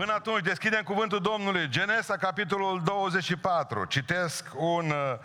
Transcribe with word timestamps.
Până 0.00 0.12
atunci 0.12 0.42
deschidem 0.42 0.82
cuvântul 0.82 1.20
Domnului. 1.20 1.68
Genesa, 1.68 2.16
capitolul 2.16 2.82
24. 2.84 3.84
Citesc 3.84 4.46
un 4.56 4.90
uh, 4.90 5.18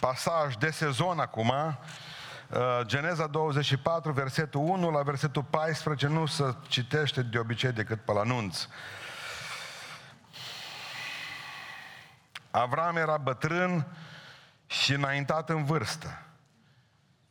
pasaj 0.00 0.54
de 0.54 0.70
sezon 0.70 1.18
acum. 1.18 1.48
Uh, 1.48 2.80
Geneza 2.82 3.26
24, 3.26 4.12
versetul 4.12 4.60
1 4.60 4.90
la 4.90 5.02
versetul 5.02 5.42
14. 5.42 6.06
Nu 6.06 6.26
se 6.26 6.54
citește 6.68 7.22
de 7.22 7.38
obicei 7.38 7.72
decât 7.72 8.00
pe 8.00 8.12
la 8.12 8.20
anunț. 8.20 8.66
Avram 12.50 12.96
era 12.96 13.16
bătrân 13.16 13.86
și 14.66 14.92
înaintat 14.92 15.48
în 15.50 15.64
vârstă. 15.64 16.22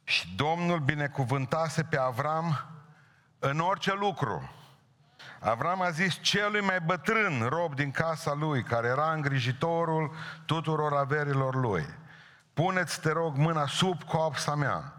Și 0.03 0.35
Domnul 0.35 0.79
binecuvântase 0.79 1.83
pe 1.83 1.97
Avram 1.97 2.65
în 3.39 3.59
orice 3.59 3.93
lucru. 3.93 4.58
Avram 5.39 5.81
a 5.81 5.89
zis 5.89 6.19
celui 6.21 6.61
mai 6.61 6.79
bătrân 6.79 7.47
rob 7.49 7.75
din 7.75 7.91
casa 7.91 8.33
lui, 8.33 8.63
care 8.63 8.87
era 8.87 9.11
îngrijitorul 9.11 10.15
tuturor 10.45 10.93
averilor 10.93 11.55
lui. 11.55 11.85
Puneți, 12.53 13.01
te 13.01 13.11
rog, 13.11 13.35
mâna 13.35 13.67
sub 13.67 14.03
coapsa 14.03 14.55
mea 14.55 14.93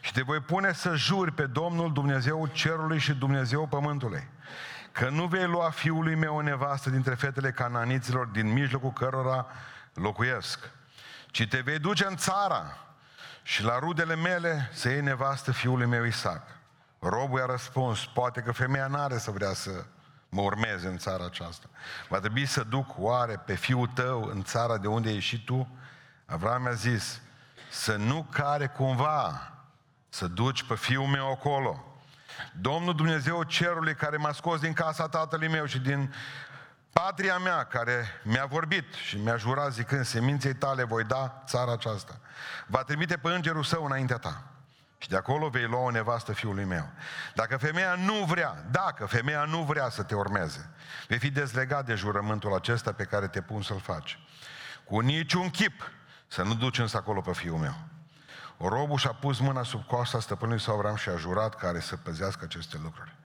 și 0.00 0.12
te 0.12 0.22
voi 0.22 0.40
pune 0.40 0.72
să 0.72 0.94
juri 0.94 1.32
pe 1.32 1.46
Domnul 1.46 1.92
Dumnezeu 1.92 2.48
cerului 2.52 2.98
și 2.98 3.12
Dumnezeu 3.12 3.66
pământului 3.66 4.28
că 4.98 5.08
nu 5.08 5.26
vei 5.26 5.46
lua 5.46 5.70
fiului 5.70 6.14
meu 6.14 6.36
o 6.36 6.42
nevastă 6.42 6.90
dintre 6.90 7.14
fetele 7.14 7.50
cananiților 7.50 8.26
din 8.26 8.52
mijlocul 8.52 8.92
cărora 8.92 9.46
locuiesc, 9.94 10.70
ci 11.30 11.48
te 11.48 11.60
vei 11.60 11.78
duce 11.78 12.06
în 12.06 12.16
țara 12.16 12.76
și 13.42 13.62
la 13.62 13.78
rudele 13.78 14.16
mele 14.16 14.70
să 14.72 14.88
iei 14.88 15.00
nevastă 15.00 15.52
fiului 15.52 15.86
meu 15.86 16.04
Isaac. 16.04 16.57
Robul 16.98 17.38
i-a 17.38 17.46
răspuns, 17.46 18.04
poate 18.04 18.40
că 18.40 18.52
femeia 18.52 18.86
n-are 18.86 19.18
să 19.18 19.30
vrea 19.30 19.52
să 19.52 19.84
mă 20.28 20.40
urmeze 20.40 20.86
în 20.88 20.98
țara 20.98 21.24
aceasta. 21.24 21.66
Va 22.08 22.18
trebui 22.18 22.46
să 22.46 22.62
duc 22.62 22.94
oare 22.96 23.36
pe 23.36 23.54
fiul 23.54 23.86
tău 23.86 24.22
în 24.22 24.42
țara 24.42 24.78
de 24.78 24.86
unde 24.86 25.10
ești 25.10 25.28
și 25.28 25.44
tu? 25.44 25.68
Avram 26.26 26.66
a 26.66 26.72
zis, 26.72 27.20
să 27.70 27.96
nu 27.96 28.26
care 28.30 28.66
cumva 28.66 29.52
să 30.08 30.26
duci 30.26 30.66
pe 30.66 30.74
fiul 30.74 31.06
meu 31.06 31.30
acolo. 31.30 31.84
Domnul 32.60 32.94
Dumnezeu 32.94 33.42
cerului 33.42 33.94
care 33.94 34.16
m-a 34.16 34.32
scos 34.32 34.60
din 34.60 34.72
casa 34.72 35.08
tatălui 35.08 35.48
meu 35.48 35.64
și 35.64 35.78
din 35.78 36.14
patria 36.92 37.38
mea 37.38 37.64
care 37.64 38.06
mi-a 38.24 38.46
vorbit 38.46 38.94
și 38.94 39.16
mi-a 39.16 39.36
jurat 39.36 39.72
zicând, 39.72 40.04
seminței 40.04 40.54
tale 40.54 40.84
voi 40.84 41.04
da 41.04 41.42
țara 41.46 41.72
aceasta. 41.72 42.20
Va 42.66 42.82
trimite 42.82 43.16
pe 43.16 43.28
îngerul 43.28 43.62
său 43.62 43.84
înaintea 43.84 44.16
ta. 44.16 44.47
Și 44.98 45.08
de 45.08 45.16
acolo 45.16 45.48
vei 45.48 45.64
lua 45.64 45.80
o 45.80 45.90
nevastă 45.90 46.32
fiului 46.32 46.64
meu. 46.64 46.90
Dacă 47.34 47.56
femeia 47.56 47.94
nu 47.94 48.24
vrea, 48.24 48.64
dacă 48.70 49.06
femeia 49.06 49.44
nu 49.44 49.62
vrea 49.62 49.88
să 49.88 50.02
te 50.02 50.14
urmeze, 50.14 50.70
vei 51.08 51.18
fi 51.18 51.30
dezlegat 51.30 51.86
de 51.86 51.94
jurământul 51.94 52.54
acesta 52.54 52.92
pe 52.92 53.04
care 53.04 53.28
te 53.28 53.40
pun 53.40 53.62
să-l 53.62 53.80
faci. 53.80 54.18
Cu 54.84 55.00
niciun 55.00 55.50
chip 55.50 55.90
să 56.26 56.42
nu 56.42 56.54
duci 56.54 56.78
însă 56.78 56.96
acolo 56.96 57.20
pe 57.20 57.32
fiul 57.32 57.58
meu. 57.58 57.74
Robul 58.58 58.98
și-a 58.98 59.12
pus 59.12 59.38
mâna 59.38 59.62
sub 59.62 59.86
coasta 59.86 60.20
stăpânului 60.20 60.60
său 60.60 60.74
Avram 60.74 60.96
și 60.96 61.08
a 61.08 61.16
jurat 61.16 61.54
care 61.54 61.80
să 61.80 61.96
păzească 61.96 62.44
aceste 62.44 62.78
lucruri. 62.82 63.16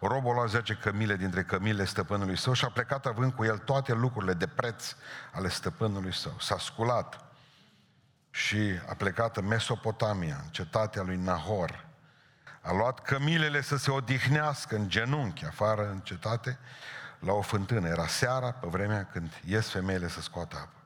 Robul 0.00 0.30
a 0.30 0.34
luat 0.34 0.48
10 0.48 0.74
cămile 0.74 1.16
dintre 1.16 1.42
cămile 1.42 1.84
stăpânului 1.84 2.38
său 2.38 2.52
și 2.52 2.64
a 2.64 2.68
plecat 2.68 3.06
având 3.06 3.32
cu 3.32 3.44
el 3.44 3.58
toate 3.58 3.92
lucrurile 3.92 4.32
de 4.32 4.46
preț 4.46 4.94
ale 5.32 5.48
stăpânului 5.48 6.12
său. 6.12 6.36
S-a 6.38 6.58
sculat 6.58 7.25
și 8.36 8.80
a 8.88 8.94
plecat 8.94 9.36
în 9.36 9.46
Mesopotamia, 9.46 10.40
în 10.44 10.50
cetatea 10.50 11.02
lui 11.02 11.16
Nahor. 11.16 11.86
A 12.60 12.72
luat 12.72 13.00
cămilele 13.00 13.60
să 13.60 13.76
se 13.76 13.90
odihnească 13.90 14.76
în 14.76 14.88
genunchi, 14.88 15.44
afară 15.44 15.90
în 15.90 16.00
cetate, 16.00 16.58
la 17.18 17.32
o 17.32 17.40
fântână. 17.40 17.88
Era 17.88 18.06
seara, 18.06 18.52
pe 18.52 18.66
vremea 18.66 19.08
când 19.12 19.40
ies 19.44 19.68
femeile 19.68 20.08
să 20.08 20.20
scoată 20.20 20.56
apă. 20.56 20.80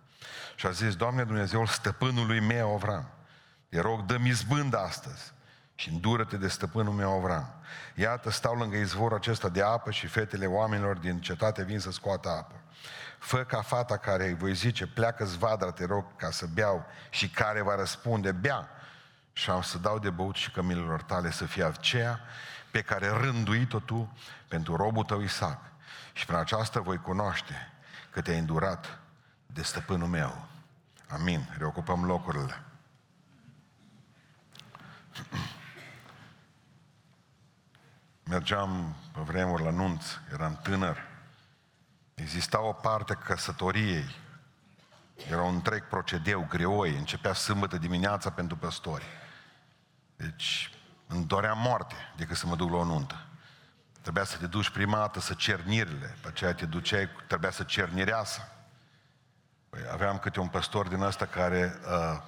Și 0.55 0.67
a 0.67 0.71
zis, 0.71 0.97
Doamne 0.97 1.25
Dumnezeul 1.25 1.67
stăpânului 1.67 2.41
meu 2.41 2.75
Avram, 2.75 3.11
te 3.69 3.81
rog, 3.81 4.05
dă-mi 4.05 4.29
izbândă 4.29 4.79
astăzi 4.79 5.33
și 5.81 5.89
îndură-te 5.89 6.37
de 6.37 6.49
stăpânul 6.49 6.93
meu 6.93 7.13
Avram. 7.13 7.55
Iată, 7.95 8.31
stau 8.31 8.55
lângă 8.55 8.77
izvorul 8.77 9.17
acesta 9.17 9.49
de 9.49 9.63
apă 9.63 9.91
și 9.91 10.07
fetele 10.07 10.47
oamenilor 10.47 10.97
din 10.97 11.21
cetate 11.21 11.63
vin 11.63 11.79
să 11.79 11.91
scoată 11.91 12.29
apă. 12.29 12.55
Fă 13.19 13.45
ca 13.45 13.63
fata 13.63 13.97
care 13.97 14.27
îi 14.27 14.35
voi 14.35 14.55
zice, 14.55 14.87
pleacă 14.87 15.25
zvadra, 15.25 15.71
te 15.71 15.85
rog, 15.85 16.17
ca 16.17 16.31
să 16.31 16.47
beau 16.47 16.87
și 17.11 17.29
care 17.29 17.63
va 17.63 17.75
răspunde, 17.75 18.33
bea. 18.33 18.69
Și 19.33 19.51
am 19.51 19.63
să 19.63 19.79
dau 19.79 19.99
de 19.99 20.11
băut 20.11 20.35
și 20.35 20.51
cămilelor 20.51 21.03
tale 21.03 21.31
să 21.31 21.45
fie 21.45 21.65
aceea 21.65 22.21
pe 22.71 22.83
care 22.83 23.09
rânduit-o 23.09 23.79
tu 23.79 24.17
pentru 24.49 24.77
robul 24.77 25.05
tău 25.05 25.21
Isaac. 25.21 25.61
Și 26.13 26.27
prin 26.27 26.39
aceasta 26.39 26.81
voi 26.81 26.97
cunoaște 26.97 27.73
că 28.11 28.21
te-ai 28.21 28.39
îndurat 28.39 28.99
de 29.47 29.63
stăpânul 29.63 30.09
meu. 30.09 30.47
Amin. 31.09 31.55
Reocupăm 31.59 32.05
locurile. 32.05 32.63
Mergeam 38.31 38.97
pe 39.13 39.21
vremuri 39.21 39.63
la 39.63 39.71
nunț, 39.71 40.05
eram 40.33 40.59
tânăr. 40.63 40.99
Exista 42.15 42.61
o 42.61 42.73
parte 42.73 43.15
căsătoriei. 43.15 44.17
Era 45.31 45.43
un 45.43 45.55
întreg 45.55 45.89
procedeu, 45.89 46.47
greoi. 46.49 46.97
Începea 46.97 47.33
sâmbătă 47.33 47.77
dimineața 47.77 48.31
pentru 48.31 48.57
păstori. 48.57 49.05
Deci 50.17 50.73
îmi 51.07 51.25
doream 51.25 51.59
moarte 51.59 51.95
decât 52.17 52.37
să 52.37 52.47
mă 52.47 52.57
duc 52.57 52.71
la 52.71 52.77
o 52.77 52.85
nuntă. 52.85 53.27
Trebuia 54.01 54.25
să 54.25 54.37
te 54.37 54.47
duci 54.47 54.71
prima 54.71 54.97
dată 54.97 55.21
să 55.21 55.35
cernirile, 55.35 56.17
pe 56.23 56.29
aceea 56.29 56.55
te 56.55 56.67
duceai, 56.67 57.09
trebuia 57.27 57.51
să 57.51 57.63
cernireasă. 57.63 58.49
Păi 59.71 59.81
aveam 59.93 60.19
câte 60.19 60.41
un 60.41 60.49
păstor 60.49 60.89
din 60.89 61.01
ăsta 61.01 61.27
care 61.27 61.81
uh, 61.85 62.23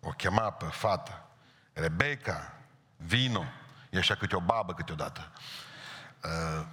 o 0.00 0.10
chema 0.10 0.50
pe 0.50 0.64
fată. 0.64 1.28
Rebecca, 1.72 2.52
vino, 2.96 3.44
e 3.90 3.98
așa 3.98 4.14
câte 4.14 4.36
o 4.36 4.40
babă 4.40 4.74
câteodată. 4.74 5.32
Uh, 6.24 6.66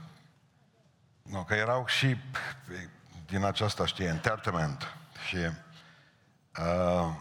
nu, 1.22 1.44
că 1.44 1.54
erau 1.54 1.88
și 1.88 2.18
din 3.26 3.44
aceasta, 3.44 3.86
știe, 3.86 4.06
entertainment. 4.06 4.96
Și 5.28 5.38
uh, 5.38 7.16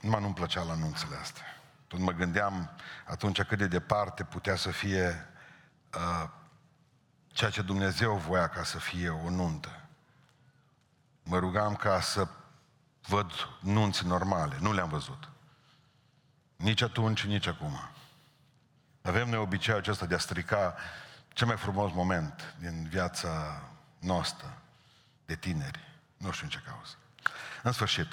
numai 0.00 0.20
nu-mi 0.20 0.34
plăcea 0.34 0.62
la 0.62 0.72
anunțele 0.72 1.16
astea. 1.16 1.44
Tot 1.86 1.98
mă 1.98 2.12
gândeam 2.12 2.70
atunci 3.06 3.42
cât 3.42 3.58
de 3.58 3.66
departe 3.66 4.24
putea 4.24 4.56
să 4.56 4.70
fie 4.70 5.28
uh, 5.94 6.28
ceea 7.26 7.50
ce 7.50 7.62
Dumnezeu 7.62 8.16
voia 8.16 8.48
ca 8.48 8.62
să 8.62 8.78
fie 8.78 9.08
o 9.08 9.30
nuntă. 9.30 9.80
Mă 11.22 11.38
rugam 11.38 11.74
ca 11.74 12.00
să 12.00 12.28
văd 13.06 13.30
nunți 13.60 14.06
normale. 14.06 14.56
Nu 14.60 14.72
le-am 14.72 14.88
văzut. 14.88 15.28
Nici 16.56 16.80
atunci, 16.82 17.24
nici 17.24 17.46
acum. 17.46 17.80
Avem 19.02 19.28
noi 19.28 19.38
obiceiul 19.38 19.80
acesta 19.80 20.06
de 20.06 20.14
a 20.14 20.18
strica 20.18 20.74
cel 21.28 21.46
mai 21.46 21.56
frumos 21.56 21.92
moment 21.92 22.54
din 22.58 22.86
viața 22.88 23.62
noastră 23.98 24.58
de 25.26 25.34
tineri. 25.34 25.80
Nu 26.16 26.30
știu 26.30 26.44
în 26.44 26.50
ce 26.50 26.62
cauză. 26.66 26.94
În 27.62 27.72
sfârșit, 27.72 28.08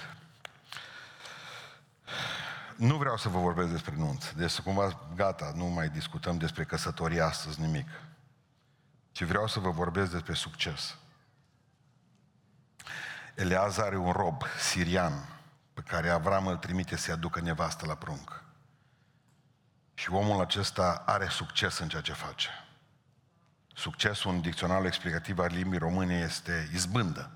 nu 2.76 2.98
vreau 2.98 3.18
să 3.18 3.30
vă 3.30 3.40
vorbesc 3.40 3.70
despre 3.70 3.96
nunți. 3.96 4.36
Deci 4.36 4.60
cumva, 4.60 5.00
gata, 5.16 5.52
nu 5.56 5.66
mai 5.66 5.90
discutăm 5.90 6.38
despre 6.38 6.64
căsătorie 6.64 7.22
astăzi 7.22 7.62
nimic. 7.62 7.88
Ci 9.12 9.24
vreau 9.24 9.48
să 9.48 9.60
vă 9.60 9.70
vorbesc 9.70 10.12
despre 10.12 10.34
succes. 10.34 10.96
Eleazar 13.36 13.86
are 13.86 13.98
un 13.98 14.12
rob 14.12 14.44
sirian 14.60 15.14
pe 15.74 15.82
care 15.82 16.10
Avram 16.10 16.48
îl 16.48 16.58
trimite 16.58 16.96
să-i 16.96 17.14
aducă 17.14 17.40
nevastă 17.40 17.86
la 17.86 17.96
prunc. 17.96 18.44
Și 19.98 20.12
omul 20.12 20.42
acesta 20.42 21.04
are 21.06 21.28
succes 21.28 21.78
în 21.78 21.90
ceea 21.90 22.02
ce 22.02 22.14
face. 22.14 22.50
Succesul 23.74 24.32
în 24.32 24.42
dicționarul 24.42 24.86
explicativ 24.86 25.40
al 25.40 25.50
limbii 25.52 25.80
române 25.80 26.18
este 26.18 26.70
izbândă, 26.74 27.32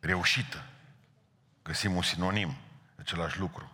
reușită. 0.00 0.64
Găsim 1.62 1.94
un 1.94 2.02
sinonim, 2.02 2.56
același 2.96 3.38
lucru. 3.38 3.72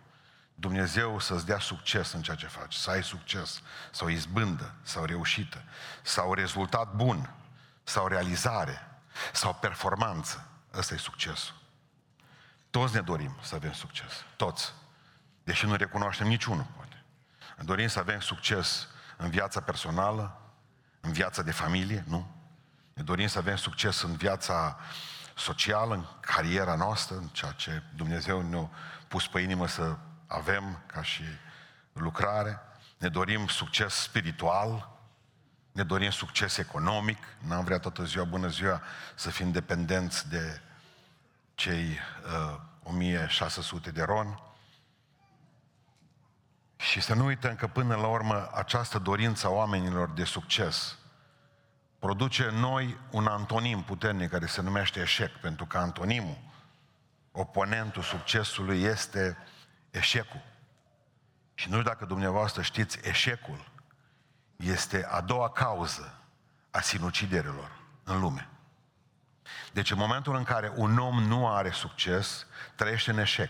Dumnezeu 0.55 1.19
să-ți 1.19 1.45
dea 1.45 1.59
succes 1.59 2.11
în 2.11 2.21
ceea 2.21 2.35
ce 2.35 2.47
faci, 2.47 2.73
să 2.73 2.89
ai 2.89 3.03
succes, 3.03 3.61
sau 3.91 4.07
izbândă, 4.07 4.73
sau 4.81 5.05
reușită, 5.05 5.63
sau 6.01 6.33
rezultat 6.33 6.95
bun, 6.95 7.33
sau 7.83 8.07
realizare, 8.07 8.87
sau 9.33 9.53
performanță. 9.53 10.47
Ăsta 10.73 10.93
e 10.93 10.97
succesul. 10.97 11.55
Toți 12.69 12.93
ne 12.93 13.01
dorim 13.01 13.37
să 13.41 13.55
avem 13.55 13.73
succes. 13.73 14.11
Toți. 14.35 14.73
Deși 15.43 15.65
nu 15.65 15.75
recunoaștem 15.75 16.27
niciunul, 16.27 16.65
poate. 16.75 16.86
Ne 16.86 16.86
dorim 17.63 17.87
să 17.87 17.99
avem 17.99 18.19
succes 18.19 18.87
în 19.17 19.29
viața 19.29 19.61
personală, 19.61 20.41
în 20.99 21.11
viața 21.11 21.41
de 21.41 21.51
familie, 21.51 22.03
nu? 22.07 22.35
Ne 22.93 23.03
dorim 23.03 23.27
să 23.27 23.37
avem 23.37 23.55
succes 23.55 24.01
în 24.01 24.15
viața 24.15 24.79
socială, 25.35 25.93
în 25.93 26.05
cariera 26.19 26.75
noastră, 26.75 27.15
în 27.15 27.27
ceea 27.27 27.51
ce 27.51 27.83
Dumnezeu 27.95 28.41
ne-a 28.41 28.69
pus 29.07 29.27
pe 29.27 29.39
inimă 29.39 29.67
să 29.67 29.95
avem 30.27 30.83
ca 30.85 31.01
și 31.01 31.23
lucrare. 31.93 32.59
Ne 32.97 33.09
dorim 33.09 33.47
succes 33.47 33.93
spiritual. 33.93 34.95
ne 35.71 35.83
dorim 35.83 36.09
succes 36.09 36.57
economic, 36.57 37.17
n-am 37.39 37.63
vrea 37.63 37.79
toată 37.79 38.03
ziua, 38.03 38.23
bună 38.23 38.47
ziua, 38.47 38.81
să 39.15 39.29
fim 39.29 39.51
dependenți 39.51 40.29
de 40.29 40.61
cei 41.55 41.97
uh, 42.25 42.59
1600 42.83 43.91
de 43.91 44.03
ron. 44.03 44.46
Și 46.77 47.01
să 47.01 47.13
nu 47.13 47.25
uităm 47.25 47.55
că 47.55 47.67
până 47.67 47.95
la 47.95 48.07
urmă 48.07 48.49
această 48.53 48.99
dorință 48.99 49.47
a 49.47 49.49
oamenilor 49.49 50.09
de 50.09 50.23
succes 50.23 50.97
produce 51.99 52.43
în 52.43 52.55
noi 52.55 52.97
un 53.11 53.27
antonim 53.27 53.83
puternic 53.83 54.29
care 54.29 54.45
se 54.45 54.61
numește 54.61 54.99
eșec, 54.99 55.31
pentru 55.31 55.65
că 55.65 55.77
antonimul, 55.77 56.37
oponentul 57.31 58.01
succesului 58.01 58.81
este 58.81 59.37
eșecul. 59.89 60.43
Și 61.53 61.69
nu 61.69 61.75
știu 61.75 61.89
dacă 61.89 62.05
dumneavoastră 62.05 62.61
știți, 62.61 62.99
eșecul 63.03 63.71
este 64.55 65.05
a 65.05 65.21
doua 65.21 65.49
cauză 65.49 66.13
a 66.71 66.81
sinuciderilor 66.81 67.71
în 68.03 68.19
lume. 68.19 68.49
Deci 69.73 69.91
în 69.91 69.97
momentul 69.97 70.35
în 70.35 70.43
care 70.43 70.71
un 70.75 70.97
om 70.97 71.23
nu 71.23 71.47
are 71.47 71.71
succes, 71.71 72.45
trăiește 72.75 73.11
în 73.11 73.17
eșec. 73.17 73.49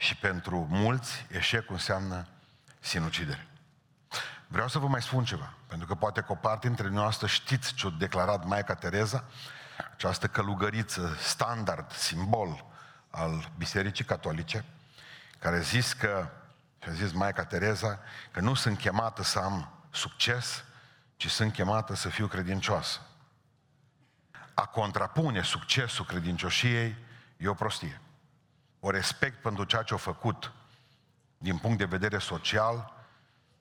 Și 0.00 0.16
pentru 0.16 0.66
mulți, 0.70 1.26
eșecul 1.30 1.74
înseamnă 1.74 2.26
sinucidere. 2.80 3.46
Vreau 4.46 4.68
să 4.68 4.78
vă 4.78 4.86
mai 4.86 5.02
spun 5.02 5.24
ceva, 5.24 5.54
pentru 5.66 5.86
că 5.86 5.94
poate 5.94 6.20
că 6.20 6.32
o 6.32 6.34
parte 6.34 6.66
dintre 6.66 6.88
noastre 6.88 7.26
știți 7.26 7.74
ce 7.74 7.86
a 7.86 7.90
declarat 7.90 8.44
Maica 8.44 8.74
Tereza, 8.74 9.24
această 9.92 10.26
călugăriță 10.26 11.16
standard, 11.20 11.92
simbol 11.92 12.64
al 13.10 13.50
Bisericii 13.56 14.04
Catolice, 14.04 14.64
care 15.38 15.56
a 15.56 15.60
zis 15.60 15.92
că, 15.92 16.30
și 16.82 16.88
a 16.88 16.92
zis 16.92 17.12
Maica 17.12 17.44
Tereza, 17.44 17.98
că 18.30 18.40
nu 18.40 18.54
sunt 18.54 18.78
chemată 18.78 19.22
să 19.22 19.38
am 19.38 19.72
succes, 19.90 20.64
ci 21.16 21.30
sunt 21.30 21.52
chemată 21.52 21.94
să 21.94 22.08
fiu 22.08 22.26
credincioasă. 22.26 23.00
A 24.54 24.66
contrapune 24.66 25.42
succesul 25.42 26.04
credincioșiei 26.04 26.96
e 27.36 27.48
o 27.48 27.54
prostie. 27.54 28.00
O 28.80 28.90
respect 28.90 29.42
pentru 29.42 29.64
ceea 29.64 29.82
ce 29.82 29.94
a 29.94 29.96
făcut 29.96 30.52
din 31.38 31.58
punct 31.58 31.78
de 31.78 31.84
vedere 31.84 32.18
social, 32.18 32.92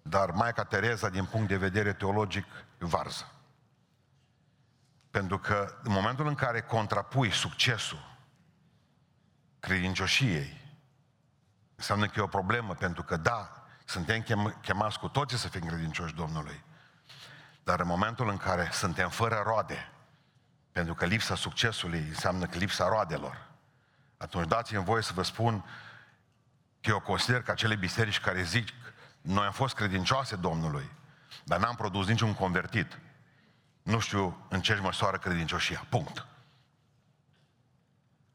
dar 0.01 0.31
Maica 0.31 0.63
Tereza, 0.63 1.09
din 1.09 1.25
punct 1.25 1.47
de 1.47 1.57
vedere 1.57 1.93
teologic, 1.93 2.45
e 2.81 2.85
varză. 2.85 3.31
Pentru 5.11 5.39
că 5.39 5.77
în 5.83 5.91
momentul 5.91 6.27
în 6.27 6.35
care 6.35 6.61
contrapui 6.61 7.31
succesul 7.31 8.17
credincioșiei, 9.59 10.65
înseamnă 11.75 12.05
că 12.05 12.19
e 12.19 12.21
o 12.21 12.27
problemă, 12.27 12.73
pentru 12.73 13.03
că 13.03 13.17
da, 13.17 13.65
suntem 13.85 14.25
chemați 14.61 14.99
cu 14.99 15.07
toții 15.07 15.37
să 15.37 15.47
fim 15.47 15.65
credincioși 15.65 16.15
Domnului. 16.15 16.63
Dar 17.63 17.79
în 17.79 17.87
momentul 17.87 18.29
în 18.29 18.37
care 18.37 18.69
suntem 18.71 19.09
fără 19.09 19.41
roade, 19.45 19.91
pentru 20.71 20.93
că 20.93 21.05
lipsa 21.05 21.35
succesului 21.35 21.99
înseamnă 21.99 22.45
că 22.45 22.57
lipsa 22.57 22.87
roadelor, 22.87 23.46
atunci 24.17 24.47
dați-mi 24.47 24.83
voie 24.83 25.01
să 25.01 25.13
vă 25.13 25.21
spun 25.23 25.65
că 26.81 26.89
eu 26.89 26.99
consider 26.99 27.41
că 27.41 27.51
acele 27.51 27.75
biserici 27.75 28.19
care 28.19 28.43
zic 28.43 28.67
noi 29.21 29.45
am 29.45 29.51
fost 29.51 29.75
credincioase 29.75 30.35
Domnului, 30.35 30.91
dar 31.43 31.59
n-am 31.59 31.75
produs 31.75 32.07
niciun 32.07 32.33
convertit. 32.33 32.99
Nu 33.83 33.99
știu 33.99 34.45
în 34.49 34.61
ce 34.61 34.75
măsoară 34.75 35.17
credincioșia. 35.17 35.85
Punct. 35.89 36.25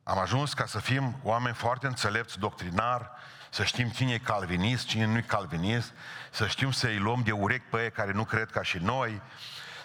Am 0.03 0.19
ajuns 0.19 0.55
ca 0.55 0.67
să 0.67 0.79
fim 0.79 1.21
oameni 1.23 1.55
foarte 1.55 1.87
înțelepți 1.87 2.39
doctrinar, 2.39 3.11
să 3.51 3.65
știm 3.65 3.89
cine 3.89 4.13
e 4.13 4.19
calvinist, 4.19 4.87
cine 4.87 5.05
nu 5.05 5.17
e 5.17 5.21
calvinist, 5.21 5.93
să 6.31 6.47
știm 6.47 6.71
să-i 6.71 6.99
luăm 6.99 7.23
de 7.23 7.33
urechi 7.33 7.67
pe 7.71 7.83
ei 7.83 7.91
care 7.91 8.13
nu 8.13 8.25
cred 8.25 8.51
ca 8.51 8.63
și 8.63 8.79
noi. 8.79 9.23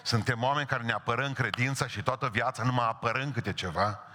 Suntem 0.02 0.42
oameni 0.42 0.66
care 0.66 0.82
ne 0.82 0.92
apărăm 0.92 1.32
credința 1.32 1.86
și 1.86 2.02
toată 2.02 2.28
viața 2.28 2.62
numai 2.62 2.88
apărăm 2.88 3.32
câte 3.32 3.52
ceva 3.52 4.07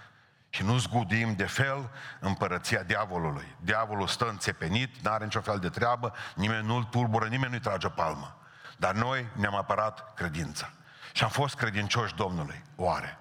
și 0.54 0.62
nu 0.62 0.78
zgudim 0.78 1.34
de 1.34 1.44
fel 1.44 1.90
împărăția 2.20 2.82
diavolului. 2.82 3.56
Diavolul 3.60 4.06
stă 4.06 4.28
înțepenit, 4.28 4.96
nu 5.02 5.10
are 5.10 5.24
nicio 5.24 5.40
fel 5.40 5.58
de 5.58 5.68
treabă, 5.68 6.14
nimeni 6.34 6.66
nu-l 6.66 6.84
tulbură, 6.84 7.26
nimeni 7.26 7.50
nu-i 7.50 7.60
trage 7.60 7.88
palmă. 7.88 8.38
Dar 8.76 8.94
noi 8.94 9.26
ne-am 9.32 9.54
apărat 9.54 10.14
credința. 10.14 10.70
Și 11.12 11.24
am 11.24 11.30
fost 11.30 11.54
credincioși 11.54 12.14
Domnului. 12.14 12.62
Oare? 12.76 13.18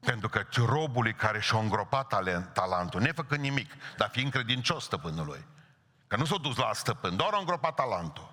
Pentru 0.00 0.28
că 0.28 0.46
robului 0.66 1.14
care 1.14 1.40
și-a 1.40 1.58
îngropat 1.58 2.06
talent, 2.06 2.52
talentul, 2.52 3.00
nefăcând 3.00 3.40
nimic, 3.40 3.72
dar 3.96 4.08
fiind 4.08 4.32
credincios 4.32 4.84
stăpânului, 4.84 5.46
că 6.06 6.16
nu 6.16 6.24
s-a 6.24 6.36
dus 6.36 6.56
la 6.56 6.70
stăpân, 6.72 7.16
doar 7.16 7.32
a 7.32 7.38
îngropat 7.38 7.74
talentul. 7.74 8.32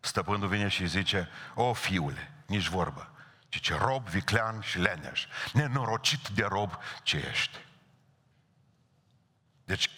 Stăpânul 0.00 0.48
vine 0.48 0.68
și 0.68 0.86
zice, 0.86 1.28
o 1.54 1.72
fiule, 1.72 2.32
nici 2.46 2.68
vorbă, 2.68 3.10
ci 3.50 3.60
ce 3.60 3.74
rob 3.74 4.08
viclean 4.08 4.60
și 4.60 4.78
leneș, 4.78 5.26
nenorocit 5.52 6.28
de 6.28 6.44
rob 6.44 6.78
ce 7.02 7.26
ești. 7.30 7.58
Deci 9.70 9.90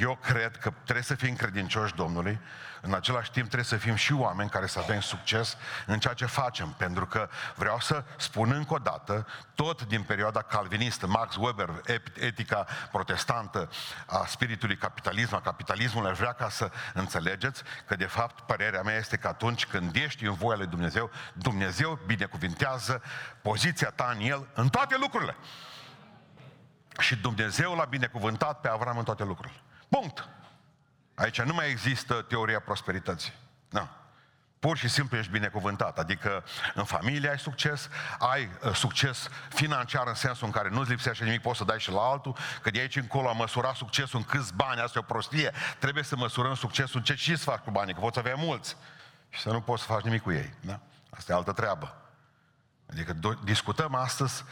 eu 0.00 0.18
cred 0.22 0.56
că 0.56 0.72
trebuie 0.82 1.04
să 1.04 1.14
fim 1.14 1.36
credincioși 1.36 1.94
Domnului, 1.94 2.40
în 2.80 2.94
același 2.94 3.30
timp 3.30 3.46
trebuie 3.46 3.64
să 3.64 3.76
fim 3.76 3.94
și 3.94 4.12
oameni 4.12 4.50
care 4.50 4.66
să 4.66 4.78
avem 4.78 5.00
succes 5.00 5.56
în 5.86 5.98
ceea 5.98 6.14
ce 6.14 6.26
facem. 6.26 6.74
Pentru 6.78 7.06
că 7.06 7.28
vreau 7.54 7.80
să 7.80 8.04
spun 8.16 8.52
încă 8.52 8.74
o 8.74 8.78
dată, 8.78 9.26
tot 9.54 9.82
din 9.82 10.02
perioada 10.02 10.42
calvinistă, 10.42 11.06
Max 11.06 11.36
Weber, 11.36 11.80
etica 12.14 12.66
protestantă 12.90 13.70
a 14.06 14.26
spiritului 14.26 14.76
capitalism, 14.76 15.34
a 15.34 15.40
capitalismului, 15.40 16.10
aș 16.10 16.18
vrea 16.18 16.32
ca 16.32 16.48
să 16.48 16.70
înțelegeți 16.94 17.62
că 17.86 17.96
de 17.96 18.06
fapt 18.06 18.40
părerea 18.40 18.82
mea 18.82 18.96
este 18.96 19.16
că 19.16 19.28
atunci 19.28 19.66
când 19.66 19.96
ești 19.96 20.24
în 20.24 20.34
voia 20.34 20.56
lui 20.56 20.66
Dumnezeu, 20.66 21.10
Dumnezeu 21.32 21.98
binecuvintează 22.06 23.02
poziția 23.42 23.90
ta 23.90 24.14
în 24.18 24.26
El 24.26 24.48
în 24.54 24.68
toate 24.68 24.96
lucrurile. 24.98 25.36
Și 26.98 27.16
Dumnezeu 27.16 27.74
l-a 27.74 27.84
binecuvântat 27.84 28.60
pe 28.60 28.68
Avram 28.68 28.98
în 28.98 29.04
toate 29.04 29.24
lucrurile. 29.24 29.60
Punct. 29.88 30.28
Aici 31.14 31.42
nu 31.42 31.54
mai 31.54 31.70
există 31.70 32.22
teoria 32.22 32.60
prosperității. 32.60 33.32
Nu. 33.68 33.88
Pur 34.58 34.76
și 34.76 34.88
simplu 34.88 35.16
ești 35.16 35.30
binecuvântat. 35.30 35.98
Adică 35.98 36.44
în 36.74 36.84
familie 36.84 37.30
ai 37.30 37.38
succes, 37.38 37.88
ai 38.18 38.50
uh, 38.62 38.74
succes 38.74 39.28
financiar 39.48 40.06
în 40.06 40.14
sensul 40.14 40.46
în 40.46 40.52
care 40.52 40.68
nu-ți 40.68 40.90
lipsește 40.90 41.24
nimic, 41.24 41.42
poți 41.42 41.58
să 41.58 41.64
dai 41.64 41.78
și 41.78 41.90
la 41.90 42.00
altul, 42.00 42.36
că 42.62 42.70
de 42.70 42.78
aici 42.78 42.96
încolo 42.96 43.28
a 43.28 43.32
măsura 43.32 43.74
succesul 43.74 44.18
în 44.18 44.24
câți 44.24 44.54
bani, 44.54 44.80
asta 44.80 44.98
e 44.98 45.00
o 45.00 45.12
prostie. 45.12 45.52
Trebuie 45.78 46.04
să 46.04 46.16
măsurăm 46.16 46.54
succesul 46.54 46.96
în 46.96 47.02
ce 47.02 47.14
și 47.14 47.36
să 47.36 47.44
faci 47.44 47.58
cu 47.58 47.70
banii, 47.70 47.94
că 47.94 48.00
poți 48.00 48.18
avea 48.18 48.34
mulți 48.34 48.76
și 49.28 49.40
să 49.40 49.50
nu 49.50 49.60
poți 49.60 49.82
să 49.82 49.92
faci 49.92 50.02
nimic 50.02 50.22
cu 50.22 50.32
ei. 50.32 50.54
Da? 50.60 50.80
Asta 51.10 51.32
e 51.32 51.34
altă 51.34 51.52
treabă. 51.52 51.96
Adică 52.90 53.12
do- 53.12 53.44
discutăm 53.44 53.94
astăzi 53.94 54.44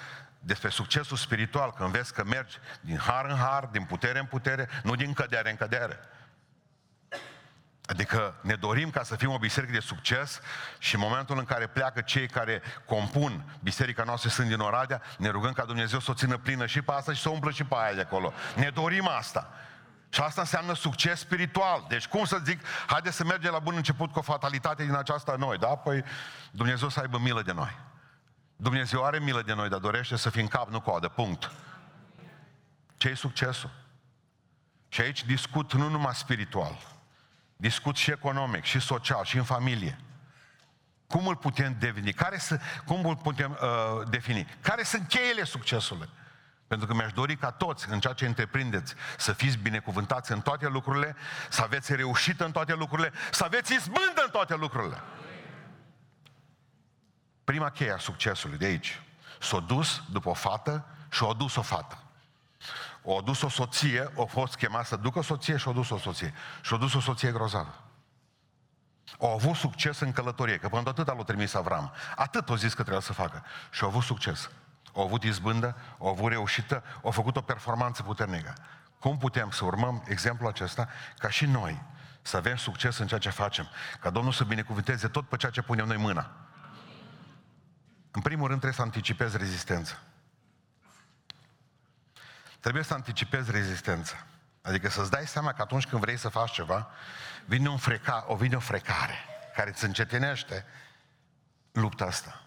despre 0.44 0.69
succesul 0.69 1.16
spiritual, 1.16 1.73
când 1.73 1.90
vezi 1.90 2.12
că 2.12 2.25
mergi 2.25 2.57
din 2.80 2.99
har 2.99 3.25
în 3.25 3.37
har, 3.37 3.64
din 3.64 3.85
putere 3.85 4.19
în 4.19 4.26
putere, 4.26 4.69
nu 4.83 4.95
din 4.95 5.12
cădere 5.12 5.50
în 5.50 5.57
cădere. 5.57 5.99
Adică 7.87 8.35
ne 8.40 8.54
dorim 8.54 8.90
ca 8.90 9.02
să 9.02 9.16
fim 9.16 9.30
o 9.30 9.38
biserică 9.38 9.73
de 9.73 9.80
succes 9.80 10.40
și 10.78 10.95
în 10.95 11.00
momentul 11.00 11.38
în 11.38 11.45
care 11.45 11.66
pleacă 11.66 12.00
cei 12.00 12.28
care 12.28 12.62
compun 12.85 13.59
biserica 13.61 14.02
noastră 14.02 14.28
sunt 14.28 14.49
din 14.49 14.59
Oradea, 14.59 15.02
ne 15.19 15.28
rugăm 15.28 15.52
ca 15.52 15.64
Dumnezeu 15.64 15.99
să 15.99 16.11
o 16.11 16.14
țină 16.14 16.37
plină 16.37 16.66
și 16.66 16.83
pe 16.83 16.92
asta 16.92 17.12
și 17.12 17.21
să 17.21 17.28
o 17.28 17.33
umplă 17.33 17.50
și 17.50 17.64
pe 17.64 17.75
aia 17.78 17.95
de 17.95 18.00
acolo. 18.00 18.33
Ne 18.57 18.71
dorim 18.71 19.09
asta. 19.09 19.50
Și 20.09 20.21
asta 20.21 20.40
înseamnă 20.40 20.75
succes 20.75 21.19
spiritual. 21.19 21.85
Deci 21.88 22.07
cum 22.07 22.25
să 22.25 22.40
zic, 22.45 22.66
haide 22.87 23.11
să 23.11 23.25
mergem 23.25 23.52
la 23.52 23.59
bun 23.59 23.75
început 23.76 24.12
cu 24.12 24.19
o 24.19 24.23
fatalitate 24.23 24.85
din 24.85 24.95
aceasta 24.95 25.35
noi, 25.38 25.59
da? 25.59 25.66
Păi 25.66 26.04
Dumnezeu 26.50 26.88
să 26.88 27.00
aibă 27.00 27.19
milă 27.19 27.42
de 27.42 27.52
noi. 27.52 27.76
Dumnezeu 28.56 29.04
are 29.04 29.18
milă 29.18 29.42
de 29.42 29.54
noi, 29.54 29.68
dar 29.68 29.78
dorește 29.78 30.16
să 30.16 30.30
fim 30.30 30.46
cap, 30.46 30.68
nu 30.68 30.80
coadă. 30.80 31.08
Punct. 31.08 31.50
ce 32.96 33.08
e 33.08 33.14
succesul? 33.14 33.70
Și 34.88 35.00
aici 35.00 35.25
discut 35.25 35.73
nu 35.73 35.88
numai 35.88 36.14
spiritual, 36.14 36.78
discut 37.56 37.96
și 37.96 38.11
economic, 38.11 38.64
și 38.64 38.80
social, 38.80 39.25
și 39.25 39.37
în 39.37 39.44
familie. 39.44 39.99
Cum 41.06 41.26
îl 41.26 41.37
putem 41.37 41.76
defini? 41.78 42.12
Care 42.12 42.38
să, 42.38 42.61
cum 42.87 43.06
îl 43.06 43.16
putem 43.16 43.58
uh, 43.61 44.08
defini? 44.08 44.46
Care 44.61 44.82
sunt 44.82 45.08
cheile 45.08 45.44
succesului? 45.44 46.08
Pentru 46.66 46.87
că 46.87 46.94
mi-aș 46.94 47.12
dori 47.12 47.37
ca 47.37 47.50
toți, 47.50 47.90
în 47.90 48.00
ceea 48.00 48.12
ce 48.12 48.26
întreprindeți, 48.26 48.94
să 49.18 49.32
fiți 49.32 49.58
binecuvântați 49.58 50.32
în 50.32 50.40
toate 50.40 50.68
lucrurile, 50.68 51.16
să 51.49 51.62
aveți 51.62 51.94
reușită 51.94 52.44
în 52.44 52.52
toate 52.52 52.75
lucrurile, 52.75 53.12
să 53.30 53.44
aveți 53.44 53.75
izbândă 53.75 54.23
în 54.25 54.30
toate 54.30 54.54
lucrurile. 54.54 55.02
Prima 57.45 57.71
cheie 57.71 57.93
a 57.93 57.99
succesului 57.99 58.59
de 58.59 58.65
aici. 58.65 59.03
S-a 59.41 59.59
dus 59.59 60.03
după 60.11 60.29
o 60.29 60.35
fată 60.35 60.85
și 61.11 61.25
a 61.25 61.33
dus 61.33 61.57
o 61.57 61.63
fată. 61.63 61.99
O 63.03 63.21
dus 63.21 63.43
o 63.43 63.49
soție, 63.49 64.11
o 64.15 64.27
fost 64.27 64.55
chemat 64.55 64.87
să 64.87 64.97
ducă 64.97 65.23
soție 65.23 65.57
și 65.57 65.69
o 65.69 65.73
dus 65.73 65.91
o 65.91 65.99
soție. 65.99 66.35
Și 66.63 66.73
o 66.73 66.77
dus 66.77 66.95
o 66.95 67.01
soție 67.01 67.33
grozavă. 67.33 67.75
Au 69.21 69.35
avut 69.35 69.55
succes 69.55 70.01
în 70.01 70.13
călătorie, 70.13 70.59
că 70.59 70.69
până 70.69 70.83
atât 70.89 71.07
l-a 71.07 71.15
trimis 71.15 71.55
Avram. 71.55 71.93
Atât 72.17 72.49
o 72.49 72.57
zis 72.57 72.75
că 72.75 72.81
trebuia 72.81 73.01
să 73.01 73.13
facă. 73.13 73.45
Și 73.71 73.83
au 73.83 73.89
avut 73.89 74.03
succes. 74.03 74.51
Au 74.95 75.03
avut 75.03 75.23
izbândă, 75.23 75.77
au 75.99 76.07
avut 76.07 76.31
reușită, 76.31 76.83
au 77.03 77.11
făcut 77.11 77.37
o 77.37 77.41
performanță 77.41 78.03
puternică. 78.03 78.55
Cum 78.99 79.19
putem 79.19 79.51
să 79.51 79.65
urmăm 79.65 80.05
exemplul 80.07 80.49
acesta 80.49 80.89
ca 81.19 81.31
și 81.31 81.47
noi 81.47 81.83
să 82.23 82.37
avem 82.37 82.57
succes 82.57 82.99
în 82.99 83.07
ceea 83.07 83.21
ce 83.21 83.31
facem? 83.31 83.69
Ca 84.01 84.11
Domnul 84.11 84.33
să 84.33 84.45
binecuvânteze 84.45 85.09
tot 85.09 85.29
pe 85.29 85.37
ceea 85.37 85.53
ce 85.53 85.63
punem 85.63 85.87
noi 85.87 85.97
mâna. 85.97 86.31
În 88.14 88.21
primul 88.21 88.47
rând 88.47 88.61
trebuie 88.61 88.78
să 88.78 88.83
anticipezi 88.83 89.37
rezistența. 89.37 89.99
Trebuie 92.61 92.83
să 92.83 92.94
anticipezi 92.94 93.50
rezistența. 93.50 94.16
Adică 94.62 94.88
să-ți 94.88 95.11
dai 95.11 95.26
seama 95.26 95.52
că 95.52 95.62
atunci 95.62 95.87
când 95.87 96.00
vrei 96.00 96.16
să 96.16 96.28
faci 96.28 96.52
ceva, 96.52 96.90
vine 97.44 97.68
un 97.68 97.76
freca, 97.76 98.25
o 98.28 98.37
vine 98.37 98.56
o 98.56 98.61
frecare 98.61 99.14
care 99.54 99.71
îți 99.71 99.85
încetinește 99.85 100.64
lupta 101.73 102.04
asta. 102.04 102.42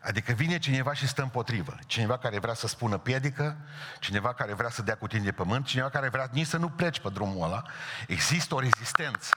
Adică 0.00 0.32
vine 0.32 0.58
cineva 0.58 0.92
și 0.92 1.06
stă 1.06 1.22
împotrivă. 1.22 1.76
Cineva 1.86 2.18
care 2.18 2.38
vrea 2.38 2.54
să 2.54 2.66
spună 2.66 2.98
piedică, 2.98 3.56
cineva 4.00 4.34
care 4.34 4.54
vrea 4.54 4.70
să 4.70 4.82
dea 4.82 4.96
cu 4.96 5.06
tine 5.06 5.24
de 5.24 5.32
pământ, 5.32 5.66
cineva 5.66 5.88
care 5.88 6.08
vrea 6.08 6.28
nici 6.32 6.46
să 6.46 6.56
nu 6.56 6.68
pleci 6.68 7.00
pe 7.00 7.08
drumul 7.08 7.44
ăla. 7.44 7.62
Există 8.06 8.54
o 8.54 8.60
rezistență 8.60 9.34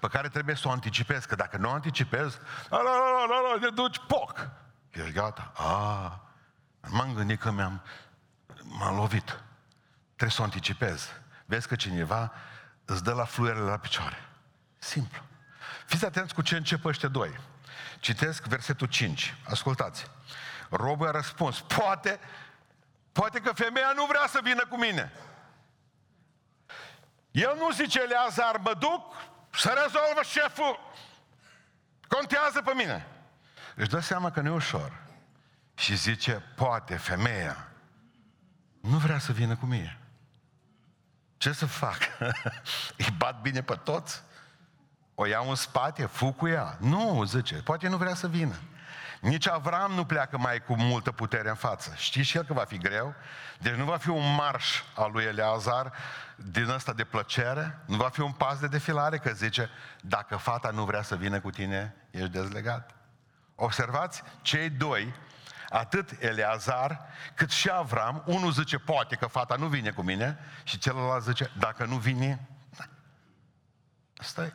pe 0.00 0.08
care 0.08 0.28
trebuie 0.28 0.54
să 0.54 0.68
o 0.68 0.70
anticipezi, 0.70 1.26
că 1.26 1.34
dacă 1.34 1.56
nu 1.56 1.68
o 1.68 1.72
anticipezi, 1.72 2.38
la, 2.68 2.82
la, 2.82 2.90
la, 2.90 3.26
la, 3.26 3.40
la, 3.40 3.58
te 3.60 3.74
duci, 3.74 4.00
poc! 4.06 4.66
Ești 4.98 5.12
gata. 5.12 5.52
A, 5.56 6.20
m-am 6.88 7.14
gândit 7.14 7.40
că 7.40 7.50
mi-am, 7.50 7.82
m-am 8.62 8.96
lovit. 8.96 9.42
Trebuie 10.06 10.30
să 10.30 10.40
o 10.40 10.44
anticipezi. 10.44 11.08
Vezi 11.44 11.68
că 11.68 11.76
cineva 11.76 12.32
îți 12.84 13.04
dă 13.04 13.12
la 13.12 13.24
fluierele 13.24 13.64
la 13.64 13.78
picioare. 13.78 14.28
Simplu. 14.78 15.22
Fiți 15.86 16.04
atenți 16.04 16.34
cu 16.34 16.42
ce 16.42 16.56
încep 16.56 16.84
ăștia 16.84 17.08
doi. 17.08 17.40
Citesc 18.00 18.44
versetul 18.44 18.86
5. 18.86 19.34
Ascultați. 19.48 20.10
Robul 20.70 21.08
a 21.08 21.10
răspuns, 21.10 21.60
poate, 21.60 22.20
poate 23.12 23.40
că 23.40 23.52
femeia 23.52 23.92
nu 23.94 24.06
vrea 24.06 24.26
să 24.26 24.40
vină 24.42 24.66
cu 24.66 24.78
mine. 24.78 25.12
El 27.30 27.54
nu 27.56 27.70
zice, 27.70 28.00
Eleazar, 28.00 28.56
mă 28.56 28.74
duc 28.78 29.14
să 29.52 29.68
rezolvă 29.68 30.22
șeful. 30.22 30.80
Contează 32.08 32.62
pe 32.62 32.74
mine. 32.74 33.06
Își 33.78 33.88
dă 33.88 34.00
seama 34.00 34.30
că 34.30 34.40
nu 34.40 34.48
e 34.48 34.54
ușor. 34.54 34.92
Și 35.74 35.96
zice, 35.96 36.42
poate 36.54 36.96
femeia 36.96 37.68
nu 38.80 38.96
vrea 38.96 39.18
să 39.18 39.32
vină 39.32 39.56
cu 39.56 39.66
mine. 39.66 39.98
Ce 41.36 41.52
să 41.52 41.66
fac? 41.66 41.98
Îi 42.98 43.14
bat 43.16 43.40
bine 43.40 43.62
pe 43.62 43.74
toți? 43.74 44.22
O 45.14 45.26
iau 45.26 45.48
în 45.48 45.54
spate, 45.54 46.06
fug 46.06 46.36
cu 46.36 46.48
ea? 46.48 46.76
Nu, 46.80 47.24
zice, 47.24 47.54
poate 47.54 47.88
nu 47.88 47.96
vrea 47.96 48.14
să 48.14 48.28
vină. 48.28 48.54
Nici 49.20 49.48
Avram 49.48 49.92
nu 49.92 50.04
pleacă 50.04 50.38
mai 50.38 50.64
cu 50.64 50.74
multă 50.74 51.12
putere 51.12 51.48
în 51.48 51.54
față. 51.54 51.92
Știi 51.96 52.22
și 52.22 52.36
el 52.36 52.44
că 52.44 52.52
va 52.52 52.64
fi 52.64 52.78
greu? 52.78 53.14
Deci 53.58 53.74
nu 53.74 53.84
va 53.84 53.96
fi 53.96 54.08
un 54.08 54.34
marș 54.34 54.82
al 54.94 55.10
lui 55.12 55.24
Eleazar 55.24 55.92
din 56.36 56.68
ăsta 56.68 56.92
de 56.92 57.04
plăcere, 57.04 57.78
nu 57.86 57.96
va 57.96 58.08
fi 58.08 58.20
un 58.20 58.32
pas 58.32 58.58
de 58.58 58.66
defilare, 58.66 59.18
că 59.18 59.30
zice, 59.30 59.70
dacă 60.00 60.36
fata 60.36 60.70
nu 60.70 60.84
vrea 60.84 61.02
să 61.02 61.16
vină 61.16 61.40
cu 61.40 61.50
tine, 61.50 61.94
ești 62.10 62.28
dezlegat. 62.28 62.97
Observați, 63.60 64.22
cei 64.42 64.70
doi, 64.70 65.14
atât 65.68 66.10
Eleazar 66.22 67.06
cât 67.34 67.50
și 67.50 67.70
Avram, 67.70 68.22
unul 68.26 68.52
zice, 68.52 68.78
poate 68.78 69.16
că 69.16 69.26
fata 69.26 69.56
nu 69.56 69.66
vine 69.66 69.90
cu 69.90 70.02
mine, 70.02 70.38
și 70.64 70.78
celălalt 70.78 71.24
zice, 71.24 71.50
dacă 71.58 71.84
nu 71.84 71.96
vine, 71.96 72.48
da. 72.76 72.84
Asta 74.16 74.44
e. 74.44 74.52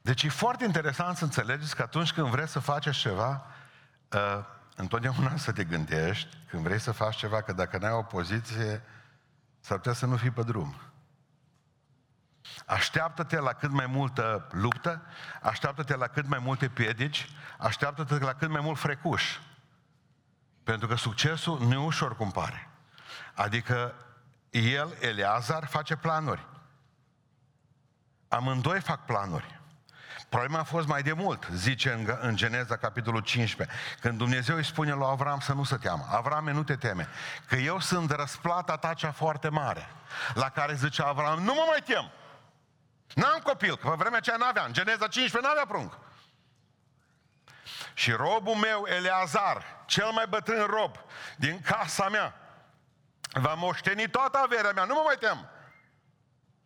Deci 0.00 0.22
e 0.22 0.28
foarte 0.28 0.64
interesant 0.64 1.16
să 1.16 1.24
înțelegeți 1.24 1.76
că 1.76 1.82
atunci 1.82 2.12
când 2.12 2.26
vreți 2.26 2.52
să 2.52 2.58
faceți 2.58 2.98
ceva, 2.98 3.46
uh, 4.12 4.44
întotdeauna 4.76 5.36
să 5.36 5.52
te 5.52 5.64
gândești, 5.64 6.36
când 6.48 6.62
vrei 6.62 6.80
să 6.80 6.92
faci 6.92 7.16
ceva, 7.16 7.42
că 7.42 7.52
dacă 7.52 7.78
n-ai 7.78 7.92
o 7.92 8.02
poziție, 8.02 8.82
s-ar 9.60 9.76
putea 9.76 9.92
să 9.92 10.06
nu 10.06 10.16
fii 10.16 10.30
pe 10.30 10.42
drum. 10.42 10.89
Așteaptă-te 12.66 13.38
la 13.38 13.52
cât 13.52 13.70
mai 13.70 13.86
multă 13.86 14.48
luptă, 14.50 15.02
așteaptă-te 15.42 15.96
la 15.96 16.06
cât 16.06 16.26
mai 16.26 16.38
multe 16.38 16.68
piedici, 16.68 17.28
așteaptă-te 17.58 18.18
la 18.18 18.32
cât 18.32 18.48
mai 18.48 18.60
mult 18.60 18.78
frecuș. 18.78 19.38
Pentru 20.64 20.88
că 20.88 20.94
succesul 20.94 21.60
nu 21.60 21.72
e 21.72 21.76
ușor 21.76 22.16
cum 22.16 22.30
pare. 22.30 22.68
Adică 23.34 23.94
el, 24.50 24.96
Eleazar, 25.00 25.66
face 25.66 25.96
planuri. 25.96 26.46
Amândoi 28.28 28.80
fac 28.80 29.04
planuri. 29.04 29.60
Problema 30.28 30.58
a 30.58 30.62
fost 30.62 30.86
mai 30.86 31.02
de 31.02 31.12
mult, 31.12 31.48
zice 31.52 31.92
în, 31.92 32.18
în 32.20 32.36
Geneza, 32.36 32.76
capitolul 32.76 33.20
15, 33.20 33.76
când 34.00 34.18
Dumnezeu 34.18 34.56
îi 34.56 34.64
spune 34.64 34.92
lui 34.92 35.06
Avram 35.10 35.40
să 35.40 35.52
nu 35.52 35.64
se 35.64 35.76
teamă. 35.76 36.06
Avram, 36.10 36.44
nu 36.44 36.62
te 36.62 36.76
teme, 36.76 37.08
că 37.46 37.56
eu 37.56 37.80
sunt 37.80 38.10
răsplata 38.10 38.76
ta 38.76 38.94
cea 38.94 39.12
foarte 39.12 39.48
mare. 39.48 39.86
La 40.34 40.48
care 40.48 40.74
zice 40.74 41.02
Avram, 41.02 41.38
nu 41.38 41.54
mă 41.54 41.64
mai 41.68 41.82
tem. 41.84 42.10
N-am 43.14 43.40
copil, 43.42 43.76
că 43.76 43.88
pe 43.88 43.94
vremea 43.94 44.18
aceea 44.18 44.36
n-aveam. 44.36 44.66
În 44.66 44.72
Geneza 44.72 45.08
15 45.08 45.50
n-avea 45.50 45.66
prunc. 45.66 45.98
Și 47.94 48.12
robul 48.12 48.54
meu, 48.54 48.84
Eleazar, 48.86 49.64
cel 49.86 50.10
mai 50.10 50.26
bătrân 50.26 50.66
rob 50.66 50.96
din 51.36 51.60
casa 51.60 52.08
mea, 52.08 52.34
va 53.32 53.54
moșteni 53.54 54.08
toată 54.08 54.38
averea 54.38 54.72
mea, 54.72 54.84
nu 54.84 54.94
mă 54.94 55.02
mai 55.04 55.16
tem. 55.16 55.48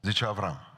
Zice 0.01 0.25
Avram. 0.25 0.74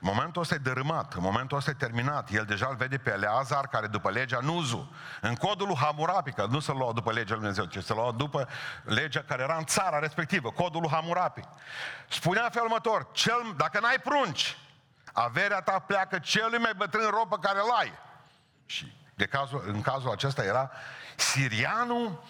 Momentul 0.00 0.42
ăsta 0.42 0.54
e 0.54 0.58
dărâmat, 0.58 1.14
în 1.14 1.22
momentul 1.22 1.56
ăsta 1.56 1.70
e 1.70 1.74
terminat. 1.74 2.30
El 2.30 2.44
deja 2.44 2.66
îl 2.66 2.76
vede 2.76 2.98
pe 2.98 3.10
Eleazar, 3.10 3.66
care 3.66 3.86
după 3.86 4.10
legea 4.10 4.38
Nuzu, 4.42 4.92
în 5.20 5.34
codul 5.34 5.66
lui 5.66 5.76
Hamurapi, 5.76 6.32
că 6.32 6.46
nu 6.50 6.60
se 6.60 6.72
lua 6.72 6.92
după 6.92 7.12
legea 7.12 7.34
lui 7.34 7.38
Dumnezeu, 7.38 7.64
ci 7.64 7.84
se 7.84 7.92
lua 7.94 8.12
după 8.12 8.48
legea 8.82 9.22
care 9.22 9.42
era 9.42 9.56
în 9.56 9.64
țara 9.64 9.98
respectivă, 9.98 10.50
codul 10.50 10.80
lui 10.80 10.90
Hamurapi. 10.90 11.40
Spunea 12.08 12.48
fel 12.52 12.62
următor, 12.62 13.06
cel, 13.12 13.54
dacă 13.56 13.80
n-ai 13.80 13.98
prunci, 13.98 14.58
averea 15.12 15.60
ta 15.60 15.78
pleacă 15.78 16.18
celui 16.18 16.58
mai 16.58 16.72
bătrân 16.76 17.10
rob 17.10 17.28
pe 17.28 17.36
care 17.40 17.58
îl 17.58 17.70
ai. 17.78 17.92
Și 18.66 18.96
de 19.14 19.26
cazul, 19.26 19.62
în 19.66 19.80
cazul 19.80 20.10
acesta 20.10 20.44
era 20.44 20.70
sirianul 21.16 22.24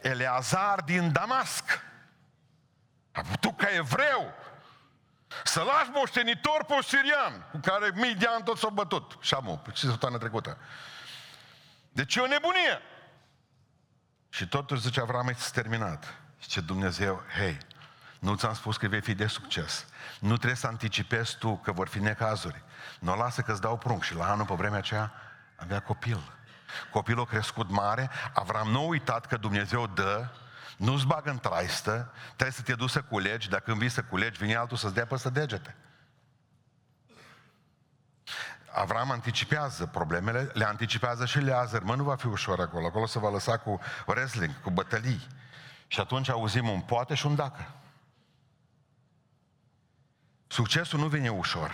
Eleazar 0.00 0.80
din 0.80 1.12
Damasc. 1.12 1.84
Tu 3.40 3.52
ca 3.52 3.68
evreu, 3.68 4.34
să 5.44 5.62
lași 5.62 5.90
moștenitor 5.90 6.64
pe 6.64 6.74
sirian, 6.82 7.46
cu 7.50 7.58
care 7.58 7.90
mii 7.94 8.14
de 8.14 8.26
ani 8.26 8.44
tot 8.44 8.58
s-au 8.58 8.70
bătut. 8.70 9.16
Șamu, 9.20 9.58
pe 9.58 9.70
ce 9.70 9.86
săptămâna 9.86 10.18
trecută. 10.18 10.58
Deci 11.92 12.14
e 12.14 12.20
o 12.20 12.26
nebunie. 12.26 12.80
Și 14.28 14.48
totuși 14.48 14.80
zice 14.80 15.00
Avram, 15.00 15.28
e 15.28 15.36
terminat. 15.52 16.14
Și 16.38 16.48
ce 16.48 16.60
Dumnezeu, 16.60 17.22
hei, 17.38 17.58
nu 18.18 18.34
ți-am 18.34 18.54
spus 18.54 18.76
că 18.76 18.88
vei 18.88 19.00
fi 19.00 19.14
de 19.14 19.26
succes. 19.26 19.86
Nu 20.20 20.36
trebuie 20.36 20.56
să 20.56 20.66
anticipezi 20.66 21.38
tu 21.38 21.56
că 21.56 21.72
vor 21.72 21.88
fi 21.88 21.98
necazuri. 21.98 22.62
Nu 23.00 23.12
o 23.12 23.16
lasă 23.16 23.40
că 23.40 23.52
îți 23.52 23.60
dau 23.60 23.78
prunc. 23.78 24.02
Și 24.02 24.14
la 24.14 24.30
anul, 24.30 24.46
pe 24.46 24.54
vremea 24.54 24.78
aceea, 24.78 25.12
avea 25.56 25.80
copil. 25.80 26.32
Copilul 26.90 27.22
a 27.22 27.26
crescut 27.26 27.70
mare, 27.70 28.10
Avram 28.34 28.70
nu 28.70 28.78
a 28.78 28.86
uitat 28.86 29.26
că 29.26 29.36
Dumnezeu 29.36 29.86
dă 29.86 30.28
nu-ți 30.82 31.06
bagă 31.06 31.30
în 31.30 31.38
traistă, 31.38 32.12
trebuie 32.26 32.50
să 32.50 32.62
te 32.62 32.74
duci 32.74 32.90
să 32.90 33.02
culegi, 33.02 33.48
dacă 33.48 33.62
când 33.62 33.78
vii 33.78 33.88
să 33.88 34.02
culegi, 34.02 34.38
vine 34.38 34.54
altul 34.54 34.76
să-ți 34.76 34.94
dea 34.94 35.06
păsă 35.06 35.30
degete. 35.30 35.76
Avram 38.72 39.10
anticipează 39.10 39.86
problemele, 39.86 40.50
le 40.52 40.64
anticipează 40.64 41.26
și 41.26 41.38
Leazar. 41.38 41.82
Mă, 41.82 41.94
nu 41.94 42.02
va 42.02 42.16
fi 42.16 42.26
ușor 42.26 42.60
acolo. 42.60 42.86
Acolo 42.86 43.06
se 43.06 43.18
va 43.18 43.30
lăsa 43.30 43.58
cu 43.58 43.80
wrestling, 44.06 44.60
cu 44.60 44.70
bătălii. 44.70 45.26
Și 45.86 46.00
atunci 46.00 46.28
auzim 46.28 46.68
un 46.68 46.80
poate 46.80 47.14
și 47.14 47.26
un 47.26 47.34
dacă. 47.34 47.70
Succesul 50.46 50.98
nu 50.98 51.06
vine 51.06 51.28
ușor. 51.28 51.70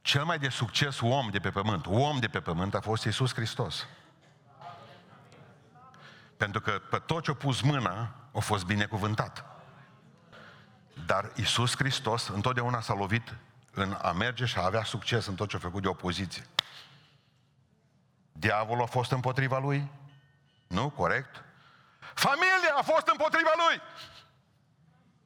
Cel 0.00 0.24
mai 0.24 0.38
de 0.38 0.48
succes 0.48 1.00
om 1.00 1.28
de 1.30 1.38
pe 1.38 1.50
pământ, 1.50 1.86
om 1.86 2.18
de 2.18 2.28
pe 2.28 2.40
pământ 2.40 2.74
a 2.74 2.80
fost 2.80 3.04
Iisus 3.04 3.34
Hristos. 3.34 3.86
Pentru 6.36 6.60
că 6.60 6.70
pe 6.90 6.98
tot 6.98 7.22
ce 7.22 7.30
a 7.30 7.34
pus 7.34 7.60
mâna, 7.60 8.14
a 8.32 8.38
fost 8.38 8.64
binecuvântat. 8.64 9.44
Dar 11.06 11.32
Isus 11.34 11.76
Hristos 11.76 12.28
întotdeauna 12.28 12.80
s-a 12.80 12.94
lovit 12.94 13.34
în 13.70 13.96
a 14.02 14.12
merge 14.12 14.44
și 14.44 14.58
a 14.58 14.64
avea 14.64 14.84
succes 14.84 15.26
în 15.26 15.34
tot 15.34 15.48
ce 15.48 15.56
a 15.56 15.58
făcut 15.58 15.82
de 15.82 15.88
opoziție. 15.88 16.46
Diavolul 18.32 18.82
a 18.82 18.86
fost 18.86 19.10
împotriva 19.10 19.58
lui? 19.58 19.90
Nu, 20.66 20.90
corect? 20.90 21.44
Familia 22.14 22.74
a 22.78 22.82
fost 22.82 23.06
împotriva 23.06 23.50
lui! 23.56 23.82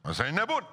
Ăsta 0.04 0.26
e 0.26 0.30
nebun! 0.30 0.66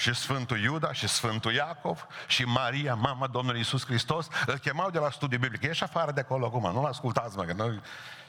Și 0.00 0.14
Sfântul 0.14 0.60
Iuda, 0.60 0.92
și 0.92 1.08
Sfântul 1.08 1.52
Iacov, 1.52 2.06
și 2.26 2.44
Maria, 2.44 2.94
mama 2.94 3.26
Domnului 3.26 3.60
Isus 3.60 3.84
Hristos, 3.84 4.26
îl 4.46 4.58
chemau 4.58 4.90
de 4.90 4.98
la 4.98 5.10
studiu 5.10 5.38
biblic. 5.38 5.62
Ești 5.62 5.84
afară 5.84 6.12
de 6.12 6.20
acolo 6.20 6.46
acum, 6.46 6.72
nu-l 6.72 6.86
ascultați, 6.86 7.36
mă, 7.36 7.44
că 7.44 7.52
noi 7.52 7.80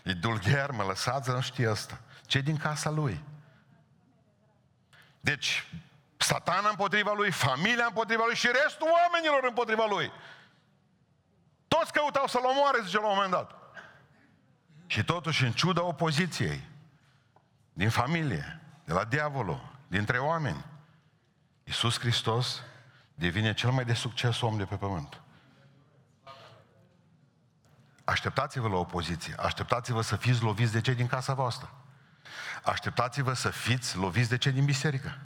E 0.04 0.13
dulgher, 0.13 0.72
mă 0.72 0.84
lăsați, 0.84 1.30
nu 1.30 1.42
știe 1.42 1.68
asta. 1.68 2.00
ce 2.25 2.40
din 2.40 2.58
casa 2.58 2.90
lui? 2.90 3.24
Deci, 5.20 5.68
satana 6.18 6.70
împotriva 6.70 7.13
lui, 7.13 7.32
familia 7.32 7.86
împotriva 7.86 8.24
lui 8.25 8.36
și 8.36 8.50
restul 8.63 8.88
oamenilor 9.01 9.44
împotriva 9.48 9.86
lui. 9.90 10.12
Toți 11.68 11.94
căutau 11.94 12.28
să-l 12.28 12.46
omoare, 12.46 12.82
zice 12.84 12.98
la 12.98 13.08
un 13.08 13.13
moment 13.13 13.32
dat. 13.32 13.56
Și 14.88 15.04
totuși, 15.04 15.44
în 15.44 15.51
ciuda 15.51 15.84
opoziției, 15.84 16.62
din 17.74 17.90
familie, 17.90 18.62
de 18.84 18.94
la 18.94 19.04
diavolul, 19.04 19.70
dintre 19.88 20.18
oameni, 20.18 20.66
Iisus 21.72 22.00
Hristos 22.00 22.62
devine 23.16 23.54
cel 23.54 23.70
mai 23.70 23.86
de 23.86 23.94
succes 23.94 24.42
om 24.42 24.58
de 24.58 24.66
pe 24.66 24.75
pământ. 24.75 25.22
Așteptați-vă 28.04 28.68
la 28.68 28.75
opoziție. 28.75 29.36
Așteptați-vă 29.38 30.01
să 30.01 30.16
fiți 30.16 30.42
loviți 30.42 30.72
de 30.72 30.82
cei 30.82 30.96
din 30.96 31.08
casa 31.08 31.34
voastră. 31.34 31.74
Așteptați-vă 32.63 33.34
să 33.34 33.50
fiți 33.50 33.98
loviți 33.98 34.30
de 34.30 34.38
cei 34.38 34.51
din 34.51 34.66
biserică. 34.66 35.18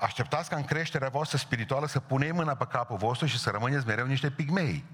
Așteptați 0.00 0.48
ca 0.48 0.56
în 0.56 0.64
creșterea 0.64 1.08
voastră 1.08 1.38
spirituală 1.38 1.86
să 1.86 2.00
puneți 2.00 2.32
mâna 2.32 2.54
pe 2.54 2.66
capul 2.66 2.96
vostru 2.96 3.26
și 3.26 3.38
să 3.38 3.50
rămâneți 3.50 3.86
mereu 3.86 4.06
niște 4.06 4.30
pigmei. 4.30 4.84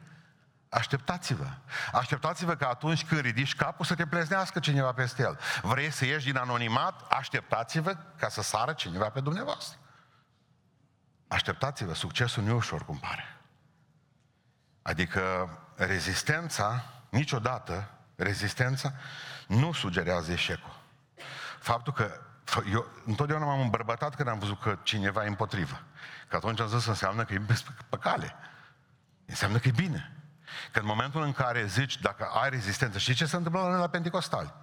Așteptați-vă. 0.69 1.49
Așteptați-vă 1.93 2.55
că 2.55 2.65
atunci 2.65 3.05
când 3.05 3.21
ridici 3.21 3.55
capul 3.55 3.85
să 3.85 3.95
te 3.95 4.07
pleznească 4.07 4.59
cineva 4.59 4.93
peste 4.93 5.23
el. 5.23 5.39
Vrei 5.63 5.91
să 5.91 6.05
ieși 6.05 6.25
din 6.25 6.37
anonimat? 6.37 7.01
Așteptați-vă 7.11 7.97
ca 8.17 8.29
să 8.29 8.43
sară 8.43 8.73
cineva 8.73 9.09
pe 9.09 9.21
dumneavoastră. 9.21 9.79
Așteptați-vă, 11.29 11.95
succesul 11.95 12.43
nu 12.43 12.49
e 12.49 12.53
ușor 12.53 12.85
cum 12.85 12.99
pare. 12.99 13.37
Adică 14.83 15.49
rezistența, 15.75 16.85
niciodată, 17.09 17.91
rezistența 18.17 18.93
nu 19.47 19.73
sugerează 19.73 20.33
eșecul. 20.33 20.77
Faptul 21.59 21.93
că 21.93 22.21
eu 22.73 22.87
întotdeauna 23.05 23.45
m-am 23.45 23.61
îmbărbătat 23.61 24.15
când 24.15 24.29
am 24.29 24.39
văzut 24.39 24.61
că 24.61 24.79
cineva 24.83 25.25
e 25.25 25.29
împotrivă. 25.29 25.83
Că 26.29 26.37
atunci 26.37 26.61
am 26.61 26.69
zis 26.69 26.87
înseamnă 26.87 27.25
că 27.25 27.35
e 27.35 27.41
pe 27.89 27.97
cale. 28.01 28.35
Înseamnă 29.27 29.59
că 29.59 29.69
e 29.69 29.71
bine. 29.71 30.13
Că 30.73 30.79
în 30.79 30.87
momentul 30.87 31.23
în 31.23 31.33
care 31.33 31.67
zici, 31.67 31.99
dacă 31.99 32.25
ai 32.43 32.51
rezistență, 32.51 32.99
știi 32.99 33.15
ce 33.15 33.27
se 33.27 33.37
întâmplă 33.37 33.61
la 33.61 33.69
noi 33.69 33.79
la 33.79 33.89
Pentecostali? 33.89 34.55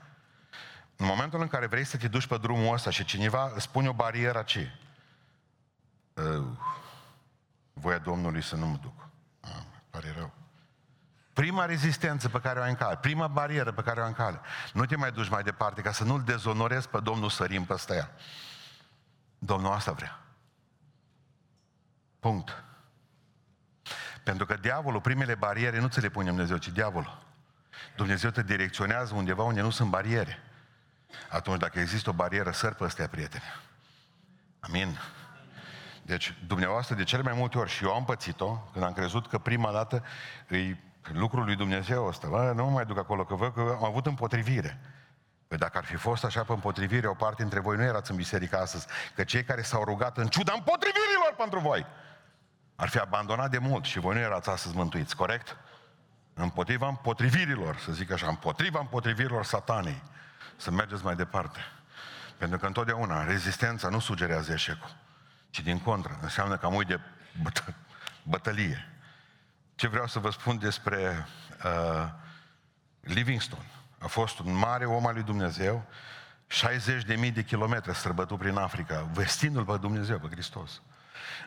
În 0.95 1.05
momentul 1.05 1.41
în 1.41 1.47
care 1.47 1.67
vrei 1.67 1.83
să 1.83 1.97
te 1.97 2.07
duci 2.07 2.27
pe 2.27 2.37
drumul 2.37 2.73
ăsta 2.73 2.89
și 2.89 3.05
cineva 3.05 3.51
îți 3.55 3.69
pune 3.69 3.87
o 3.87 3.93
barieră, 3.93 4.41
ce? 4.41 4.79
Uh, 6.15 6.45
voia 7.73 7.97
Domnului 7.97 8.41
să 8.41 8.55
nu 8.55 8.67
mă 8.67 8.77
duc. 8.81 9.07
Ah, 9.39 9.63
pare 9.89 10.13
rău. 10.17 10.33
Prima 11.33 11.65
rezistență 11.65 12.29
pe 12.29 12.39
care 12.39 12.59
o 12.59 12.61
ai 12.61 12.69
în 12.69 12.75
cale, 12.75 12.97
prima 12.97 13.27
barieră 13.27 13.71
pe 13.71 13.81
care 13.81 13.99
o 13.99 14.03
ai 14.03 14.09
în 14.09 14.15
cale, 14.15 14.39
nu 14.73 14.85
te 14.85 14.95
mai 14.95 15.11
duci 15.11 15.29
mai 15.29 15.43
departe 15.43 15.81
ca 15.81 15.91
să 15.91 16.03
nu-L 16.03 16.23
dezonorezi 16.23 16.89
pe 16.89 16.99
Domnul 16.99 17.29
sărim 17.29 17.65
pe 17.65 17.75
ea. 17.89 18.11
Domnul 19.37 19.71
asta 19.71 19.91
vrea. 19.91 20.19
Punct. 22.19 22.63
Pentru 24.23 24.45
că 24.45 24.53
diavolul, 24.53 25.01
primele 25.01 25.35
bariere 25.35 25.79
nu 25.79 25.87
ți 25.87 26.01
le 26.01 26.09
pune 26.09 26.27
Dumnezeu, 26.27 26.57
ci 26.57 26.69
diavolul. 26.69 27.23
Dumnezeu 27.95 28.29
te 28.29 28.43
direcționează 28.43 29.15
undeva 29.15 29.43
unde 29.43 29.61
nu 29.61 29.69
sunt 29.69 29.89
bariere. 29.89 30.39
Atunci, 31.29 31.59
dacă 31.59 31.79
există 31.79 32.09
o 32.09 32.13
barieră, 32.13 32.51
săr 32.51 32.73
pe 32.73 32.83
ăstea, 32.83 33.07
prieteni. 33.07 33.43
Amin. 34.59 34.97
Deci, 36.05 36.37
dumneavoastră, 36.47 36.95
de 36.95 37.03
cele 37.03 37.21
mai 37.21 37.33
multe 37.35 37.57
ori, 37.57 37.69
și 37.69 37.83
eu 37.83 37.93
am 37.93 38.05
pățit-o, 38.05 38.57
când 38.71 38.85
am 38.85 38.93
crezut 38.93 39.27
că 39.27 39.37
prima 39.37 39.71
dată 39.71 40.03
îi 40.47 40.83
lucrul 41.13 41.45
lui 41.45 41.55
Dumnezeu 41.55 42.05
ăsta, 42.05 42.27
bă, 42.27 42.51
nu 42.55 42.63
mă 42.63 42.69
mai 42.69 42.85
duc 42.85 42.97
acolo, 42.97 43.25
că 43.25 43.35
văd 43.35 43.53
că 43.53 43.75
am 43.77 43.83
avut 43.83 44.05
împotrivire. 44.05 44.79
Păi 45.47 45.57
dacă 45.57 45.77
ar 45.77 45.85
fi 45.85 45.95
fost 45.95 46.23
așa 46.23 46.43
pe 46.43 46.51
împotrivire, 46.51 47.07
o 47.07 47.13
parte 47.13 47.41
dintre 47.41 47.59
voi 47.59 47.75
nu 47.75 47.83
erați 47.83 48.11
în 48.11 48.17
biserică 48.17 48.59
astăzi, 48.59 48.87
că 49.15 49.23
cei 49.23 49.43
care 49.43 49.61
s-au 49.61 49.83
rugat 49.83 50.17
în 50.17 50.27
ciuda 50.27 50.53
împotrivirilor 50.55 51.33
pentru 51.37 51.59
voi, 51.59 51.85
ar 52.75 52.89
fi 52.89 52.97
abandonat 52.97 53.49
de 53.49 53.57
mult 53.57 53.83
și 53.83 53.99
voi 53.99 54.13
nu 54.13 54.19
erați 54.19 54.49
astăzi 54.49 54.75
mântuiți, 54.75 55.15
corect? 55.15 55.57
Împotriva 56.33 56.87
împotrivirilor, 56.87 57.77
să 57.77 57.91
zic 57.91 58.11
așa, 58.11 58.27
împotriva 58.27 58.79
împotrivirilor 58.79 59.45
satanei, 59.45 60.03
să 60.55 60.71
mergeți 60.71 61.03
mai 61.03 61.15
departe. 61.15 61.59
Pentru 62.37 62.57
că 62.57 62.65
întotdeauna 62.65 63.23
rezistența 63.23 63.89
nu 63.89 63.99
sugerează 63.99 64.51
eșecul, 64.51 64.95
ci 65.55 65.61
din 65.61 65.79
contră, 65.79 66.17
înseamnă 66.21 66.57
că 66.57 66.65
am 66.65 66.73
uit 66.73 66.87
de 66.87 66.99
bătă- 67.41 67.75
bătălie. 68.23 68.89
Ce 69.75 69.87
vreau 69.87 70.07
să 70.07 70.19
vă 70.19 70.29
spun 70.29 70.59
despre 70.59 71.27
uh, 71.63 72.09
Livingstone? 72.99 73.65
A 73.99 74.07
fost 74.07 74.39
un 74.39 74.53
mare 74.53 74.85
om 74.85 75.05
al 75.05 75.13
lui 75.13 75.23
Dumnezeu, 75.23 75.85
60 76.47 77.03
de 77.03 77.15
mii 77.15 77.31
de 77.31 77.43
kilometri 77.43 77.95
străbătut 77.95 78.37
prin 78.37 78.57
Africa, 78.57 79.09
vestindu-L 79.13 79.65
pe 79.65 79.77
Dumnezeu, 79.77 80.19
pe 80.19 80.27
Hristos. 80.27 80.81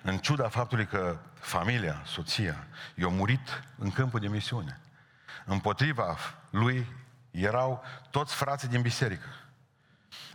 În 0.02 0.18
ciuda 0.18 0.48
faptului 0.48 0.86
că 0.86 1.18
familia, 1.40 2.02
soția, 2.04 2.66
i-a 2.94 3.08
murit 3.08 3.62
în 3.78 3.90
câmpul 3.90 4.20
de 4.20 4.28
misiune. 4.28 4.80
Împotriva 5.44 6.16
lui 6.50 6.86
erau 7.30 7.84
toți 8.10 8.34
frații 8.34 8.68
din 8.68 8.82
biserică. 8.82 9.28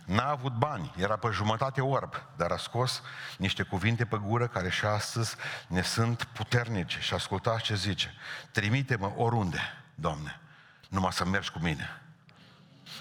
N-a 0.04 0.30
avut 0.30 0.52
bani, 0.52 0.94
era 0.96 1.16
pe 1.16 1.28
jumătate 1.32 1.80
orb, 1.80 2.14
dar 2.36 2.50
a 2.50 2.56
scos 2.56 3.02
niște 3.38 3.62
cuvinte 3.62 4.04
pe 4.04 4.16
gură 4.16 4.46
care 4.46 4.70
și 4.70 4.84
astăzi 4.84 5.36
ne 5.68 5.82
sunt 5.82 6.24
puternice. 6.24 7.00
Și 7.00 7.14
ascultați 7.14 7.62
ce 7.62 7.74
zice. 7.74 8.14
Trimite-mă 8.50 9.12
oriunde, 9.16 9.60
Doamne, 9.94 10.40
numai 10.88 11.12
să 11.12 11.24
mergi 11.24 11.50
cu 11.50 11.58
mine. 11.58 12.02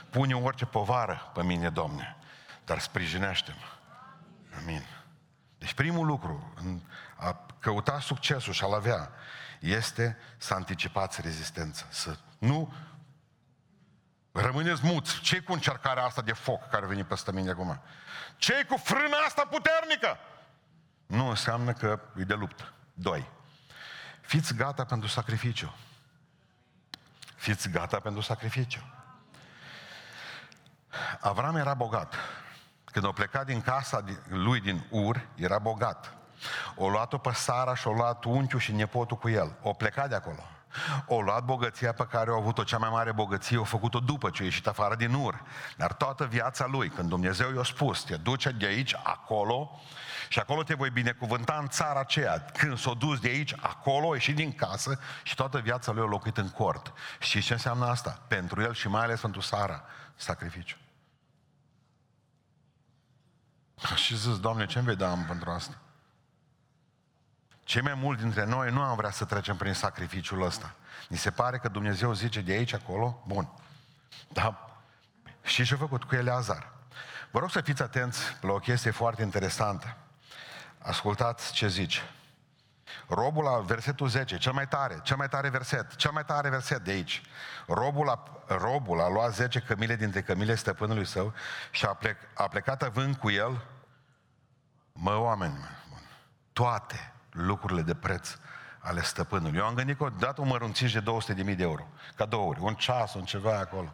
Pune 0.10 0.36
orice 0.36 0.66
povară 0.66 1.32
pe 1.34 1.44
mine, 1.44 1.70
Doamne, 1.70 2.16
dar 2.66 2.80
sprijinește-mă. 2.80 3.66
Amin. 4.62 4.86
Deci 5.58 5.74
primul 5.74 6.06
lucru, 6.06 6.54
în 6.56 6.82
a 7.16 7.46
căuta 7.60 8.00
succesul 8.00 8.54
și 8.54 8.64
a-l 8.64 8.74
avea, 8.74 9.10
este 9.60 10.18
să 10.38 10.54
anticipați 10.54 11.22
rezistența. 11.22 11.86
Să 11.90 12.18
nu 12.38 12.74
rămâneți 14.42 14.82
muți. 14.84 15.20
ce 15.20 15.40
cu 15.40 15.54
încercarea 15.54 16.04
asta 16.04 16.22
de 16.22 16.34
foc 16.34 16.70
care 16.70 16.86
a 16.86 16.88
venit 16.88 17.06
peste 17.06 17.32
mine 17.32 17.50
acum? 17.50 17.80
ce 18.38 18.66
cu 18.70 18.78
frâna 18.78 19.18
asta 19.18 19.46
puternică? 19.46 20.18
Nu 21.06 21.28
înseamnă 21.28 21.74
că 21.74 22.00
e 22.18 22.24
de 22.24 22.34
luptă. 22.34 22.74
Doi. 22.94 23.30
Fiți 24.22 24.56
gata 24.56 24.86
pentru 24.86 25.08
sacrificiu. 25.08 25.76
Fiți 27.36 27.70
gata 27.70 28.00
pentru 28.00 28.22
sacrificiu. 28.22 28.94
Avram 31.20 31.56
era 31.56 31.74
bogat. 31.74 32.16
Când 32.86 33.06
a 33.06 33.12
plecat 33.12 33.46
din 33.46 33.62
casa 33.62 34.04
lui 34.28 34.60
din 34.60 34.88
Ur, 34.90 35.28
era 35.36 35.60
bogat. 35.60 36.14
O 36.76 36.90
luat-o 36.90 37.18
pe 37.18 37.32
Sara 37.34 37.76
și 37.76 37.88
o 37.88 37.94
luat 37.94 38.24
unchiul 38.24 38.60
și 38.60 38.72
nepotul 38.72 39.18
cu 39.18 39.30
el. 39.30 39.56
O 39.62 39.74
plecat 39.74 40.10
de 40.10 40.16
acolo. 40.16 40.44
O 41.06 41.22
luat 41.22 41.44
bogăția 41.44 41.94
pe 41.94 42.06
care 42.06 42.30
au 42.30 42.38
avut-o, 42.38 42.64
cea 42.64 42.78
mai 42.78 42.90
mare 42.90 43.12
bogăție, 43.12 43.58
o 43.58 43.64
făcut-o 43.64 44.00
după 44.00 44.30
ce 44.30 44.42
a 44.42 44.46
ieșit 44.46 44.68
afară 44.68 44.96
din 44.96 45.14
Ur. 45.14 45.42
Dar 45.78 45.94
toată 45.94 46.26
viața 46.26 46.66
lui, 46.66 46.90
când 46.90 47.10
Dumnezeu 47.10 47.56
i-a 47.56 47.64
spus, 47.64 48.04
te 48.04 48.16
duce 48.16 48.50
de 48.50 48.66
aici, 48.66 48.96
acolo, 49.04 49.82
și 50.30 50.40
acolo 50.40 50.64
te 50.64 50.74
voi 50.74 50.90
binecuvânta 50.90 51.58
în 51.62 51.68
țara 51.68 52.00
aceea. 52.00 52.40
Când 52.40 52.78
s-a 52.78 52.94
dus 52.94 53.20
de 53.20 53.28
aici, 53.28 53.54
acolo, 53.60 54.12
a 54.12 54.14
ieșit 54.14 54.36
din 54.36 54.54
casă 54.54 55.00
și 55.24 55.36
toată 55.36 55.60
viața 55.60 55.92
lui 55.92 56.04
a 56.04 56.06
locuit 56.06 56.38
în 56.38 56.50
cort. 56.50 56.94
Și 57.20 57.42
ce 57.42 57.54
înseamnă 57.54 57.86
asta? 57.86 58.22
Pentru 58.28 58.62
el 58.62 58.74
și 58.74 58.88
mai 58.88 59.04
ales 59.04 59.20
pentru 59.20 59.42
Sara, 59.42 59.84
sacrificiu. 60.16 60.78
Și 63.96 64.18
zis, 64.18 64.40
Doamne, 64.40 64.66
ce-mi 64.66 64.86
vei 64.86 64.96
da 64.96 65.08
pentru 65.28 65.50
asta? 65.50 65.83
Cei 67.64 67.82
mai 67.82 67.94
mulți 67.94 68.22
dintre 68.22 68.46
noi 68.46 68.72
nu 68.72 68.82
am 68.82 68.96
vrea 68.96 69.12
să 69.12 69.26
trecem 69.26 69.56
prin 69.56 69.74
sacrificiul 69.74 70.42
ăsta. 70.42 70.74
Ni 71.08 71.18
se 71.18 71.32
pare 71.32 71.58
că 71.58 71.68
Dumnezeu 71.68 72.14
zice 72.14 72.42
de 72.42 72.52
aici, 72.52 72.74
acolo, 72.74 73.24
bun. 73.28 73.50
Dar 74.28 74.70
și 75.44 75.64
ce 75.64 75.74
a 75.74 75.78
făcut 75.78 76.04
cu 76.04 76.16
Eleazar? 76.16 76.72
Vă 77.32 77.40
rog 77.40 77.52
să 77.52 77.62
fiți 77.62 77.82
atenți 77.82 78.20
la 78.42 78.52
o 78.52 78.60
chestie 78.60 78.92
foarte 78.92 79.22
interesantă. 79.22 79.98
Ascultați 80.78 81.54
ce 81.54 81.68
zice. 81.68 82.02
Robul 83.08 83.44
la 83.44 83.60
versetul 83.60 84.08
10, 84.08 84.38
cel 84.38 84.54
mai 84.54 84.68
tare, 84.68 85.00
cel 85.04 85.18
mai 85.18 85.30
tare 85.30 85.50
verset, 85.50 85.96
cel 85.96 86.12
mai 86.12 86.26
tare 86.26 86.50
verset 86.50 86.84
de 86.84 86.92
aici. 86.92 87.22
Robul 87.68 88.10
a, 88.10 88.24
robul 88.48 89.02
a 89.02 89.10
luat 89.10 89.34
10 89.34 89.60
cămile 89.60 89.96
dintre 89.96 90.22
cămile 90.22 90.56
stăpânului 90.56 91.06
său 91.06 91.34
și 91.72 91.86
a, 91.86 91.94
plec, 91.94 92.18
a 92.34 92.48
plecat 92.48 92.84
având 92.84 93.16
cu 93.16 93.30
el, 93.30 93.66
mă 94.92 95.16
oameni, 95.16 95.58
mă, 95.90 95.98
toate 96.54 97.13
lucrurile 97.34 97.82
de 97.82 97.96
preț 97.96 98.38
ale 98.80 99.02
stăpânului. 99.02 99.58
Eu 99.58 99.66
am 99.66 99.74
gândit 99.74 99.98
că 99.98 100.04
o 100.04 100.10
dată 100.10 100.42
un 100.42 100.48
mărunțiș 100.48 100.92
de 100.92 101.02
200.000 101.02 101.56
de 101.56 101.64
euro, 101.64 101.88
cadouri, 102.16 102.60
un 102.60 102.76
ceas, 102.76 103.14
un 103.14 103.24
ceva 103.24 103.58
acolo. 103.58 103.94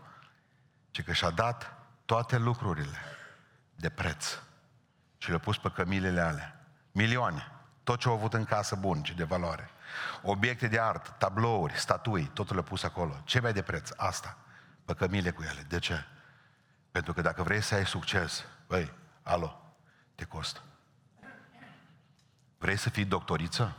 Și 0.91 1.03
că 1.03 1.13
și-a 1.13 1.29
dat 1.29 1.73
toate 2.05 2.37
lucrurile 2.37 2.97
de 3.75 3.89
preț 3.89 4.25
și 5.17 5.29
le-a 5.29 5.39
pus 5.39 5.57
pe 5.57 5.69
cămilele 5.69 6.21
alea. 6.21 6.65
Milioane. 6.91 7.51
Tot 7.83 7.99
ce 7.99 8.07
au 8.07 8.13
avut 8.13 8.33
în 8.33 8.45
casă 8.45 8.75
bun 8.75 9.03
și 9.03 9.13
de 9.13 9.23
valoare. 9.23 9.69
Obiecte 10.21 10.67
de 10.67 10.79
artă, 10.79 11.15
tablouri, 11.17 11.77
statui, 11.77 12.31
totul 12.33 12.55
le-a 12.55 12.63
pus 12.63 12.83
acolo. 12.83 13.21
Ce 13.23 13.39
mai 13.39 13.53
de 13.53 13.61
preț? 13.61 13.89
Asta. 13.95 14.37
Pe 14.85 14.93
cămile 14.93 15.31
cu 15.31 15.43
ele. 15.43 15.65
De 15.67 15.79
ce? 15.79 16.05
Pentru 16.91 17.13
că 17.13 17.21
dacă 17.21 17.43
vrei 17.43 17.61
să 17.61 17.75
ai 17.75 17.85
succes, 17.85 18.45
băi, 18.67 18.93
alo, 19.23 19.75
te 20.15 20.25
costă. 20.25 20.61
Vrei 22.59 22.77
să 22.77 22.89
fii 22.89 23.05
doctoriță? 23.05 23.75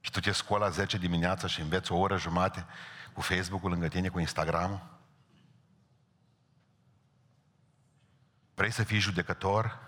Și 0.00 0.10
tu 0.10 0.20
te 0.20 0.32
scoli 0.32 0.62
la 0.62 0.68
10 0.68 0.98
dimineața 0.98 1.46
și 1.46 1.60
înveți 1.60 1.92
o 1.92 1.96
oră 1.96 2.16
jumate 2.16 2.66
cu 3.12 3.20
Facebook-ul 3.20 3.70
lângă 3.70 3.88
tine, 3.88 4.08
cu 4.08 4.18
Instagram-ul? 4.18 4.80
Vrei 8.54 8.70
să 8.70 8.82
fii 8.82 8.98
judecător? 8.98 9.78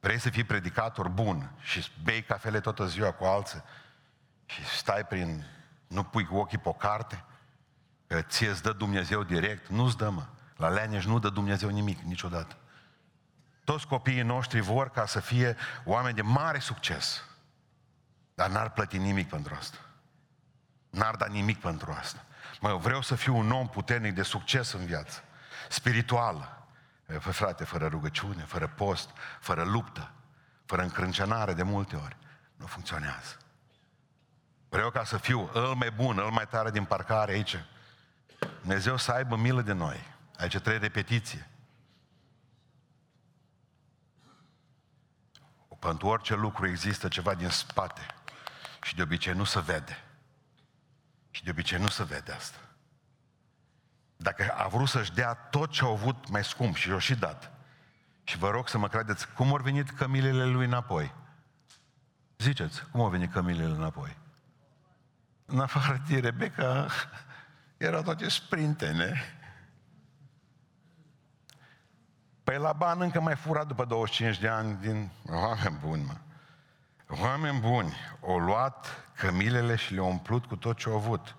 Vrei 0.00 0.18
să 0.18 0.30
fii 0.30 0.44
predicator 0.44 1.08
bun 1.08 1.52
și 1.60 1.90
bei 2.02 2.22
cafele 2.22 2.60
toată 2.60 2.86
ziua 2.86 3.12
cu 3.12 3.24
alții 3.24 3.62
și 4.46 4.64
stai 4.64 5.06
prin... 5.06 5.46
nu 5.86 6.02
pui 6.02 6.24
cu 6.24 6.36
ochii 6.36 6.58
pe 6.58 6.68
o 6.68 6.72
carte 6.72 7.24
că 8.06 8.22
ție 8.22 8.48
îți 8.48 8.62
dă 8.62 8.72
Dumnezeu 8.72 9.22
direct, 9.22 9.68
nu-ți 9.68 9.96
dă, 9.96 10.10
mă. 10.10 10.26
La 10.56 10.68
leneș 10.68 11.04
nu 11.04 11.18
dă 11.18 11.28
Dumnezeu 11.28 11.68
nimic, 11.68 12.00
niciodată. 12.00 12.56
Toți 13.64 13.86
copiii 13.86 14.22
noștri 14.22 14.60
vor 14.60 14.90
ca 14.90 15.06
să 15.06 15.20
fie 15.20 15.56
oameni 15.84 16.14
de 16.14 16.22
mare 16.22 16.58
succes. 16.58 17.24
Dar 18.34 18.50
n-ar 18.50 18.70
plăti 18.70 18.98
nimic 18.98 19.28
pentru 19.28 19.54
asta. 19.58 19.76
N-ar 20.90 21.16
da 21.16 21.26
nimic 21.26 21.60
pentru 21.60 21.92
asta. 21.98 22.24
Mă, 22.60 22.68
eu 22.68 22.78
vreau 22.78 23.02
să 23.02 23.14
fiu 23.14 23.36
un 23.36 23.50
om 23.50 23.68
puternic 23.68 24.14
de 24.14 24.22
succes 24.22 24.72
în 24.72 24.86
viață. 24.86 25.22
Spiritual. 25.68 26.66
Fă, 27.18 27.30
frate, 27.30 27.64
fără 27.64 27.86
rugăciune, 27.86 28.42
fără 28.42 28.66
post, 28.66 29.10
fără 29.40 29.62
luptă, 29.62 30.10
fără 30.64 30.82
încrâncenare 30.82 31.54
de 31.54 31.62
multe 31.62 31.96
ori, 31.96 32.16
nu 32.56 32.66
funcționează. 32.66 33.36
Vreau 34.68 34.90
ca 34.90 35.04
să 35.04 35.16
fiu 35.16 35.50
îl 35.52 35.74
mai 35.74 35.90
bun, 35.90 36.18
îl 36.18 36.30
mai 36.30 36.46
tare 36.48 36.70
din 36.70 36.84
parcare 36.84 37.32
aici. 37.32 37.64
Dumnezeu 38.60 38.96
să 38.96 39.12
aibă 39.12 39.36
milă 39.36 39.60
de 39.60 39.72
noi. 39.72 40.06
Aici 40.36 40.58
trei 40.58 40.78
repetiție. 40.78 41.50
Pentru 45.82 46.06
orice 46.06 46.34
lucru 46.34 46.66
există 46.66 47.08
ceva 47.08 47.34
din 47.34 47.48
spate. 47.48 48.06
Și 48.82 48.94
de 48.94 49.02
obicei 49.02 49.32
nu 49.32 49.44
se 49.44 49.60
vede. 49.60 50.04
Și 51.30 51.44
de 51.44 51.50
obicei 51.50 51.78
nu 51.78 51.88
se 51.88 52.04
vede 52.04 52.32
asta. 52.32 52.58
Dacă 54.16 54.54
a 54.56 54.68
vrut 54.68 54.88
să-și 54.88 55.12
dea 55.12 55.34
tot 55.34 55.70
ce 55.70 55.84
au 55.84 55.92
avut 55.92 56.28
mai 56.28 56.44
scump 56.44 56.76
și 56.76 56.90
o 56.90 56.98
și 56.98 57.14
dat, 57.14 57.52
și 58.24 58.38
vă 58.38 58.50
rog 58.50 58.68
să 58.68 58.78
mă 58.78 58.88
credeți, 58.88 59.32
cum 59.32 59.48
au 59.48 59.56
venit 59.56 59.90
cămilele 59.90 60.44
lui 60.44 60.64
înapoi? 60.64 61.14
Ziceți, 62.38 62.90
cum 62.90 63.00
au 63.00 63.08
venit 63.08 63.32
cămilele 63.32 63.74
înapoi? 63.74 64.16
În 65.44 65.60
afară 65.60 66.02
de 66.08 66.18
Rebecca, 66.18 66.86
erau 67.76 68.02
toate 68.02 68.28
sprintene. 68.28 69.22
Păi 72.52 72.60
la 72.60 72.72
ban 72.72 73.00
încă 73.00 73.20
mai 73.20 73.36
furat 73.36 73.66
după 73.66 73.84
25 73.84 74.38
de 74.38 74.48
ani 74.48 74.78
din... 74.80 75.10
Oameni 75.28 75.78
buni, 75.80 76.04
mă. 76.04 76.16
Oameni 77.20 77.60
buni, 77.60 77.96
au 78.26 78.38
luat 78.38 78.86
cămilele 79.16 79.76
și 79.76 79.94
le-au 79.94 80.08
umplut 80.08 80.46
cu 80.46 80.56
tot 80.56 80.76
ce 80.76 80.88
au 80.88 80.96
avut. 80.96 81.36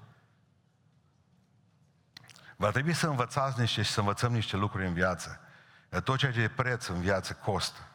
Va 2.55 2.71
trebui 2.71 2.93
să 2.93 3.07
învățați 3.07 3.59
niște 3.59 3.81
și 3.81 3.91
să 3.91 3.99
învățăm 3.99 4.33
niște 4.33 4.55
lucruri 4.55 4.87
în 4.87 4.93
viață. 4.93 5.39
Că 5.89 5.99
tot 5.99 6.17
ceea 6.17 6.31
ce 6.31 6.41
e 6.41 6.47
preț 6.47 6.87
în 6.87 7.01
viață 7.01 7.33
costă. 7.33 7.87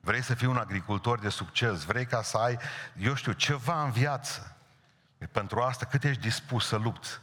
Vrei 0.00 0.22
să 0.22 0.34
fii 0.34 0.46
un 0.46 0.56
agricultor 0.56 1.18
de 1.18 1.28
succes, 1.28 1.84
vrei 1.84 2.06
ca 2.06 2.22
să 2.22 2.36
ai, 2.36 2.58
eu 2.96 3.14
știu, 3.14 3.32
ceva 3.32 3.82
în 3.82 3.90
viață. 3.90 4.56
Pentru 5.32 5.60
asta 5.60 5.86
cât 5.86 6.04
ești 6.04 6.22
dispus 6.22 6.66
să 6.66 6.76
lupți? 6.76 7.20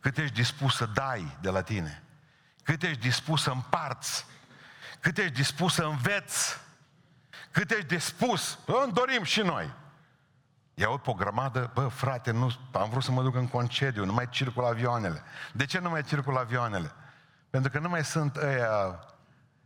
Cât 0.00 0.18
ești 0.18 0.34
dispus 0.34 0.76
să 0.76 0.86
dai 0.86 1.36
de 1.40 1.50
la 1.50 1.62
tine? 1.62 2.02
Cât 2.62 2.82
ești 2.82 3.00
dispus 3.00 3.42
să 3.42 3.50
împarți? 3.50 4.26
Cât 5.00 5.18
ești 5.18 5.32
dispus 5.32 5.74
să 5.74 5.82
înveți? 5.82 6.60
Cât 7.50 7.70
ești 7.70 7.86
dispus? 7.86 8.58
Bă, 8.66 8.80
îmi 8.84 8.92
dorim 8.92 9.22
și 9.22 9.40
noi. 9.40 9.74
Iau 10.74 10.98
pe 10.98 11.10
o 11.10 11.14
grămadă, 11.14 11.70
bă, 11.74 11.88
frate, 11.88 12.30
nu, 12.30 12.52
am 12.72 12.90
vrut 12.90 13.02
să 13.02 13.10
mă 13.10 13.22
duc 13.22 13.34
în 13.34 13.48
concediu, 13.48 14.04
nu 14.04 14.12
mai 14.12 14.28
circul 14.28 14.64
avioanele. 14.64 15.22
De 15.52 15.64
ce 15.64 15.78
nu 15.78 15.90
mai 15.90 16.02
circul 16.02 16.36
avioanele? 16.36 16.92
Pentru 17.50 17.70
că 17.70 17.78
nu 17.78 17.88
mai 17.88 18.04
sunt 18.04 18.36
ăia... 18.36 19.04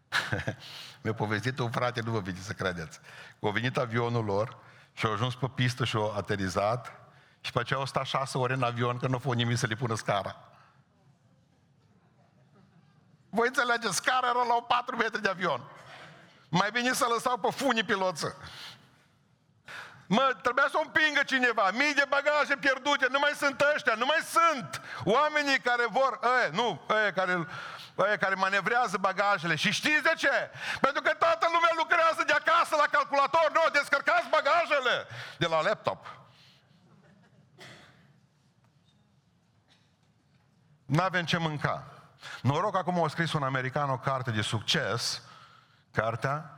Mi-a 1.03 1.15
povestit 1.15 1.59
un 1.59 1.71
frate, 1.71 2.01
nu 2.01 2.11
vă 2.11 2.21
veniți 2.21 2.47
să 2.47 2.53
credeți. 2.53 3.01
Că 3.41 3.47
a 3.47 3.51
venit 3.51 3.77
avionul 3.77 4.25
lor 4.25 4.57
și 4.93 5.07
au 5.07 5.13
ajuns 5.13 5.35
pe 5.35 5.47
pistă 5.55 5.85
și 5.85 5.97
au 5.97 6.15
aterizat 6.17 6.93
și 7.41 7.53
pe 7.53 7.59
aceea 7.59 7.79
au 7.79 7.87
stat 7.87 8.05
șase 8.05 8.39
ore 8.39 8.55
în 8.55 8.63
avion 8.63 8.99
că 8.99 9.07
nu 9.07 9.15
a 9.15 9.19
fost 9.19 9.37
nimic 9.37 9.57
să 9.57 9.67
le 9.67 9.75
pună 9.75 9.95
scara. 9.95 10.37
Voi 13.37 13.46
înțelegeți, 13.46 13.96
scara 13.96 14.29
era 14.29 14.44
la 14.53 14.62
4 14.68 14.96
metri 14.96 15.22
de 15.22 15.29
avion. 15.29 15.61
Mai 16.49 16.70
bine 16.70 16.92
să 16.92 17.07
lăsau 17.14 17.37
pe 17.37 17.51
funii 17.51 17.85
piloță. 17.85 18.37
Mă, 20.07 20.37
trebuia 20.42 20.66
să 20.70 20.77
o 20.77 20.85
împingă 20.85 21.22
cineva. 21.27 21.70
Mii 21.70 21.94
de 21.94 22.05
bagaje 22.09 22.57
pierdute, 22.57 23.07
nu 23.11 23.18
mai 23.18 23.33
sunt 23.42 23.64
ăștia, 23.75 23.94
nu 23.94 24.07
mai 24.07 24.22
sunt 24.37 24.81
oamenii 25.05 25.59
care 25.59 25.85
vor, 25.88 26.12
ăia, 26.22 26.49
nu, 26.53 26.81
ăia 26.88 27.12
care, 27.12 27.46
ăia 27.99 28.16
care 28.16 28.35
manevrează 28.35 28.96
bagajele. 29.01 29.55
Și 29.55 29.70
știți 29.70 30.03
de 30.03 30.14
ce? 30.16 30.51
Pentru 30.81 31.03
că 31.03 31.11
toată 31.11 31.46
lumea 31.55 31.72
lucrează 31.77 32.22
de 32.27 32.33
acasă 32.33 32.77
la 32.77 32.87
calculator. 32.90 33.51
Nu, 33.53 33.70
descărcați 33.72 34.29
bagajele 34.29 35.07
de 35.38 35.46
la 35.46 35.61
laptop. 35.61 36.01
Nu 40.87 41.03
avem 41.03 41.25
ce 41.25 41.37
mânca. 41.37 41.96
Noroc, 42.43 42.77
acum 42.77 43.05
a 43.05 43.09
scris 43.09 43.33
un 43.33 43.43
american 43.43 43.91
o 43.91 43.99
carte 43.99 44.31
de 44.31 44.41
succes, 44.41 45.23
cartea, 45.93 46.51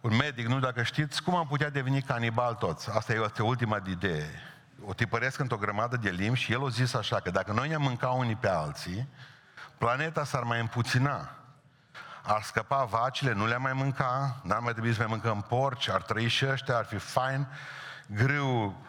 un 0.00 0.16
medic, 0.16 0.46
nu 0.46 0.58
dacă 0.58 0.82
știți, 0.82 1.22
cum 1.22 1.34
am 1.34 1.46
putea 1.46 1.70
deveni 1.70 2.02
canibal 2.02 2.54
toți. 2.54 2.90
Asta 2.90 3.12
e 3.12 3.42
ultima 3.42 3.80
idee. 3.88 4.42
O 4.84 4.92
tipăresc 4.92 5.38
într-o 5.38 5.56
grămadă 5.56 5.96
de 5.96 6.10
limbi 6.10 6.38
și 6.38 6.52
el 6.52 6.64
a 6.64 6.68
zis 6.68 6.94
așa, 6.94 7.20
că 7.20 7.30
dacă 7.30 7.52
noi 7.52 7.68
ne-am 7.68 7.82
mâncat 7.82 8.12
unii 8.16 8.36
pe 8.36 8.48
alții, 8.48 9.08
planeta 9.78 10.24
s-ar 10.24 10.42
mai 10.42 10.60
împuțina. 10.60 11.30
Ar 12.22 12.42
scăpa 12.42 12.84
vacile, 12.84 13.32
nu 13.32 13.46
le-am 13.46 13.62
mai 13.62 13.72
mânca, 13.72 14.40
n-ar 14.42 14.58
mai 14.58 14.72
trebui 14.72 14.92
să 14.92 14.98
mai 14.98 15.06
mâncăm 15.10 15.44
porci, 15.48 15.88
ar 15.88 16.02
trăi 16.02 16.28
și 16.28 16.46
ăștia, 16.46 16.76
ar 16.76 16.84
fi 16.84 16.96
fain, 16.96 17.46
grâu, 18.06 18.86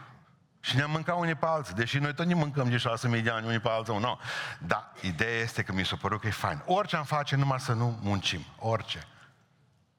și 0.59 0.75
ne-am 0.75 0.91
mâncat 0.91 1.17
unii 1.17 1.35
pe 1.35 1.45
alții, 1.45 1.73
deși 1.73 1.97
noi 1.97 2.13
tot 2.13 2.25
ne 2.25 2.33
mâncăm 2.33 2.69
de 2.69 2.83
6.000 3.17 3.23
de 3.23 3.29
ani 3.29 3.45
unii 3.45 3.59
pe 3.59 3.69
alții, 3.69 3.97
nu. 3.97 4.19
Dar 4.59 4.91
ideea 5.01 5.39
este 5.39 5.63
că 5.63 5.71
mi 5.71 5.85
s-a 5.85 5.95
părut 5.95 6.21
că 6.21 6.27
e 6.27 6.31
fain. 6.31 6.61
Orice 6.65 6.95
am 6.95 7.03
face, 7.03 7.35
numai 7.35 7.59
să 7.59 7.73
nu 7.73 7.99
muncim. 8.01 8.45
Orice. 8.57 9.07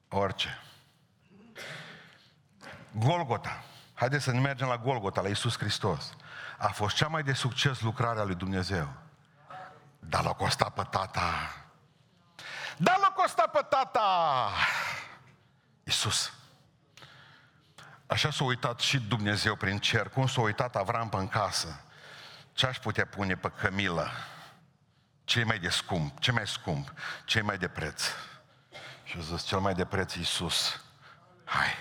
Orice. 0.09 0.59
Golgota. 2.91 3.63
Haideți 3.93 4.23
să 4.23 4.31
ne 4.31 4.39
mergem 4.39 4.67
la 4.67 4.77
Golgota, 4.77 5.21
la 5.21 5.27
Isus 5.27 5.57
Hristos. 5.57 6.13
A 6.57 6.67
fost 6.67 6.95
cea 6.95 7.07
mai 7.07 7.23
de 7.23 7.33
succes 7.33 7.81
lucrare 7.81 8.19
a 8.19 8.23
lui 8.23 8.35
Dumnezeu. 8.35 8.93
Dar 9.99 10.23
l-a 10.23 10.33
costat 10.33 10.73
pe 10.73 10.87
tata. 10.89 11.55
Dar 12.77 12.97
l-a 12.97 13.13
costat 13.15 13.51
pe 13.51 13.65
tata. 13.69 14.49
Isus. 15.83 16.33
Așa 18.11 18.31
s-a 18.31 18.43
uitat 18.43 18.79
și 18.79 18.99
Dumnezeu 18.99 19.55
prin 19.55 19.79
cer, 19.79 20.09
cum 20.09 20.27
s-a 20.27 20.41
uitat 20.41 20.75
Avram 20.75 21.09
pe 21.09 21.17
în 21.17 21.27
casă. 21.27 21.83
Ce 22.53 22.65
aș 22.65 22.77
putea 22.79 23.05
pune 23.05 23.35
pe 23.35 23.49
cămilă? 23.49 24.11
Ce 25.23 25.43
mai 25.43 25.59
de 25.59 25.69
scump? 25.69 26.19
Ce 26.19 26.31
mai 26.31 26.47
scump? 26.47 26.93
Ce 27.25 27.41
mai 27.41 27.57
de 27.57 27.67
preț? 27.67 28.03
Și 29.03 29.17
a 29.17 29.21
zis, 29.21 29.43
cel 29.43 29.59
mai 29.59 29.73
de 29.73 29.85
preț 29.85 30.13
Iisus. 30.13 30.81
Hai, 31.43 31.75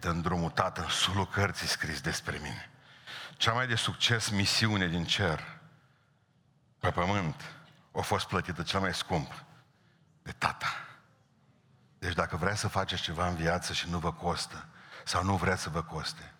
dăm 0.00 0.20
drumul 0.20 0.50
tată 0.50 0.80
în 0.80 0.88
sulul 0.88 1.26
cărții 1.26 1.66
scris 1.66 2.00
despre 2.00 2.38
mine. 2.42 2.70
Cea 3.36 3.52
mai 3.52 3.66
de 3.66 3.74
succes 3.74 4.28
misiune 4.28 4.86
din 4.86 5.04
cer 5.04 5.58
pe 6.78 6.90
pământ 6.90 7.42
a 7.92 8.00
fost 8.00 8.26
plătită 8.26 8.62
cel 8.62 8.80
mai 8.80 8.94
scump 8.94 9.44
de 10.22 10.32
tata. 10.38 10.86
Deci 11.98 12.14
dacă 12.14 12.36
vreți 12.36 12.60
să 12.60 12.68
faceți 12.68 13.02
ceva 13.02 13.28
în 13.28 13.36
viață 13.36 13.72
și 13.72 13.90
nu 13.90 13.98
vă 13.98 14.12
costă, 14.12 14.68
sau 15.08 15.24
nu 15.24 15.36
vreți 15.36 15.62
să 15.62 15.68
vă 15.68 15.82
coste. 15.82 16.34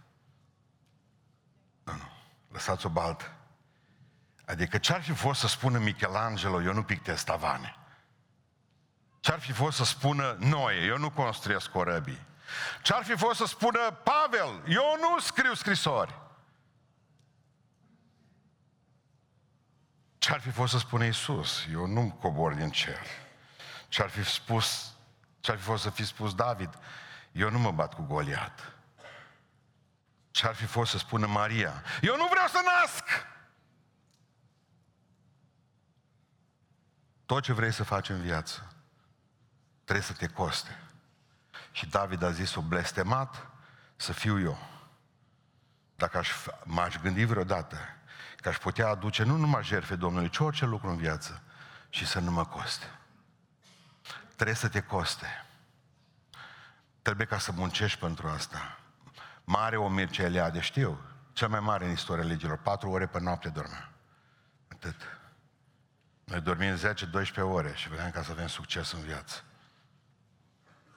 Nu, 1.83 1.93
nu. 1.93 2.11
Lăsați-o 2.49 2.89
baltă. 2.89 3.33
Adică 4.47 4.79
ce-ar 4.79 5.03
fi 5.03 5.13
fost 5.13 5.41
să 5.41 5.47
spună 5.47 5.79
Michelangelo, 5.79 6.63
eu 6.63 6.73
nu 6.73 6.83
pictez 6.83 7.23
tavane? 7.23 7.77
Ce-ar 9.21 9.41
fi 9.41 9.53
fost 9.53 9.77
să 9.77 9.85
spună 9.85 10.37
Noe, 10.41 10.85
eu 10.85 10.99
nu 10.99 11.11
construiesc 11.11 11.71
corăbii? 11.71 12.27
Ce-ar 12.83 13.05
fi 13.05 13.17
fost 13.17 13.39
să 13.39 13.45
spună 13.45 13.91
Pavel, 13.91 14.63
eu 14.67 14.97
nu 15.01 15.21
scriu 15.21 15.55
scrisori? 15.55 16.19
Ce-ar 20.19 20.41
fi 20.41 20.51
fost 20.51 20.73
să 20.73 20.79
spună 20.79 21.05
Isus, 21.05 21.67
eu 21.73 21.87
nu 21.87 22.19
cobor 22.21 22.55
din 22.55 22.71
cer? 22.71 23.07
Ce-ar 23.89 24.09
fi 24.09 24.25
spus, 24.25 24.95
ce-ar 25.41 25.57
fi 25.57 25.63
fost 25.63 25.83
să 25.83 25.91
fi 25.91 26.05
spus 26.05 26.35
David, 26.35 26.79
eu 27.33 27.51
nu 27.51 27.59
mă 27.59 27.71
bat 27.71 27.95
cu 27.95 28.03
Goliat. 28.03 28.73
Ce-ar 30.31 30.55
fi 30.55 30.64
fost 30.64 30.91
să 30.91 30.99
spună 30.99 31.27
Maria? 31.27 31.83
Eu 32.01 32.17
nu 32.17 32.27
vreau 32.31 32.47
să 32.47 32.59
nasc! 32.64 33.27
Tot 37.27 37.43
ce 37.43 37.53
vrei 37.53 37.73
să 37.73 37.85
faci 37.85 38.09
în 38.09 38.21
viață 38.21 38.73
trebuie 39.85 40.07
să 40.07 40.12
te 40.12 40.27
coste. 40.27 40.79
Și 41.73 41.87
David 41.87 42.23
a 42.23 42.31
zis-o 42.31 42.61
blestemat 42.61 43.47
să 43.97 44.12
fiu 44.12 44.41
eu. 44.41 44.59
Dacă 45.97 46.19
aș, 46.19 46.31
m-aș 46.64 46.97
gândi 46.97 47.25
vreodată 47.25 47.79
că 48.37 48.49
aș 48.49 48.59
putea 48.59 48.88
aduce 48.88 49.23
nu 49.23 49.37
numai 49.37 49.64
jertfe 49.64 49.97
Domnului, 49.97 50.29
ci 50.29 50.38
orice 50.38 50.64
lucru 50.64 50.88
în 50.88 50.97
viață 50.97 51.43
și 51.88 52.07
să 52.07 52.19
nu 52.19 52.31
mă 52.31 52.45
coste. 52.45 52.99
Trebuie 54.35 54.57
să 54.57 54.69
te 54.69 54.81
coste. 54.81 55.47
Trebuie 57.09 57.27
ca 57.27 57.38
să 57.38 57.53
muncești 57.53 57.99
pentru 57.99 58.27
asta. 58.27 58.79
Mare 59.44 59.77
o 59.77 59.88
Mircea 59.88 60.25
Eliade, 60.25 60.61
știu, 60.61 61.01
cel 61.33 61.49
mai 61.49 61.61
mare 61.61 61.85
în 61.85 61.90
istoria 61.90 62.25
legilor, 62.25 62.59
patru 62.59 62.90
ore 62.90 63.07
pe 63.07 63.21
noapte 63.21 63.49
dormea. 63.49 63.92
Atât. 64.68 65.18
Noi 66.25 66.40
dormim 66.40 66.77
10-12 66.77 66.81
ore 67.40 67.73
și 67.75 67.88
vrem 67.88 68.11
ca 68.11 68.23
să 68.23 68.31
avem 68.31 68.47
succes 68.47 68.92
în 68.92 69.01
viață. 69.01 69.42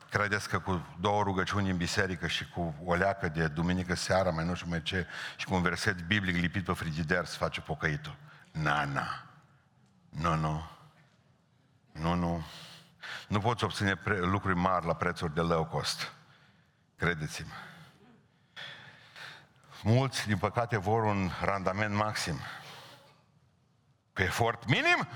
Credeți 0.09 0.49
că 0.49 0.59
cu 0.59 0.85
două 0.99 1.23
rugăciuni 1.23 1.69
în 1.69 1.77
biserică 1.77 2.27
și 2.27 2.49
cu 2.49 2.75
o 2.85 2.95
leacă 2.95 3.29
de 3.29 3.47
duminică 3.47 3.95
seara, 3.95 4.29
mai 4.29 4.45
nu 4.45 4.53
știu 4.53 4.69
mai 4.69 4.81
ce, 4.81 5.07
și 5.37 5.45
cu 5.45 5.53
un 5.53 5.61
verset 5.61 6.01
biblic 6.01 6.35
lipit 6.35 6.65
pe 6.65 6.73
frigider 6.73 7.25
se 7.25 7.37
face 7.37 7.61
pocăitul? 7.61 8.15
Na, 8.51 8.85
na. 8.85 9.25
Nu, 10.09 10.35
nu. 10.35 10.69
Nu, 11.91 12.13
nu. 12.13 12.45
Nu 13.27 13.39
poți 13.39 13.63
obține 13.63 13.95
pre- 13.95 14.19
lucruri 14.19 14.55
mari 14.55 14.85
la 14.85 14.95
prețuri 14.95 15.33
de 15.33 15.41
low 15.41 15.65
cost. 15.65 16.11
Credeți-mă. 16.95 17.53
Mulți, 19.83 20.27
din 20.27 20.37
păcate, 20.37 20.77
vor 20.77 21.03
un 21.03 21.29
randament 21.41 21.95
maxim. 21.95 22.39
Cu 24.13 24.21
efort 24.21 24.65
minim, 24.65 25.07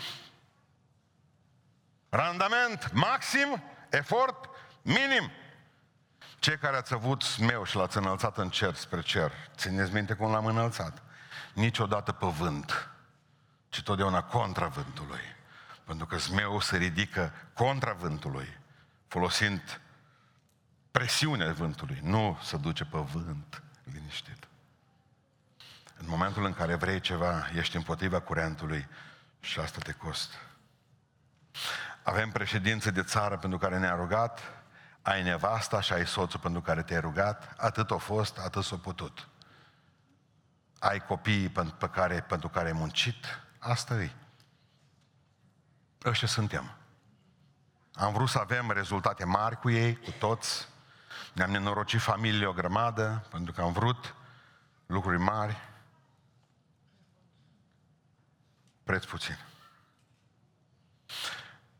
randament 2.10 2.92
maxim, 2.94 3.64
efort 3.90 4.50
minim. 4.82 5.32
Cei 6.40 6.58
care 6.58 6.78
ați 6.78 6.94
avut 6.94 7.22
smeu 7.22 7.64
și 7.64 7.76
l-ați 7.76 7.98
înălțat 7.98 8.38
în 8.38 8.50
cer 8.50 8.74
spre 8.74 9.02
cer, 9.02 9.32
țineți 9.56 9.94
minte 9.94 10.14
cum 10.14 10.32
l-am 10.32 10.46
înălțat? 10.46 11.04
Niciodată 11.54 12.12
pe 12.12 12.26
vânt, 12.26 12.90
ci 13.70 13.82
totdeauna 13.82 14.24
contra 14.24 14.68
vântului. 14.68 15.35
Pentru 15.86 16.06
că 16.06 16.18
zmeul 16.18 16.62
se 16.62 16.78
ridică 16.78 17.32
contra 17.54 17.94
vântului, 17.94 18.60
folosind 19.08 19.82
presiunea 20.92 21.54
vântului, 21.54 22.00
nu 22.04 22.40
să 22.42 22.58
duce 22.58 22.86
pe 22.86 22.98
vânt 22.98 23.64
liniștit. 23.84 24.48
În 25.98 26.06
momentul 26.08 26.46
în 26.46 26.54
care 26.54 26.76
vrei 26.76 27.00
ceva, 27.00 27.50
ești 27.56 27.76
împotriva 27.76 28.20
curentului 28.20 28.88
și 29.40 29.60
asta 29.60 29.80
te 29.84 29.92
costă. 29.92 30.36
Avem 32.04 32.32
președință 32.32 32.92
de 32.92 33.04
țară 33.04 33.38
pentru 33.38 33.60
care 33.60 33.80
ne-a 33.80 33.96
rugat, 33.96 34.42
ai 35.02 35.24
nevasta 35.24 35.82
și 35.82 35.94
ai 35.94 36.08
soțul 36.08 36.40
pentru 36.40 36.62
care 36.62 36.84
te-ai 36.84 37.00
rugat, 37.00 37.54
atât 37.58 37.92
a 37.92 37.98
fost, 37.98 38.38
atât 38.38 38.64
s-a 38.64 38.78
putut. 38.78 39.28
Ai 40.80 41.00
copiii 41.00 41.50
pe 41.50 41.90
care, 41.92 42.22
pentru 42.22 42.50
care 42.50 42.68
ai 42.68 42.74
muncit, 42.74 43.26
asta 43.60 44.02
e. 44.02 44.12
Ăștia 46.06 46.28
suntem. 46.28 46.76
Am 47.94 48.14
vrut 48.14 48.30
să 48.30 48.38
avem 48.38 48.72
rezultate 48.72 49.26
mari 49.26 49.60
cu 49.60 49.70
ei, 49.70 49.96
cu 49.96 50.12
toți. 50.12 50.68
Ne-am 51.34 51.52
nenorocit 51.52 52.02
familie 52.02 52.46
o 52.46 52.54
grămadă, 52.54 53.28
pentru 53.30 53.54
că 53.54 53.62
am 53.62 53.72
vrut 53.72 54.16
lucruri 54.86 55.18
mari. 55.18 55.58
Preț 58.84 59.06
puțin. 59.06 59.38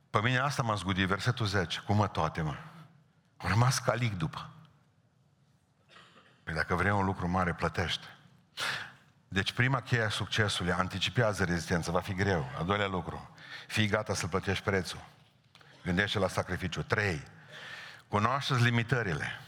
Pe 0.10 0.22
mine 0.22 0.38
asta 0.38 0.64
m-a 0.64 0.76
zgudit, 0.76 1.08
versetul 1.08 1.46
10. 1.46 1.80
Cum 1.80 1.96
mă 1.96 2.08
toate, 2.08 2.42
mă? 2.42 2.56
Am 3.38 3.50
rămas 3.50 3.80
calic 3.80 4.18
după. 4.18 4.50
Păi 6.44 6.54
dacă 6.54 6.76
vrei 6.76 6.92
un 6.92 7.06
lucru 7.06 7.28
mare, 7.28 7.54
plătește. 7.54 8.08
Deci 9.28 9.54
prima 9.54 9.82
cheie 9.82 10.02
a 10.02 10.10
succesului, 10.10 10.72
anticipează 10.72 11.44
rezistență, 11.44 11.92
va 11.92 12.00
fi 12.00 12.14
greu. 12.14 12.50
A 12.60 12.64
doilea 12.64 12.88
lucru, 12.88 13.35
fii 13.68 13.88
gata 13.88 14.14
să 14.14 14.28
plătești 14.28 14.64
prețul. 14.64 15.06
Gândește 15.84 16.20
la 16.20 16.28
sacrificiu. 16.28 16.82
Trei, 16.82 17.24
cunoașteți 18.08 18.64
limitările. 18.64 19.40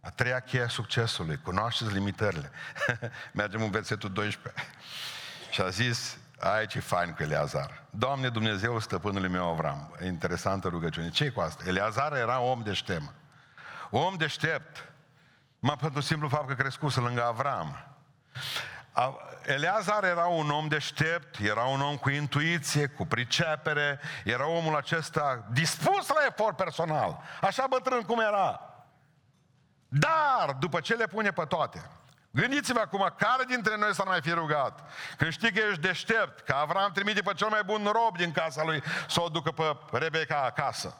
A 0.00 0.10
treia 0.10 0.40
cheie 0.40 0.62
a 0.62 0.68
succesului, 0.68 1.40
cunoașteți 1.42 1.92
limitările. 1.92 2.50
Mergem 3.32 3.62
în 3.62 3.70
versetul 3.70 4.12
12. 4.12 4.62
Și 5.50 5.60
a 5.60 5.68
zis, 5.68 6.18
ai 6.38 6.66
ce 6.66 6.80
fain 6.80 7.12
cu 7.12 7.22
Eleazar. 7.22 7.82
Doamne 7.90 8.28
Dumnezeu, 8.28 8.78
stăpânului 8.78 9.28
meu 9.28 9.50
Avram. 9.50 9.96
Interesantă 10.04 10.68
rugăciune. 10.68 11.10
ce 11.10 11.30
cu 11.30 11.40
asta? 11.40 11.64
Eleazar 11.66 12.12
era 12.12 12.40
om 12.40 12.62
deștept. 12.62 13.14
Om 13.90 14.16
deștept. 14.16 14.92
Mă 15.58 15.76
pentru 15.80 16.00
simplu 16.00 16.28
fapt 16.28 16.48
că 16.48 16.54
crescuse 16.54 17.00
lângă 17.00 17.24
Avram. 17.24 17.84
Eleazar 19.44 20.04
era 20.04 20.24
un 20.24 20.50
om 20.50 20.68
deștept, 20.68 21.38
era 21.38 21.62
un 21.62 21.80
om 21.80 21.96
cu 21.96 22.10
intuiție, 22.10 22.86
cu 22.86 23.06
pricepere, 23.06 24.00
era 24.24 24.48
omul 24.48 24.76
acesta 24.76 25.44
dispus 25.52 26.08
la 26.08 26.24
efort 26.28 26.56
personal, 26.56 27.22
așa 27.40 27.66
bătrân 27.66 28.02
cum 28.02 28.20
era. 28.20 28.60
Dar, 29.88 30.56
după 30.58 30.80
ce 30.80 30.94
le 30.94 31.06
pune 31.06 31.30
pe 31.30 31.44
toate, 31.44 31.90
gândiți-vă 32.30 32.80
acum, 32.80 33.14
care 33.18 33.44
dintre 33.44 33.76
noi 33.76 33.94
s-ar 33.94 34.06
mai 34.06 34.20
fi 34.20 34.30
rugat? 34.30 34.80
Când 35.16 35.32
știi 35.32 35.52
că 35.52 35.60
ești 35.68 35.80
deștept, 35.80 36.40
că 36.40 36.52
Avram 36.52 36.92
trimite 36.92 37.22
pe 37.22 37.32
cel 37.34 37.48
mai 37.48 37.62
bun 37.64 37.90
rob 37.92 38.16
din 38.16 38.32
casa 38.32 38.64
lui 38.64 38.82
să 39.08 39.20
o 39.22 39.28
ducă 39.28 39.50
pe 39.50 39.76
Rebecca 39.98 40.42
acasă. 40.42 40.96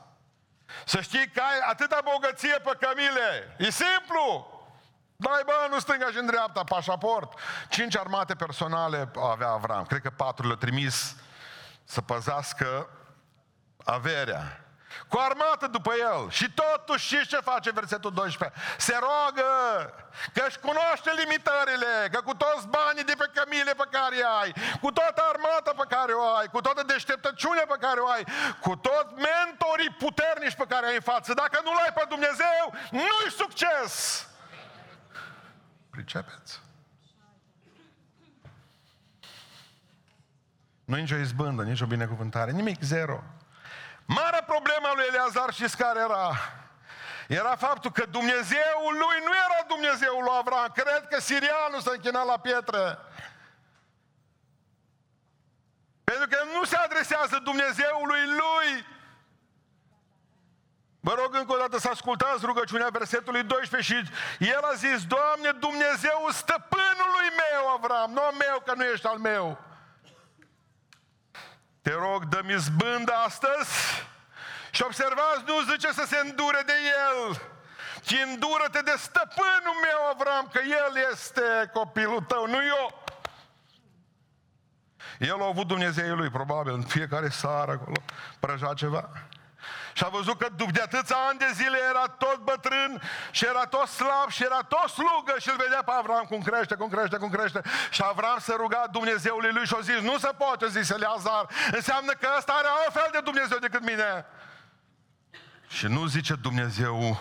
Să 0.85 1.01
știi 1.01 1.29
că 1.29 1.41
ai 1.41 1.71
atâta 1.71 2.01
bogăție 2.13 2.59
pe 2.65 2.77
cămile. 2.81 3.57
E 3.59 3.71
simplu. 3.71 4.50
Dai 5.21 5.43
bă, 5.45 5.67
nu 5.71 5.79
stânga 5.79 6.07
și 6.11 6.19
în 6.19 6.27
dreapta, 6.27 6.65
pașaport. 6.65 7.39
Cinci 7.69 7.97
armate 7.97 8.35
personale 8.35 9.11
avea 9.33 9.49
Avram. 9.49 9.85
Cred 9.85 10.01
că 10.03 10.11
patru 10.11 10.47
le-a 10.47 10.57
trimis 10.57 11.17
să 11.85 12.01
păzească 12.01 12.89
averea. 13.85 14.65
Cu 15.09 15.19
armată 15.19 15.67
după 15.67 15.93
el. 16.11 16.31
Și 16.31 16.47
totuși 16.63 17.07
știți 17.07 17.29
ce 17.29 17.37
face 17.37 17.71
versetul 17.71 18.13
12? 18.13 18.59
Se 18.79 18.97
roagă 19.01 19.51
că 20.35 20.45
își 20.47 20.59
cunoaște 20.59 21.11
limitările, 21.21 22.09
că 22.13 22.21
cu 22.21 22.35
toți 22.35 22.67
banii 22.67 23.05
de 23.05 23.15
pe 23.19 23.31
cămile 23.35 23.73
pe 23.73 23.87
care 23.91 24.17
ai, 24.41 24.51
cu 24.81 24.91
toată 24.91 25.23
armata 25.33 25.73
pe 25.77 25.95
care 25.95 26.13
o 26.13 26.25
ai, 26.39 26.47
cu 26.47 26.61
toată 26.61 26.83
deșteptăciunea 26.83 27.67
pe 27.69 27.79
care 27.81 28.01
o 28.01 28.09
ai, 28.09 28.25
cu 28.61 28.77
toți 28.77 29.13
mentorii 29.29 29.97
puternici 29.99 30.61
pe 30.63 30.71
care 30.73 30.87
ai 30.87 30.95
în 30.95 31.09
față, 31.13 31.35
dacă 31.35 31.61
nu-L 31.65 31.81
ai 31.85 31.93
pe 31.93 32.05
Dumnezeu, 32.09 32.65
nu-i 32.91 33.31
succes! 33.43 34.25
Pricepeți? 35.91 36.61
Nu 40.85 40.97
e 40.97 41.01
nicio 41.01 41.17
izbândă, 41.17 41.63
nicio 41.63 41.87
binecuvântare, 41.87 42.51
nimic, 42.51 42.83
zero. 42.83 43.23
Marea 44.05 44.43
problemă 44.43 44.87
a 44.87 44.95
lui 44.95 45.05
Eleazar 45.09 45.53
și 45.53 45.65
care 45.65 45.99
era? 45.99 46.37
Era 47.29 47.57
faptul 47.57 47.91
că 47.91 48.05
Dumnezeul 48.11 48.93
lui 48.93 49.17
nu 49.27 49.33
era 49.45 49.61
Dumnezeul 49.69 50.23
lui 50.23 50.37
Avram. 50.39 50.73
Cred 50.75 51.07
că 51.11 51.21
sirianul 51.21 51.81
se 51.81 51.91
închina 51.91 52.23
la 52.23 52.39
pietre. 52.39 52.99
Pentru 56.05 56.27
că 56.29 56.39
nu 56.55 56.65
se 56.65 56.77
adresează 56.77 57.41
Dumnezeului 57.45 58.25
lui, 58.27 58.87
Vă 61.01 61.15
rog 61.19 61.35
încă 61.35 61.53
o 61.53 61.57
dată 61.57 61.79
să 61.79 61.89
ascultați 61.89 62.45
rugăciunea 62.45 62.89
versetului 62.93 63.43
12 63.43 63.93
și 63.93 64.11
el 64.39 64.61
a 64.63 64.75
zis, 64.75 65.07
Doamne, 65.07 65.51
Dumnezeu 65.59 66.29
stăpânului 66.31 67.29
meu, 67.43 67.69
Avram, 67.77 68.11
nu 68.13 68.21
meu, 68.39 68.63
că 68.67 68.73
nu 68.77 68.85
ești 68.85 69.07
al 69.07 69.19
meu. 69.19 69.59
Te 71.83 71.93
rog, 71.93 72.25
dă-mi 72.25 72.59
zbândă 72.59 73.13
astăzi 73.13 73.71
și 74.71 74.83
observați, 74.83 75.43
nu 75.47 75.73
zice 75.73 75.93
să 75.93 76.05
se 76.07 76.21
îndure 76.25 76.63
de 76.67 76.73
el, 77.09 77.41
ci 78.03 78.25
îndură-te 78.27 78.81
de 78.81 78.95
stăpânul 78.97 79.77
meu, 79.83 80.01
Avram, 80.13 80.49
că 80.53 80.61
el 80.65 81.11
este 81.13 81.71
copilul 81.73 82.21
tău, 82.21 82.47
nu 82.47 82.65
eu. 82.65 83.03
El 85.19 85.43
a 85.43 85.47
avut 85.47 85.67
Dumnezeul 85.67 86.17
lui, 86.17 86.31
probabil, 86.31 86.73
în 86.73 86.83
fiecare 86.83 87.29
sară 87.29 87.71
acolo, 87.71 87.97
prăja 88.41 88.75
ceva. 88.75 89.11
Și 89.93 90.05
a 90.05 90.09
văzut 90.09 90.39
că 90.39 90.49
de 90.73 90.81
atâția 90.81 91.17
ani 91.29 91.39
de 91.39 91.51
zile 91.53 91.79
era 91.89 92.07
tot 92.07 92.37
bătrân 92.37 93.03
și 93.31 93.45
era 93.45 93.65
tot 93.65 93.87
slab 93.87 94.29
și 94.29 94.43
era 94.43 94.61
tot 94.69 94.89
slugă 94.89 95.35
și 95.39 95.51
îl 95.51 95.57
vedea 95.57 95.83
pe 95.83 95.91
Avram 95.91 96.25
cum 96.25 96.43
crește, 96.43 96.75
cum 96.75 96.89
crește, 96.89 97.17
cum 97.17 97.31
crește. 97.31 97.61
Și 97.91 98.03
Avram 98.05 98.39
se 98.39 98.55
ruga 98.57 98.85
Dumnezeului 98.91 99.53
lui 99.53 99.67
și 99.67 99.75
a 99.79 99.81
zis, 99.81 99.99
nu 100.01 100.19
se 100.19 100.31
poate, 100.39 100.69
zis 100.69 100.91
Eleazar, 100.91 101.47
înseamnă 101.73 102.13
că 102.13 102.29
ăsta 102.37 102.53
are 102.53 102.69
altfel 102.85 103.09
de 103.13 103.21
Dumnezeu 103.21 103.59
decât 103.59 103.83
mine. 103.85 104.27
Și 105.69 105.87
nu 105.87 106.07
zice 106.07 106.35
Dumnezeu, 106.35 107.21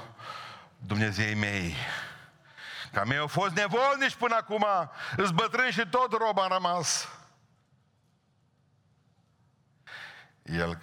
Dumnezeii 0.77 1.35
mei, 1.35 1.75
Ca 2.93 3.03
mei 3.03 3.17
au 3.17 3.27
fost 3.27 3.51
nevolnici 3.53 4.15
până 4.15 4.35
acum, 4.35 4.65
îți 5.17 5.33
bătrân 5.33 5.69
și 5.71 5.87
tot 5.89 6.11
rob 6.11 6.39
am 6.39 6.51
rămas. 6.51 7.09
El, 10.51 10.81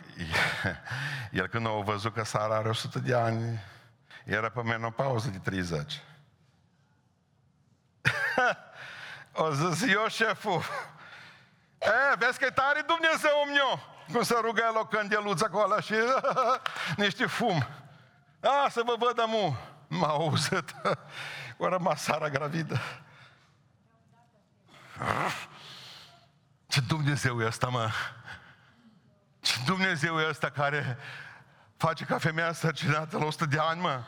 el 1.40 1.46
când 1.46 1.66
a 1.66 1.70
văzut 1.70 2.14
că 2.14 2.24
Sara 2.24 2.56
are 2.56 2.68
100 2.68 2.98
de 2.98 3.14
ani, 3.14 3.60
era 4.24 4.48
pe 4.48 4.62
menopauză 4.62 5.28
de 5.28 5.38
30. 5.38 6.02
o 9.32 9.50
zis, 9.50 9.92
eu 9.92 10.08
șeful, 10.08 10.62
e, 11.78 12.16
vezi 12.18 12.38
că 12.38 12.44
e 12.44 12.50
tare 12.50 12.84
Dumnezeu 12.86 13.44
meu, 13.54 13.80
cum 14.12 14.22
să 14.22 14.38
rugă 14.42 14.62
el 14.68 14.76
o 14.78 14.86
candeluță 14.86 15.44
acolo 15.44 15.80
și 15.80 15.94
niște 16.96 17.26
fum. 17.26 17.66
A, 18.40 18.68
să 18.70 18.82
vă 18.84 18.94
văd 18.98 19.20
amu. 19.20 19.56
M-a 19.88 20.08
auzit. 20.08 20.74
O 21.56 21.68
rămas 21.68 22.02
Sara 22.02 22.28
gravidă. 22.28 22.80
Ce 26.66 26.80
Dumnezeu 26.80 27.42
e 27.42 27.46
ăsta, 27.46 27.66
mă? 27.66 27.90
Ce 29.46 29.60
Dumnezeu 29.64 30.20
e 30.20 30.28
ăsta 30.28 30.50
care 30.50 30.98
face 31.76 32.04
ca 32.04 32.18
femeia 32.18 32.52
sărcinată 32.52 33.18
la 33.18 33.24
100 33.24 33.44
de 33.44 33.58
ani, 33.58 33.80
mă, 33.80 34.02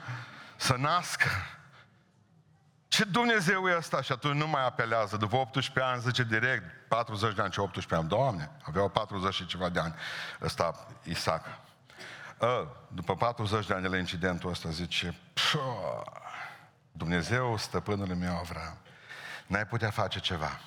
să 0.57 0.77
nască? 0.79 1.29
Ce 2.89 3.05
Dumnezeu 3.05 3.69
e 3.69 3.77
ăsta? 3.77 4.03
Și 4.03 4.13
atunci 4.13 4.37
nu 4.37 4.49
mai 4.49 4.65
apelează. 4.65 5.17
După 5.17 5.37
18 5.37 5.81
ani 5.93 6.01
zice 6.01 6.23
direct, 6.23 6.65
40 6.89 7.35
de 7.35 7.43
ani, 7.43 7.51
ce 7.51 7.61
18 7.61 7.95
ani? 7.95 8.09
Doamne, 8.09 8.51
aveau 8.63 8.89
40 8.89 9.35
și 9.35 9.47
ceva 9.47 9.69
de 9.69 9.81
ani. 9.81 9.95
Ăsta, 10.43 10.87
Isaac. 11.03 11.45
A, 12.39 12.69
după 12.89 13.17
40 13.17 13.67
de 13.67 13.73
ani 13.75 13.83
de 13.83 13.89
la 13.89 13.97
incidentul 13.97 14.51
ăsta, 14.51 14.69
zice, 14.71 15.15
Dumnezeu, 16.93 17.57
stăpânul 17.57 18.07
meu 18.07 18.37
Avram, 18.37 18.79
n-ai 19.47 19.67
putea 19.67 19.91
face 19.91 20.19
ceva. 20.19 20.61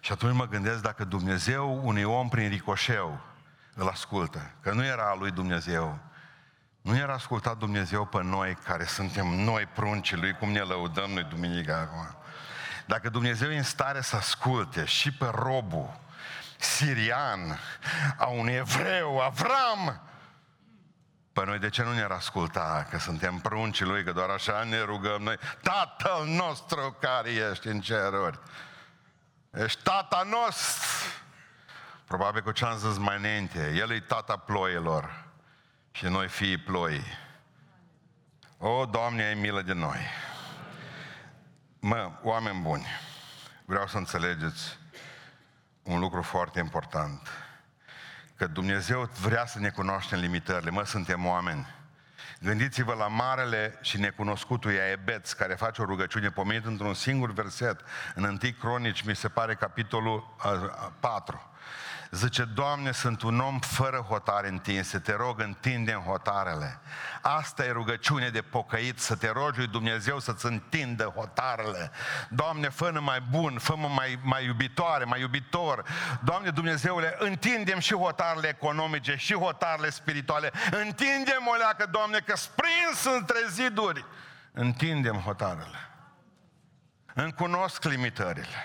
Și 0.00 0.12
atunci 0.12 0.34
mă 0.34 0.46
gândesc 0.46 0.82
dacă 0.82 1.04
Dumnezeu 1.04 1.86
unui 1.86 2.04
om 2.04 2.28
prin 2.28 2.48
ricoșeu 2.48 3.34
îl 3.76 3.88
ascultă, 3.88 4.50
că 4.60 4.72
nu 4.72 4.84
era 4.84 5.10
a 5.10 5.14
lui 5.14 5.30
Dumnezeu, 5.30 5.98
nu 6.80 6.96
era 6.96 7.12
ascultat 7.12 7.56
Dumnezeu 7.56 8.04
pe 8.04 8.22
noi 8.22 8.54
care 8.64 8.84
suntem 8.84 9.26
noi 9.26 9.66
pruncii 9.66 10.16
Lui, 10.16 10.32
cum 10.32 10.50
ne 10.50 10.60
lăudăm 10.60 11.10
noi 11.10 11.22
duminica 11.22 11.78
acum. 11.78 12.16
Dacă 12.86 13.08
Dumnezeu 13.08 13.50
e 13.50 13.56
în 13.56 13.62
stare 13.62 14.00
să 14.00 14.16
asculte 14.16 14.84
și 14.84 15.12
pe 15.12 15.30
robul 15.34 16.00
sirian 16.58 17.58
a 18.16 18.26
unui 18.26 18.52
evreu, 18.52 19.18
Avram, 19.18 20.00
pe 21.32 21.44
noi 21.44 21.58
de 21.58 21.68
ce 21.68 21.82
nu 21.82 21.92
ne-ar 21.92 22.10
asculta? 22.10 22.86
Că 22.90 22.98
suntem 22.98 23.38
pruncii 23.38 23.84
Lui, 23.84 24.04
că 24.04 24.12
doar 24.12 24.28
așa 24.28 24.62
ne 24.62 24.80
rugăm 24.80 25.22
noi. 25.22 25.36
Tatăl 25.62 26.26
nostru 26.26 26.96
care 27.00 27.30
ești 27.30 27.66
în 27.66 27.80
ceruri. 27.80 28.38
Ești 29.50 29.82
tata 29.82 30.22
nostru. 30.30 31.24
Probabil 32.06 32.42
că 32.42 32.52
ce 32.52 32.64
am 32.64 32.76
zis 32.76 32.98
mai 32.98 33.16
înainte, 33.16 33.74
El 33.74 33.90
e 33.90 34.00
tata 34.00 34.36
ploilor 34.36 35.24
și 35.90 36.04
noi 36.04 36.28
fii 36.28 36.58
ploi. 36.58 37.02
O, 38.58 38.84
Doamne, 38.84 39.22
ai 39.22 39.34
milă 39.34 39.62
de 39.62 39.72
noi. 39.72 39.98
Mă, 41.78 42.10
oameni 42.22 42.60
buni, 42.60 42.86
vreau 43.64 43.86
să 43.86 43.96
înțelegeți 43.96 44.78
un 45.82 45.98
lucru 45.98 46.22
foarte 46.22 46.58
important. 46.58 47.28
Că 48.36 48.46
Dumnezeu 48.46 49.10
vrea 49.20 49.46
să 49.46 49.58
ne 49.58 49.68
cunoaștem 49.68 50.18
limitările. 50.18 50.70
Mă, 50.70 50.84
suntem 50.84 51.26
oameni. 51.26 51.66
Gândiți-vă 52.40 52.94
la 52.94 53.06
marele 53.06 53.78
și 53.80 54.00
necunoscutul 54.00 54.72
Iaebeț, 54.72 55.32
care 55.32 55.54
face 55.54 55.82
o 55.82 55.84
rugăciune 55.84 56.30
pomenit 56.30 56.64
într-un 56.64 56.94
singur 56.94 57.32
verset, 57.32 57.80
în 58.14 58.24
1 58.24 58.38
Cronici, 58.60 59.02
mi 59.02 59.16
se 59.16 59.28
pare 59.28 59.54
capitolul 59.54 60.36
4. 61.00 61.50
Zice, 62.10 62.44
Doamne, 62.44 62.92
sunt 62.92 63.22
un 63.22 63.40
om 63.40 63.58
fără 63.58 63.96
hotare 63.96 64.48
întinse, 64.48 64.98
te 64.98 65.12
rog, 65.12 65.40
întinde 65.40 65.92
în 65.92 66.00
hotarele. 66.00 66.80
Asta 67.22 67.64
e 67.64 67.70
rugăciune 67.70 68.28
de 68.28 68.42
pocăit, 68.42 68.98
să 68.98 69.16
te 69.16 69.30
rogi 69.30 69.58
lui 69.58 69.66
Dumnezeu 69.66 70.18
să-ți 70.18 70.46
întindă 70.46 71.04
hotarele. 71.04 71.90
Doamne, 72.28 72.68
fă 72.68 72.98
mai 73.00 73.20
bun, 73.30 73.58
fă 73.58 73.76
mai, 73.76 74.18
mai 74.22 74.44
iubitoare, 74.44 75.04
mai 75.04 75.20
iubitor. 75.20 75.84
Doamne 76.24 76.50
Dumnezeule, 76.50 77.16
întindem 77.18 77.78
și 77.78 77.94
hotarele 77.94 78.48
economice, 78.48 79.16
și 79.16 79.34
hotarele 79.34 79.90
spirituale. 79.90 80.52
Întindem 80.70 81.46
o 81.46 81.54
leacă, 81.54 81.86
Doamne, 81.90 82.18
că 82.18 82.36
sprins 82.36 83.04
între 83.16 83.38
ziduri. 83.50 84.04
Întindem 84.52 85.16
hotarele. 85.16 85.90
Îmi 87.14 87.32
cunosc 87.32 87.84
limitările. 87.84 88.56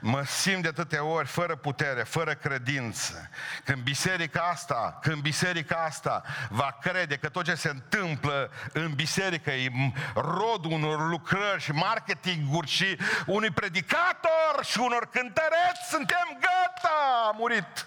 Mă 0.00 0.22
simt 0.24 0.62
de 0.62 0.68
atâtea 0.68 1.04
ori 1.04 1.26
fără 1.26 1.56
putere, 1.56 2.02
fără 2.02 2.34
credință. 2.34 3.30
Când 3.64 3.82
biserica 3.82 4.42
asta, 4.42 4.98
când 5.02 5.22
biserica 5.22 5.84
asta 5.84 6.22
va 6.48 6.78
crede 6.80 7.16
că 7.16 7.28
tot 7.28 7.44
ce 7.44 7.54
se 7.54 7.68
întâmplă 7.68 8.50
în 8.72 8.94
biserică 8.94 9.50
e 9.50 9.70
rodul 10.14 10.72
unor 10.72 11.08
lucrări 11.08 11.62
și 11.62 11.72
marketinguri 11.72 12.68
și 12.68 12.98
unui 13.26 13.50
predicator 13.50 14.64
și 14.64 14.78
unor 14.78 15.08
cântăreți, 15.12 15.88
suntem 15.90 16.38
gata, 16.40 17.28
a 17.28 17.30
murit. 17.30 17.86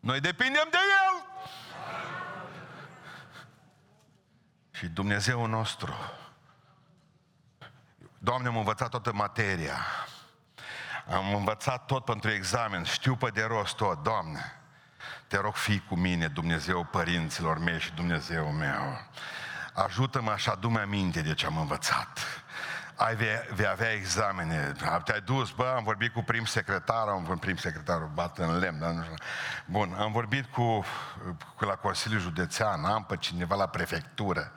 Noi 0.00 0.20
depindem 0.20 0.68
de 0.70 0.78
El. 1.06 1.24
Și 4.70 4.86
Dumnezeu 4.86 5.46
nostru, 5.46 5.94
Doamne, 8.22 8.48
am 8.48 8.56
învățat 8.56 8.88
toată 8.88 9.12
materia. 9.12 9.76
Am 11.08 11.34
învățat 11.34 11.86
tot 11.86 12.04
pentru 12.04 12.30
examen, 12.30 12.84
știu 12.84 13.16
pe 13.16 13.30
de 13.34 13.46
rost 13.48 13.76
tot, 13.76 14.02
Doamne. 14.02 14.60
Te 15.26 15.36
rog, 15.36 15.54
fii 15.54 15.84
cu 15.88 15.94
mine, 15.94 16.28
Dumnezeu 16.28 16.84
părinților 16.84 17.58
mei 17.58 17.80
și 17.80 17.92
Dumnezeu 17.92 18.46
meu. 18.46 19.00
Ajută-mă 19.74 20.30
așa, 20.30 20.52
adu 20.52 20.72
aminte 20.82 21.20
de 21.20 21.34
ce 21.34 21.46
am 21.46 21.58
învățat. 21.58 22.18
Ai 22.94 23.16
vei, 23.16 23.28
vei 23.54 23.66
avea 23.66 23.92
examene, 23.92 24.72
te-ai 25.04 25.20
dus, 25.20 25.50
bă, 25.50 25.74
am 25.76 25.84
vorbit 25.84 26.12
cu 26.12 26.22
prim 26.22 26.44
secretar, 26.44 27.08
am 27.08 27.22
vorbit 27.22 27.40
prim 27.40 27.56
secretarul, 27.56 28.10
bat 28.14 28.38
în 28.38 28.58
lemn, 28.58 28.78
dar 28.78 28.90
nu 28.90 29.02
știu. 29.02 29.14
Bun, 29.66 29.94
am 29.98 30.12
vorbit 30.12 30.46
cu, 30.46 30.84
cu 31.56 31.64
la 31.64 31.74
Consiliul 31.74 32.20
Județean, 32.20 32.84
am 32.84 33.04
pe 33.04 33.16
cineva 33.16 33.54
la 33.54 33.66
prefectură. 33.66 34.52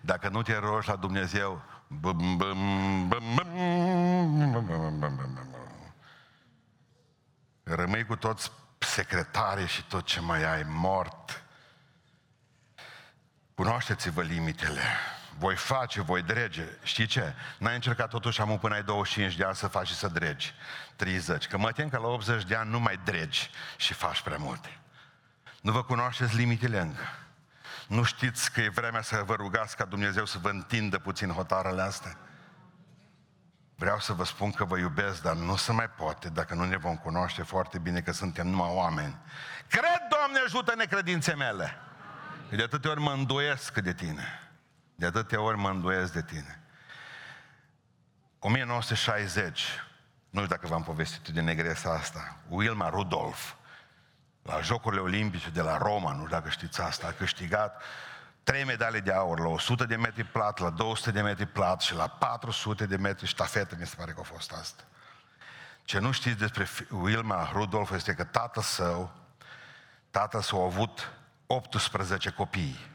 Dacă 0.00 0.28
nu 0.28 0.42
te 0.42 0.56
rogi 0.58 0.88
la 0.88 0.96
Dumnezeu, 0.96 1.62
bum, 1.86 2.36
bum, 2.36 2.36
bum, 2.36 3.08
bum, 3.08 3.34
bum, 3.34 4.66
bum, 4.66 4.98
bum, 4.98 4.98
bum, 4.98 5.54
Rămâi 7.64 8.04
cu 8.04 8.16
toți 8.16 8.50
secretarii 8.78 9.66
și 9.66 9.82
tot 9.82 10.04
ce 10.04 10.20
mai 10.20 10.44
ai, 10.44 10.62
mort. 10.66 11.42
Cunoașteți-vă 13.54 14.22
limitele. 14.22 14.82
Voi 15.38 15.56
face, 15.56 16.00
voi 16.00 16.22
drege. 16.22 16.64
Știi 16.82 17.06
ce? 17.06 17.34
N-ai 17.58 17.74
încercat 17.74 18.08
totuși 18.08 18.40
am 18.40 18.58
până 18.58 18.74
ai 18.74 18.82
25 18.82 19.36
de 19.36 19.44
ani 19.44 19.56
să 19.56 19.66
faci 19.66 19.86
și 19.86 19.94
să 19.94 20.08
dregi. 20.08 20.54
30. 20.96 21.46
Că 21.46 21.58
mă 21.58 21.72
tem 21.72 21.88
că 21.88 21.98
la 21.98 22.06
80 22.06 22.44
de 22.44 22.54
ani 22.54 22.70
nu 22.70 22.80
mai 22.80 23.00
dregi 23.04 23.50
și 23.76 23.94
faci 23.94 24.20
prea 24.20 24.36
multe. 24.36 24.78
Nu 25.60 25.72
vă 25.72 25.82
cunoașteți 25.82 26.36
limitele 26.36 26.80
încă. 26.80 27.08
Nu 27.86 28.02
știți 28.02 28.52
că 28.52 28.60
e 28.60 28.68
vremea 28.68 29.02
să 29.02 29.22
vă 29.26 29.34
rugați 29.34 29.76
ca 29.76 29.84
Dumnezeu 29.84 30.24
să 30.24 30.38
vă 30.38 30.48
întindă 30.48 30.98
puțin 30.98 31.30
hotarele 31.30 31.82
astea? 31.82 32.18
Vreau 33.76 33.98
să 33.98 34.12
vă 34.12 34.24
spun 34.24 34.50
că 34.50 34.64
vă 34.64 34.78
iubesc, 34.78 35.22
dar 35.22 35.34
nu 35.34 35.56
se 35.56 35.72
mai 35.72 35.90
poate 35.90 36.28
dacă 36.28 36.54
nu 36.54 36.64
ne 36.64 36.76
vom 36.76 36.96
cunoaște 36.96 37.42
foarte 37.42 37.78
bine 37.78 38.00
că 38.00 38.12
suntem 38.12 38.48
numai 38.48 38.70
oameni. 38.72 39.18
Cred, 39.68 40.00
Doamne, 40.10 40.38
ajută 40.44 40.74
necredințe 40.76 41.34
mele. 41.34 41.78
Că 42.48 42.56
de 42.56 42.62
atâtea 42.62 42.90
ori 42.90 43.00
mă 43.00 43.12
îndoiesc 43.12 43.78
de 43.78 43.92
tine. 43.92 44.50
De 44.94 45.06
atâtea 45.06 45.40
ori 45.40 45.56
mă 45.58 45.68
îndoiesc 45.68 46.12
de 46.12 46.22
tine. 46.22 46.62
1960, 48.38 49.60
nu 50.30 50.40
știu 50.40 50.54
dacă 50.54 50.66
v-am 50.66 50.82
povestit 50.82 51.34
de 51.34 51.40
negresa 51.40 51.90
asta, 51.90 52.36
Wilma 52.48 52.88
Rudolph, 52.88 53.50
la 54.42 54.60
Jocurile 54.60 55.00
Olimpice 55.00 55.50
de 55.50 55.60
la 55.60 55.78
Roma, 55.78 56.12
nu 56.12 56.24
știu 56.24 56.36
dacă 56.36 56.48
știți 56.48 56.80
asta, 56.80 57.06
a 57.06 57.12
câștigat 57.12 57.82
trei 58.44 58.64
medalii 58.64 59.00
de 59.00 59.12
aur 59.12 59.40
la 59.40 59.48
100 59.48 59.84
de 59.84 59.96
metri 59.96 60.24
plat, 60.24 60.58
la 60.58 60.70
200 60.70 61.10
de 61.10 61.20
metri 61.20 61.46
plat 61.46 61.80
și 61.80 61.94
la 61.94 62.08
400 62.08 62.86
de 62.86 62.96
metri 62.96 63.26
ștafetă, 63.26 63.76
mi 63.78 63.86
se 63.86 63.94
pare 63.96 64.12
că 64.12 64.20
a 64.20 64.22
fost 64.22 64.52
asta. 64.52 64.82
Ce 65.84 65.98
nu 65.98 66.12
știți 66.12 66.38
despre 66.38 66.68
Wilma 66.90 67.50
Rudolph 67.52 67.90
este 67.94 68.14
că 68.14 68.24
tatăl 68.24 68.62
său, 68.62 69.12
tatăl 70.10 70.40
său 70.40 70.62
a 70.62 70.64
avut 70.64 71.12
18 71.46 72.30
copii. 72.30 72.92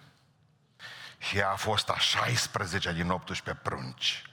Și 1.18 1.38
ea 1.38 1.50
a 1.50 1.56
fost 1.56 1.90
a 1.90 1.98
16 1.98 2.94
din 2.94 3.10
18 3.10 3.64
prunci. 3.64 4.24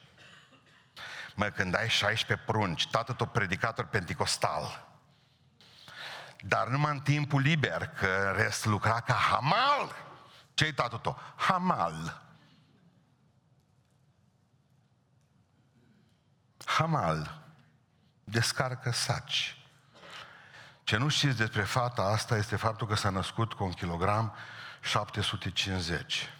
Mă, 1.34 1.46
când 1.46 1.76
ai 1.76 1.88
16 1.88 2.46
prunci, 2.46 2.88
tatăl 2.90 3.14
tău 3.14 3.26
predicator 3.26 3.84
penticostal, 3.84 4.86
dar 6.40 6.66
numai 6.66 6.92
în 6.92 7.00
timpul 7.00 7.40
liber, 7.40 7.88
că 7.88 8.34
rest 8.36 8.64
lucra 8.64 9.00
ca 9.00 9.14
hamal. 9.14 10.05
Ce-i 10.56 10.72
tatăl 10.72 10.98
tău? 10.98 11.18
Hamal. 11.36 12.22
Hamal. 16.64 17.42
Descarcă 18.24 18.90
saci. 18.90 19.56
Ce 20.84 20.96
nu 20.96 21.08
știți 21.08 21.36
despre 21.36 21.62
fata 21.62 22.02
asta 22.02 22.36
este 22.36 22.56
faptul 22.56 22.86
că 22.86 22.94
s-a 22.94 23.10
născut 23.10 23.52
cu 23.52 23.64
un 23.64 23.72
kilogram 23.72 24.34
750. 24.80 26.32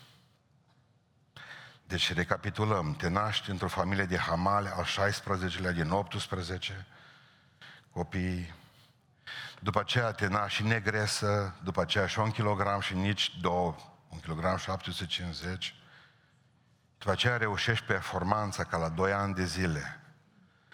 Deci 1.86 2.12
recapitulăm, 2.12 2.94
te 2.94 3.08
naști 3.08 3.50
într-o 3.50 3.68
familie 3.68 4.04
de 4.04 4.18
hamale 4.18 4.68
al 4.68 4.84
16-lea 4.84 5.72
din 5.72 5.90
18, 5.90 6.86
copii, 7.90 8.54
după 9.60 9.80
aceea 9.80 10.12
te 10.12 10.26
naști 10.26 10.56
și 10.56 10.62
negresă, 10.62 11.54
după 11.62 11.80
aceea 11.80 12.06
și 12.06 12.18
un 12.18 12.30
kilogram 12.30 12.80
și 12.80 12.94
nici 12.94 13.40
două 13.40 13.76
un 14.08 14.18
kilogram 14.20 14.56
750, 14.56 15.74
după 16.98 17.10
aceea 17.10 17.36
reușești 17.36 17.84
performanța 17.84 18.64
ca 18.64 18.76
la 18.76 18.88
2 18.88 19.12
ani 19.12 19.34
de 19.34 19.44
zile, 19.44 20.00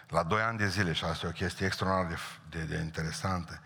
La 0.07 0.23
doi 0.23 0.41
ani 0.41 0.57
de 0.57 0.67
zile, 0.67 0.93
și 0.93 1.03
asta 1.03 1.25
e 1.25 1.29
o 1.29 1.31
chestie 1.31 1.65
extraordinar 1.65 2.19
de, 2.49 2.57
de, 2.57 2.75
de 2.75 2.81
interesantă, 2.81 3.61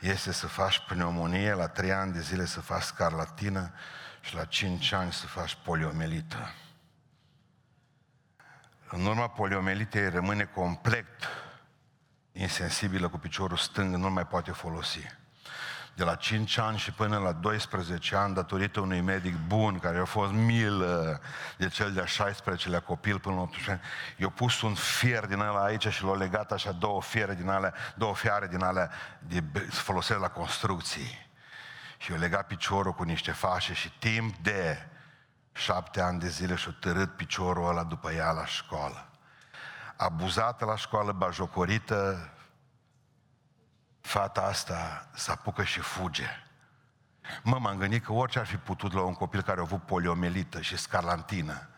este 0.00 0.32
să 0.32 0.46
faci 0.46 0.78
pneumonie, 0.78 1.52
la 1.52 1.68
trei 1.68 1.92
ani 1.92 2.12
de 2.12 2.20
zile 2.20 2.44
să 2.44 2.60
faci 2.60 2.82
scarlatină 2.82 3.72
și 4.20 4.34
la 4.34 4.44
cinci 4.44 4.92
ani 4.92 5.12
să 5.12 5.26
faci 5.26 5.58
poliomelită. 5.64 6.54
În 8.88 9.06
urma 9.06 9.28
poliomelitei 9.28 10.10
rămâne 10.10 10.44
complet 10.44 11.06
insensibilă 12.32 13.08
cu 13.08 13.18
piciorul 13.18 13.56
stâng, 13.56 13.94
nu 13.94 14.10
mai 14.10 14.26
poate 14.26 14.50
folosi 14.50 15.18
de 16.00 16.06
la 16.06 16.14
5 16.14 16.58
ani 16.58 16.78
și 16.78 16.92
până 16.92 17.18
la 17.18 17.32
12 17.32 18.16
ani, 18.16 18.34
datorită 18.34 18.80
unui 18.80 19.00
medic 19.00 19.34
bun, 19.46 19.78
care 19.78 19.98
a 19.98 20.04
fost 20.04 20.32
milă 20.32 21.20
de 21.56 21.68
cel 21.68 21.92
de-a 21.92 22.04
16-lea 22.04 22.84
copil 22.84 23.18
până 23.18 23.34
la 23.34 23.40
18 23.40 23.70
ani, 23.70 23.80
i-a 24.16 24.28
pus 24.28 24.62
un 24.62 24.74
fier 24.74 25.26
din 25.26 25.40
ăla 25.40 25.64
aici 25.64 25.88
și 25.88 26.04
l-a 26.04 26.14
legat 26.14 26.52
așa 26.52 26.72
două 26.72 27.02
fiere 27.02 27.34
din 27.34 27.48
alea, 27.48 27.74
două 27.94 28.14
fiare 28.14 28.46
din 28.46 28.62
alea 28.62 28.90
de 29.18 29.42
folosesc 29.70 30.20
la 30.20 30.28
construcții. 30.28 31.28
Și 31.96 32.10
i-a 32.10 32.16
legat 32.16 32.46
piciorul 32.46 32.92
cu 32.92 33.02
niște 33.02 33.32
fașe 33.32 33.72
și 33.72 33.92
timp 33.98 34.36
de 34.36 34.88
șapte 35.52 36.00
ani 36.00 36.20
de 36.20 36.28
zile 36.28 36.54
și-a 36.54 36.76
târât 36.80 37.16
piciorul 37.16 37.68
ăla 37.68 37.84
după 37.84 38.12
ea 38.12 38.30
la 38.30 38.46
școală. 38.46 39.06
Abuzată 39.96 40.64
la 40.64 40.76
școală, 40.76 41.12
bajocorită, 41.12 42.30
fata 44.00 44.42
asta 44.42 45.08
se 45.14 45.30
apucă 45.30 45.64
și 45.64 45.80
fuge. 45.80 46.28
Mă, 47.42 47.58
m-am 47.58 47.78
gândit 47.78 48.04
că 48.04 48.12
orice 48.12 48.38
ar 48.38 48.46
fi 48.46 48.56
putut 48.56 48.92
la 48.92 49.02
un 49.02 49.14
copil 49.14 49.42
care 49.42 49.58
a 49.58 49.62
avut 49.62 49.82
poliomelită 49.82 50.60
și 50.60 50.76
scarlantină 50.76 51.68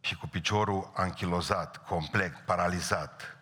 și 0.00 0.16
cu 0.16 0.26
piciorul 0.26 0.90
anchilozat, 0.94 1.86
complet, 1.86 2.36
paralizat, 2.36 3.36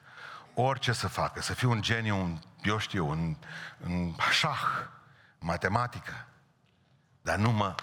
orice 0.55 0.93
să 0.93 1.09
facă, 1.09 1.41
să 1.41 1.55
fie 1.55 1.69
un 1.69 1.83
geniu, 1.83 2.17
un, 2.17 2.39
eu 2.63 2.79
știu, 2.79 3.11
în, 3.11 3.37
în 3.79 4.15
șah, 4.31 4.63
matematică, 5.39 6.27
dar 7.23 7.39
nu 7.39 7.51
mă... 7.51 7.75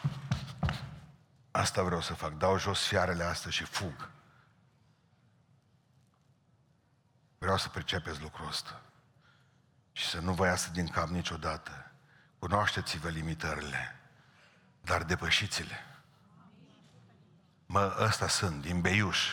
Asta 1.52 1.84
vreau 1.84 2.02
să 2.02 2.14
fac, 2.14 2.38
dau 2.38 2.58
jos 2.58 2.88
fiarele 2.88 3.24
astea 3.24 3.52
și 3.52 3.64
fug. 3.64 4.10
Vreau 7.38 7.58
să 7.58 7.70
pricepeți 7.70 8.22
lucrul 8.22 8.48
ăsta 8.48 8.82
și 10.00 10.08
să 10.08 10.20
nu 10.20 10.34
vă 10.34 10.45
iasă 10.45 10.70
din 10.74 10.88
cap 10.88 11.08
niciodată. 11.08 11.91
Cunoașteți-vă 12.39 13.10
limitările, 13.10 14.00
dar 14.82 15.04
depășiți-le. 15.04 15.86
Mă, 17.66 17.95
ăsta 18.00 18.28
sunt, 18.28 18.62
din 18.62 18.82
beiuș. 18.82 19.28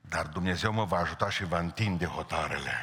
Dar 0.00 0.26
Dumnezeu 0.26 0.72
mă 0.72 0.84
va 0.84 0.96
ajuta 0.96 1.30
și 1.30 1.44
va 1.44 1.58
întinde 1.58 2.06
hotarele. 2.06 2.74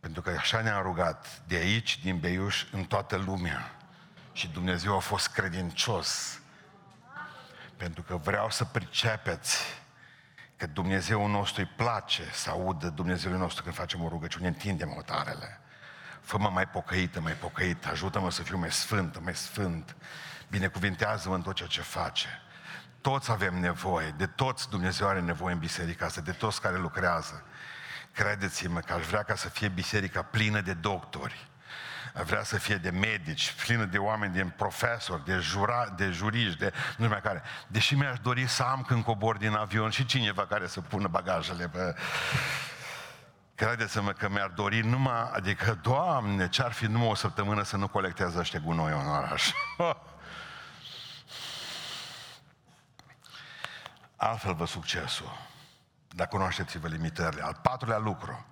Pentru 0.00 0.22
că 0.22 0.30
așa 0.30 0.60
ne-a 0.60 0.80
rugat 0.80 1.42
de 1.46 1.54
aici, 1.56 2.00
din 2.00 2.18
Beiuș, 2.18 2.64
în 2.72 2.84
toată 2.84 3.16
lumea. 3.16 3.76
Și 4.32 4.48
Dumnezeu 4.48 4.96
a 4.96 4.98
fost 4.98 5.28
credincios. 5.28 6.40
Pentru 7.76 8.02
că 8.02 8.16
vreau 8.16 8.50
să 8.50 8.64
pricepeți 8.64 9.79
că 10.60 10.66
Dumnezeu 10.66 11.26
nostru 11.26 11.60
îi 11.60 11.70
place 11.76 12.22
să 12.32 12.50
audă 12.50 12.88
Dumnezeul 12.88 13.36
nostru 13.36 13.62
când 13.62 13.74
facem 13.74 14.02
o 14.04 14.08
rugăciune, 14.08 14.46
întindem 14.46 14.94
otarele. 14.98 15.60
Fă-mă 16.20 16.48
mai 16.48 16.68
pocăită, 16.68 17.20
mai 17.20 17.32
pocăit, 17.32 17.86
ajută-mă 17.86 18.30
să 18.30 18.42
fiu 18.42 18.58
mai 18.58 18.72
sfânt, 18.72 19.20
mai 19.22 19.34
sfânt. 19.34 19.96
Binecuvintează-mă 20.48 21.34
în 21.34 21.42
tot 21.42 21.54
ceea 21.54 21.68
ce 21.68 21.80
face. 21.80 22.28
Toți 23.00 23.30
avem 23.30 23.60
nevoie, 23.60 24.14
de 24.16 24.26
toți 24.26 24.68
Dumnezeu 24.68 25.08
are 25.08 25.20
nevoie 25.20 25.52
în 25.52 25.58
biserica 25.58 26.06
asta, 26.06 26.20
de 26.20 26.32
toți 26.32 26.60
care 26.60 26.76
lucrează. 26.76 27.44
Credeți-mă 28.12 28.80
că 28.80 28.92
aș 28.92 29.06
vrea 29.06 29.22
ca 29.22 29.34
să 29.34 29.48
fie 29.48 29.68
biserica 29.68 30.22
plină 30.22 30.60
de 30.60 30.72
doctori, 30.72 31.49
vrea 32.12 32.42
să 32.42 32.58
fie 32.58 32.76
de 32.76 32.90
medici, 32.90 33.54
plină 33.64 33.84
de 33.84 33.98
oameni, 33.98 34.32
de 34.32 34.44
profesori, 34.56 35.24
de, 35.24 35.38
jura, 35.38 35.88
de 35.96 36.10
juriști, 36.10 36.58
de 36.58 36.72
nu 36.74 36.92
știu 36.92 37.08
mai 37.08 37.20
care. 37.20 37.42
Deși 37.66 37.94
mi-aș 37.94 38.18
dori 38.18 38.46
să 38.46 38.62
am 38.62 38.82
când 38.82 39.04
cobor 39.04 39.36
din 39.36 39.54
avion 39.54 39.90
și 39.90 40.04
cineva 40.04 40.46
care 40.46 40.66
să 40.66 40.80
pună 40.80 41.08
bagajele 41.08 41.68
pe... 41.68 41.94
Credeți-mă 43.54 44.12
că 44.12 44.28
mi-ar 44.28 44.48
dori 44.48 44.80
numai, 44.80 45.30
adică, 45.32 45.78
Doamne, 45.82 46.48
ce-ar 46.48 46.72
fi 46.72 46.86
numai 46.86 47.08
o 47.08 47.14
săptămână 47.14 47.62
să 47.62 47.76
nu 47.76 47.88
colectează 47.88 48.38
ăștia 48.38 48.60
gunoi 48.60 48.92
în 48.92 49.06
oraș. 49.06 49.50
Altfel 54.16 54.54
vă 54.54 54.66
succesul. 54.66 55.48
Dar 56.08 56.28
cunoașteți-vă 56.28 56.88
limitările. 56.88 57.42
Al 57.42 57.58
patrulea 57.62 57.98
lucru. 57.98 58.46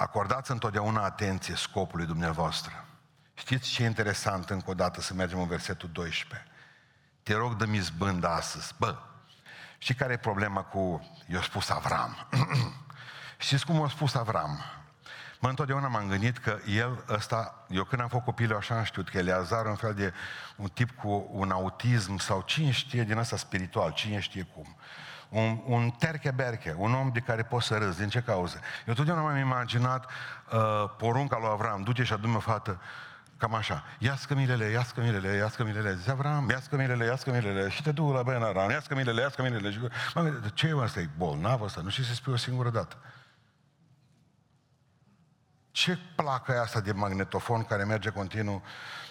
Acordați 0.00 0.50
întotdeauna 0.50 1.04
atenție 1.04 1.54
scopului 1.54 2.06
dumneavoastră. 2.06 2.84
Știți 3.34 3.68
ce 3.68 3.82
e 3.82 3.86
interesant 3.86 4.50
încă 4.50 4.70
o 4.70 4.74
dată 4.74 5.00
să 5.00 5.14
mergem 5.14 5.38
în 5.40 5.46
versetul 5.46 5.88
12? 5.92 6.48
Te 7.22 7.34
rog, 7.34 7.56
dă-mi 7.56 7.78
zbând 7.78 8.24
astăzi. 8.24 8.74
Bă, 8.78 8.96
știi 9.78 9.94
care 9.94 10.12
e 10.12 10.16
problema 10.16 10.62
cu, 10.62 11.10
eu 11.26 11.40
spus 11.40 11.68
Avram. 11.68 12.28
Știți 13.38 13.66
cum 13.66 13.82
a 13.82 13.88
spus 13.88 14.14
Avram? 14.14 14.64
Mă, 15.40 15.48
întotdeauna 15.48 15.88
m-am 15.88 16.08
gândit 16.08 16.38
că 16.38 16.58
el 16.66 17.04
ăsta, 17.08 17.66
eu 17.68 17.84
când 17.84 18.02
am 18.02 18.08
fost 18.08 18.24
copil, 18.24 18.54
așa 18.54 18.76
am 18.76 18.84
știut 18.84 19.08
că 19.08 19.18
Eleazar 19.18 19.66
un 19.66 19.76
fel 19.76 19.94
de 19.94 20.12
un 20.56 20.68
tip 20.68 20.90
cu 20.90 21.28
un 21.30 21.50
autism 21.50 22.16
sau 22.16 22.42
cine 22.42 22.70
știe 22.70 23.02
din 23.02 23.18
asta 23.18 23.36
spiritual, 23.36 23.92
cine 23.92 24.20
știe 24.20 24.42
cum 24.42 24.76
un, 25.30 25.60
un 25.64 25.90
terche-berche, 25.90 26.74
un 26.78 26.94
om 26.94 27.10
de 27.12 27.20
care 27.20 27.42
poți 27.42 27.66
să 27.66 27.76
râzi. 27.76 27.98
Din 27.98 28.08
ce 28.08 28.20
cauză? 28.20 28.60
Eu 28.86 28.94
totdeauna 28.94 29.22
m-am 29.22 29.36
imaginat 29.36 30.06
uh, 30.52 30.90
porunca 30.98 31.38
lui 31.38 31.48
Avram, 31.50 31.82
du-te 31.82 32.02
și 32.02 32.12
adu-mi 32.12 32.36
o 32.36 32.40
fată 32.40 32.80
cam 33.40 33.54
așa, 33.54 33.84
ia 33.98 34.16
scămilele, 34.16 34.64
ia 34.64 34.82
scămilele, 34.82 35.36
ia 35.36 35.48
scămilele, 35.48 35.94
zice 35.94 36.10
Avram, 36.10 36.48
ia 36.50 36.60
scămilele, 36.60 37.04
ia 37.04 37.16
scămilele, 37.16 37.68
și 37.68 37.82
te 37.82 37.92
du 37.92 38.12
la 38.12 38.22
Ben 38.22 38.42
Aram, 38.42 38.70
ia 38.70 38.80
scămilele, 38.80 39.20
ia 39.20 39.28
scămilele. 39.28 39.70
Și, 39.70 39.78
mă, 40.14 40.32
ce 40.54 40.66
e 40.66 40.82
asta? 40.82 41.00
E 41.00 41.08
bolnav 41.16 41.62
ăsta? 41.62 41.80
Nu 41.80 41.88
știu 41.88 42.02
să 42.02 42.14
spui 42.14 42.32
o 42.32 42.36
singură 42.36 42.70
dată. 42.70 42.96
Ce 45.70 45.98
placă 46.16 46.52
e 46.52 46.58
asta 46.58 46.80
de 46.80 46.92
magnetofon 46.92 47.64
care 47.64 47.84
merge 47.84 48.10
continuu 48.10 48.62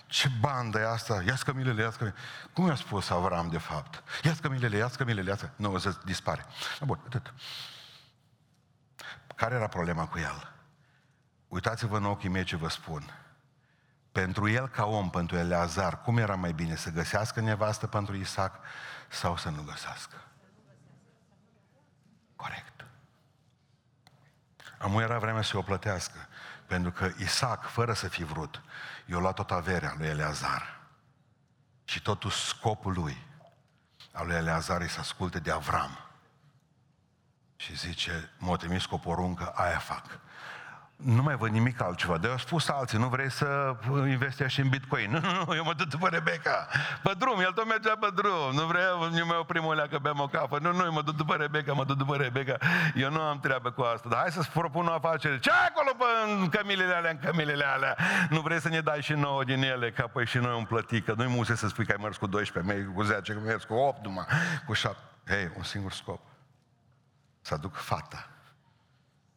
ce 0.10 0.30
bandă 0.40 0.80
e 0.80 0.88
asta? 0.88 1.24
Ia 1.26 1.36
scămilele, 1.36 1.82
ia 1.82 1.92
scămilele. 1.92 2.22
Cum 2.54 2.68
i-a 2.68 2.76
spus 2.76 3.10
Avram, 3.10 3.50
de 3.50 3.58
fapt? 3.58 4.04
Ia 4.24 4.34
scămilele, 4.34 4.78
ia 4.78 4.88
scămilele, 4.88 5.30
ia 5.30 5.36
scămilele. 5.36 5.74
Nu, 5.74 5.78
să 5.78 6.00
dispare. 6.06 6.46
Bun, 6.82 7.00
atât. 7.06 7.34
Care 9.36 9.56
era 9.56 9.68
problema 9.68 10.08
cu 10.08 10.18
el? 10.18 10.54
Uitați-vă 11.48 11.98
în 11.98 12.06
ochii 12.06 12.30
mei 12.30 12.44
ce 12.44 12.56
vă 12.56 12.70
spun. 12.70 13.04
Pentru 14.12 14.50
el 14.50 14.68
ca 14.68 14.86
om, 14.86 15.10
pentru 15.10 15.38
Eleazar, 15.38 16.02
cum 16.02 16.18
era 16.18 16.36
mai 16.36 16.52
bine? 16.52 16.76
Să 16.76 16.90
găsească 16.90 17.40
nevastă 17.42 17.88
pentru 17.88 18.16
Isaac 18.16 18.56
sau 19.08 19.38
să 19.38 19.50
nu 19.50 19.62
găsească? 19.62 20.16
Corect. 22.36 22.86
Amu 24.78 25.02
era 25.02 25.20
vremea 25.20 25.42
să 25.42 25.58
o 25.58 25.62
plătească. 25.62 26.28
Pentru 26.70 26.92
că 26.92 27.12
Isaac, 27.18 27.66
fără 27.66 27.94
să 27.94 28.08
fi 28.08 28.24
vrut, 28.24 28.62
i-a 29.06 29.18
luat 29.18 29.36
tot 29.36 29.52
averea 29.52 29.96
lui 29.98 30.08
Eleazar. 30.08 30.80
Și 31.84 32.02
totul 32.02 32.30
scopul 32.30 32.94
lui, 32.94 33.18
al 34.12 34.28
lui 34.28 34.36
Eleazar, 34.36 34.82
e 34.82 34.88
să 34.88 35.00
asculte 35.00 35.40
de 35.40 35.52
Avram. 35.52 36.00
Și 37.56 37.76
zice, 37.76 38.32
m-a 38.38 38.56
trimis 38.56 38.86
cu 38.86 38.96
o 38.96 38.98
poruncă, 38.98 39.52
aia 39.56 39.78
fac 39.78 40.20
nu 41.04 41.22
mai 41.22 41.36
văd 41.36 41.50
nimic 41.50 41.82
altceva. 41.82 42.18
De 42.18 42.28
au 42.28 42.38
spus 42.38 42.68
alții, 42.68 42.98
nu 42.98 43.08
vrei 43.08 43.32
să 43.32 43.76
investești 44.08 44.60
în 44.60 44.70
Bitcoin. 44.70 45.12
Nu, 45.20 45.20
nu, 45.20 45.44
nu, 45.48 45.56
eu 45.56 45.64
mă 45.64 45.74
duc 45.74 45.88
după 45.88 46.08
Rebecca. 46.08 46.68
Pe 47.04 47.12
drum, 47.18 47.40
el 47.40 47.52
tot 47.52 47.68
mergea 47.68 47.96
pe 48.00 48.08
drum. 48.16 48.54
Nu 48.54 48.66
vreau, 48.66 49.10
nu 49.10 49.26
mai 49.26 49.38
oprim 49.38 49.66
o 49.66 49.74
leacă, 49.74 49.98
beam 49.98 50.20
o 50.20 50.28
cafă. 50.28 50.60
Nu, 50.62 50.74
nu, 50.74 50.84
eu 50.84 50.92
mă 50.92 51.02
duc 51.02 51.16
după 51.16 51.36
Rebecca, 51.36 51.74
mă 51.74 51.84
duc 51.84 51.98
după 51.98 52.16
Rebecca. 52.16 52.58
Eu 52.96 53.12
nu 53.12 53.22
am 53.22 53.40
treabă 53.40 53.72
cu 53.72 53.82
asta. 53.82 54.10
Dar 54.10 54.20
hai 54.20 54.32
să-ți 54.32 54.52
propun 54.52 54.88
o 54.88 54.94
afacere. 54.94 55.40
Ce 55.40 55.52
acolo 55.52 55.92
pe 55.98 56.32
în 56.32 56.50
cămilele 56.50 56.94
alea, 56.94 57.12
în 57.12 57.20
cămilele 57.20 57.66
alea? 57.66 57.96
Nu 58.30 58.40
vrei 58.40 58.60
să 58.60 58.70
ne 58.70 58.80
dai 58.80 59.02
și 59.02 59.14
nouă 59.14 59.44
din 59.44 59.64
ele, 59.64 59.92
ca 59.92 60.08
păi 60.08 60.26
și 60.26 60.38
noi 60.38 60.56
un 60.58 60.66
plătică. 60.66 61.14
Nu-i 61.18 61.28
muse 61.28 61.56
să 61.56 61.68
spui 61.68 61.86
că 61.86 61.92
ai 61.92 62.04
mers 62.04 62.18
cu 62.18 62.28
12, 62.28 62.74
mergi 62.74 62.94
cu 62.94 63.02
10, 63.02 63.34
că 63.34 63.40
mergi 63.40 63.66
cu 63.66 63.74
8 63.74 64.04
numai, 64.04 64.26
cu 64.66 64.74
7. 64.74 64.98
Hei, 65.28 65.52
un 65.58 65.64
singur 65.64 65.92
scop. 65.92 66.22
Să 67.42 67.54
aduc 67.54 67.76
fata 67.76 68.30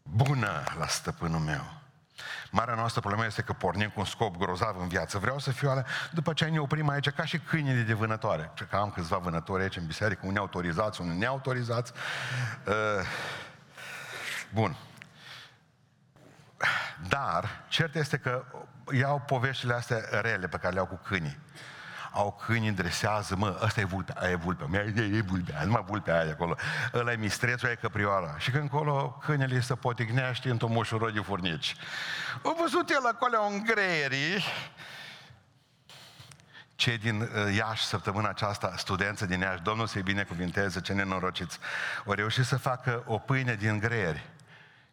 bună 0.02 0.62
la 0.78 0.86
stăpânul 0.86 1.40
meu. 1.40 1.80
Marea 2.50 2.74
noastră 2.74 3.00
problemă 3.00 3.24
este 3.24 3.42
că 3.42 3.52
pornim 3.52 3.88
cu 3.88 4.00
un 4.00 4.06
scop 4.06 4.36
grozav 4.36 4.80
în 4.80 4.88
viață. 4.88 5.18
Vreau 5.18 5.38
să 5.38 5.50
fiu 5.50 5.70
alea, 5.70 5.86
după 6.10 6.32
ce 6.32 6.44
ne 6.44 6.58
oprim 6.58 6.88
aici 6.88 7.10
ca 7.10 7.24
și 7.24 7.38
câinii 7.38 7.82
de 7.82 7.92
vânătoare. 7.92 8.50
Cred 8.54 8.68
că 8.68 8.76
am 8.76 8.90
câțiva 8.90 9.16
vânători 9.16 9.62
aici 9.62 9.76
în 9.76 9.86
biserică, 9.86 10.26
unii 10.26 10.38
autorizați, 10.38 11.00
unii 11.00 11.18
neautorizați. 11.18 11.92
Uh, 12.66 12.74
bun. 14.52 14.76
Dar, 17.08 17.64
cert 17.68 17.94
este 17.94 18.16
că 18.16 18.44
iau 18.92 19.20
poveștile 19.20 19.74
astea 19.74 19.98
rele 20.20 20.48
pe 20.48 20.56
care 20.56 20.74
le 20.74 20.80
au 20.80 20.86
cu 20.86 21.00
câinii. 21.04 21.38
Au 22.12 22.40
câini, 22.46 22.70
dresează, 22.70 23.36
mă, 23.36 23.58
ăsta 23.62 23.80
e 23.80 23.84
vulpea, 23.84 24.14
aia 24.18 24.30
e 24.30 24.34
vulpea, 24.34 24.66
mea 24.66 24.84
e, 24.96 25.16
e 25.16 25.20
vulpea, 25.20 25.64
numai 25.64 25.84
vulpea 25.86 26.14
aia 26.14 26.24
de 26.24 26.30
acolo. 26.30 26.56
Ăla 26.94 27.12
e 27.12 27.16
mistrețul, 27.16 27.66
aia 27.66 27.76
e 27.78 27.80
căprioara. 27.80 28.38
Și 28.38 28.50
când 28.50 28.64
acolo 28.72 29.18
câinele 29.24 29.60
se 29.60 29.74
poticnește 29.74 30.50
într-un 30.50 30.72
moșură 30.72 31.10
de 31.10 31.20
furnici. 31.20 31.76
Au 32.42 32.56
văzut 32.60 32.90
el 32.90 33.06
acolo 33.06 33.38
un 33.38 33.62
greierii, 33.66 34.44
cei 36.74 36.98
din 36.98 37.20
uh, 37.20 37.54
Iași 37.56 37.84
săptămâna 37.84 38.28
aceasta, 38.28 38.74
studență 38.76 39.26
din 39.26 39.40
Iași, 39.40 39.62
Domnul 39.62 39.86
să-i 39.86 40.02
binecuvinteze, 40.02 40.80
ce 40.80 40.92
nenorociți, 40.92 41.58
au 42.06 42.12
reușit 42.12 42.44
să 42.44 42.56
facă 42.56 43.02
o 43.06 43.18
pâine 43.18 43.54
din 43.54 43.78
greieri. 43.78 44.30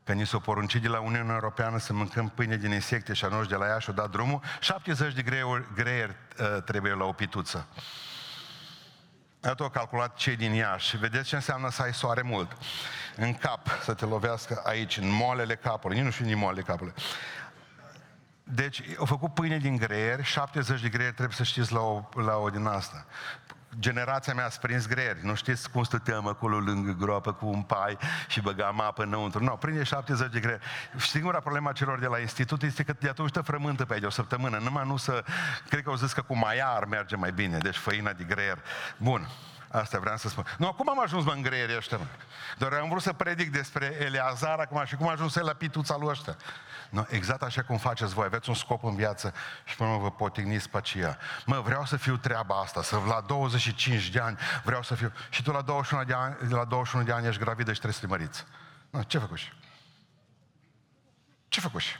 Că 0.10 0.16
ni 0.16 0.26
s-o 0.26 0.40
poruncit 0.40 0.82
de 0.82 0.88
la 0.88 1.00
Uniunea 1.00 1.34
Europeană 1.34 1.78
să 1.78 1.94
mâncăm 1.94 2.30
pâine 2.30 2.58
din 2.58 2.72
insecte 2.72 3.14
și 3.14 3.26
anuși 3.26 3.50
de 3.50 3.56
la 3.56 3.68
Iași 3.68 3.90
o 3.90 3.94
dat 3.94 4.10
drumul, 4.10 4.42
70 4.60 5.14
de 5.14 5.22
greieri, 5.22 5.66
greieri 5.76 6.16
uh, 6.40 6.64
trebuie 6.64 6.94
la 6.94 7.04
o 7.04 7.12
pituță. 7.12 7.68
Iată 9.44 9.64
au 9.64 9.70
calculat 9.70 10.16
cei 10.16 10.36
din 10.36 10.54
Iași. 10.54 10.98
Vedeți 10.98 11.28
ce 11.28 11.36
înseamnă 11.36 11.70
să 11.70 11.82
ai 11.82 11.94
soare 11.94 12.22
mult. 12.22 12.58
În 13.16 13.34
cap, 13.34 13.68
să 13.84 13.94
te 13.94 14.06
lovească 14.06 14.62
aici, 14.66 14.98
în 14.98 15.10
moalele 15.10 15.56
capului. 15.56 15.96
Nici 15.96 16.06
nu 16.06 16.12
știu 16.12 16.26
din 16.26 16.38
moalele 16.38 16.64
capului. 16.64 16.94
Deci, 18.44 18.82
au 18.98 19.06
făcut 19.06 19.34
pâine 19.34 19.58
din 19.58 19.76
greier, 19.76 20.24
70 20.24 20.82
de 20.82 20.90
greieri 20.90 21.16
trebuie 21.16 21.36
să 21.38 21.44
știți 21.44 21.74
la 21.74 21.80
o, 21.80 22.04
la 22.16 22.36
o 22.36 22.50
din 22.50 22.66
asta. 22.66 23.06
Generația 23.80 24.34
mea 24.34 24.46
a 24.46 24.50
prins 24.62 24.88
greieri. 24.88 25.26
Nu 25.26 25.36
știți 25.36 25.70
cum 25.70 25.84
stăteam 25.84 26.28
acolo 26.28 26.60
lângă 26.60 26.92
groapă 26.92 27.34
cu 27.34 27.46
un 27.46 27.62
pai 27.62 27.98
și 28.28 28.42
băgam 28.42 28.82
apă 28.82 29.04
înăuntru. 29.04 29.44
Nu, 29.44 29.52
prinde 29.52 29.84
70 29.84 30.32
de 30.32 30.40
greieri. 30.40 30.64
Singura 30.98 31.40
problema 31.40 31.72
celor 31.72 32.00
de 32.00 32.08
la 32.08 32.20
institut 32.20 32.62
este 32.62 32.84
că 32.84 32.94
de 33.00 33.10
atunci 33.10 33.32
te 33.32 33.42
frământă 33.42 33.86
pe 33.86 33.94
aici 33.94 34.04
o 34.04 34.10
săptămână. 34.10 34.58
Numai 34.58 34.88
nu 34.88 34.98
să... 34.98 35.24
Cred 35.70 35.84
că 35.84 35.90
au 35.90 35.96
zis 35.96 36.14
că 36.14 36.22
cu 36.22 36.38
maiar 36.38 36.86
merge 36.86 37.16
mai 37.16 37.32
bine. 37.32 37.58
Deci 37.58 37.78
făina 37.78 38.12
de 38.12 38.24
greier. 38.24 38.58
Bun. 38.98 39.28
Asta 39.72 40.00
vreau 40.00 40.18
să 40.18 40.30
spun. 40.30 40.46
Nu, 40.58 40.68
acum 40.68 40.90
am 40.90 41.02
ajuns 41.02 41.26
mă 41.26 41.32
în 41.32 41.42
greierii 41.42 41.76
ăștia, 41.78 41.98
mă. 41.98 42.06
Doar 42.58 42.74
am 42.74 42.90
vrut 42.90 43.02
să 43.02 43.14
predic 43.14 43.52
despre 43.52 43.98
Eleazar 44.00 44.60
acum 44.60 44.84
și 44.86 44.96
cum 44.96 45.08
a 45.08 45.12
ajuns 45.12 45.36
el 45.36 45.46
la 45.46 45.54
pituța 45.54 45.98
lui 45.98 46.08
ăștia. 46.08 46.36
No, 46.90 47.04
exact 47.08 47.42
așa 47.42 47.64
cum 47.64 47.78
faceți 47.78 48.14
voi, 48.14 48.26
aveți 48.26 48.50
un 48.50 48.56
scop 48.56 48.84
în 48.84 48.96
viață 48.96 49.34
și 49.66 49.76
până 49.76 49.98
vă 49.98 50.12
potigniți 50.12 50.70
pe 50.70 50.78
aceea. 50.78 51.18
Mă, 51.46 51.60
vreau 51.60 51.86
să 51.86 51.98
fiu 51.98 52.18
treaba 52.18 52.60
asta, 52.60 52.84
să 52.84 53.02
la 53.08 53.22
25 53.22 54.10
de 54.10 54.20
ani 54.20 54.38
vreau 54.64 54.84
să 54.84 54.96
fiu... 54.96 55.14
Și 55.30 55.44
tu 55.44 55.52
la 55.52 55.62
21 55.62 56.04
de 56.04 56.14
ani, 56.14 56.36
la 56.50 56.66
21 56.66 57.06
de 57.06 57.12
ani 57.12 57.28
ești 57.28 57.42
gravidă 57.42 57.74
și 57.74 57.80
trebuie 57.80 57.94
să 57.94 58.06
te 58.06 58.08
măriți. 58.08 58.46
No, 58.90 59.04
ce 59.04 59.18
făcuși? 59.18 59.54
Ce 61.48 61.60
făcuși? 61.60 62.00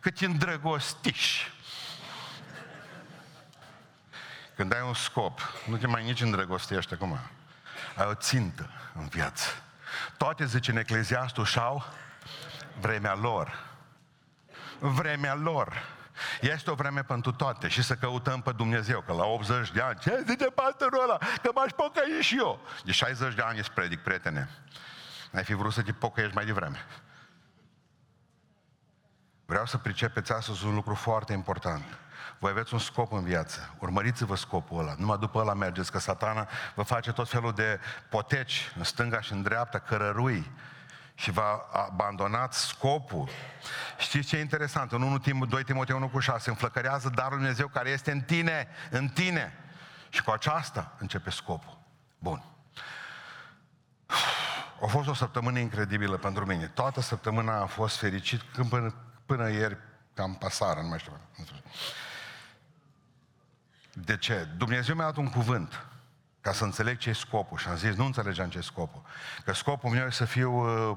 Că 0.00 0.10
te 0.10 0.24
îndrăgostiși. 0.24 1.52
Când 4.56 4.74
ai 4.74 4.82
un 4.86 4.94
scop, 4.94 5.40
nu 5.66 5.76
te 5.76 5.86
mai 5.86 6.04
nici 6.04 6.20
îndrăgostești 6.20 6.94
acum. 6.94 7.18
Ai 7.96 8.06
o 8.06 8.14
țintă 8.14 8.70
în 8.94 9.06
viață. 9.06 9.48
Toate, 10.16 10.46
zice 10.46 10.70
în 10.70 10.76
Ecleziastul, 10.76 11.44
și-au 11.44 11.84
vremea 12.80 13.14
lor. 13.14 13.64
Vremea 14.78 15.34
lor. 15.34 15.94
Este 16.40 16.70
o 16.70 16.74
vreme 16.74 17.02
pentru 17.02 17.32
toate 17.32 17.68
și 17.68 17.82
să 17.82 17.94
căutăm 17.94 18.40
pe 18.40 18.52
Dumnezeu, 18.52 19.00
că 19.00 19.12
la 19.12 19.24
80 19.24 19.70
de 19.70 19.80
ani, 19.80 19.98
ce 19.98 20.24
zice 20.26 20.44
pastorul 20.44 21.02
ăla, 21.02 21.18
că 21.18 21.50
m-aș 21.54 21.70
pocăi 21.70 22.18
și 22.20 22.36
eu. 22.38 22.60
De 22.84 22.92
60 22.92 23.34
de 23.34 23.42
ani 23.42 23.58
ești 23.58 23.72
predic, 23.72 24.00
prietene. 24.00 24.48
Ai 25.32 25.44
fi 25.44 25.54
vrut 25.54 25.72
să 25.72 25.82
te 25.82 25.92
pocăiești 25.92 26.34
mai 26.34 26.44
devreme. 26.44 26.86
Vreau 29.46 29.66
să 29.66 29.78
pricepeți 29.78 30.32
astăzi 30.32 30.66
un 30.66 30.74
lucru 30.74 30.94
foarte 30.94 31.32
important. 31.32 31.84
Voi 32.38 32.50
aveți 32.50 32.72
un 32.72 32.78
scop 32.78 33.12
în 33.12 33.24
viață. 33.24 33.74
Urmăriți-vă 33.78 34.36
scopul 34.36 34.78
ăla. 34.78 34.94
Numai 34.98 35.18
după 35.18 35.38
ăla 35.38 35.54
mergeți, 35.54 35.90
că 35.90 35.98
satana 35.98 36.48
vă 36.74 36.82
face 36.82 37.12
tot 37.12 37.28
felul 37.28 37.52
de 37.52 37.80
poteci 38.08 38.72
în 38.76 38.84
stânga 38.84 39.20
și 39.20 39.32
în 39.32 39.42
dreapta, 39.42 39.78
cărărui 39.78 40.50
și 41.18 41.30
va 41.30 41.68
abandonat 41.72 42.52
scopul. 42.52 43.28
Știți 43.98 44.28
ce 44.28 44.36
e 44.36 44.40
interesant? 44.40 44.92
În 44.92 45.02
1 45.02 45.18
Tim, 45.18 45.46
2 45.48 45.64
Timotei 45.64 45.94
1 45.94 46.08
cu 46.08 46.18
6, 46.18 46.50
înflăcărează 46.50 47.08
darul 47.08 47.30
Lui 47.30 47.38
Dumnezeu 47.38 47.68
care 47.68 47.90
este 47.90 48.10
în 48.10 48.20
tine, 48.20 48.68
în 48.90 49.08
tine. 49.08 49.52
Și 50.08 50.22
cu 50.22 50.30
aceasta 50.30 50.92
începe 50.98 51.30
scopul. 51.30 51.78
Bun. 52.18 52.42
A 54.82 54.86
fost 54.86 55.08
o 55.08 55.14
săptămână 55.14 55.58
incredibilă 55.58 56.16
pentru 56.16 56.46
mine. 56.46 56.66
Toată 56.66 57.00
săptămâna 57.00 57.60
am 57.60 57.66
fost 57.66 57.96
fericit 57.96 58.40
până, 58.68 58.94
până 59.26 59.50
ieri 59.50 59.76
cam 60.14 60.34
pasară, 60.34 60.80
nu 60.80 60.88
mai 60.88 60.98
știu. 60.98 61.20
De 63.92 64.16
ce? 64.16 64.48
Dumnezeu 64.56 64.94
mi-a 64.94 65.04
dat 65.04 65.16
un 65.16 65.30
cuvânt 65.30 65.86
ca 66.46 66.52
să 66.52 66.64
înțeleg 66.64 66.98
ce 66.98 67.08
e 67.08 67.12
scopul. 67.12 67.58
Și 67.58 67.68
am 67.68 67.76
zis, 67.76 67.94
nu 67.94 68.04
înțelegeam 68.04 68.48
ce 68.48 68.58
e 68.58 68.60
scopul. 68.60 69.02
Că 69.44 69.52
scopul 69.52 69.90
meu 69.90 70.06
e 70.06 70.10
să 70.10 70.24
fiu 70.24 70.52
uh, 70.52 70.96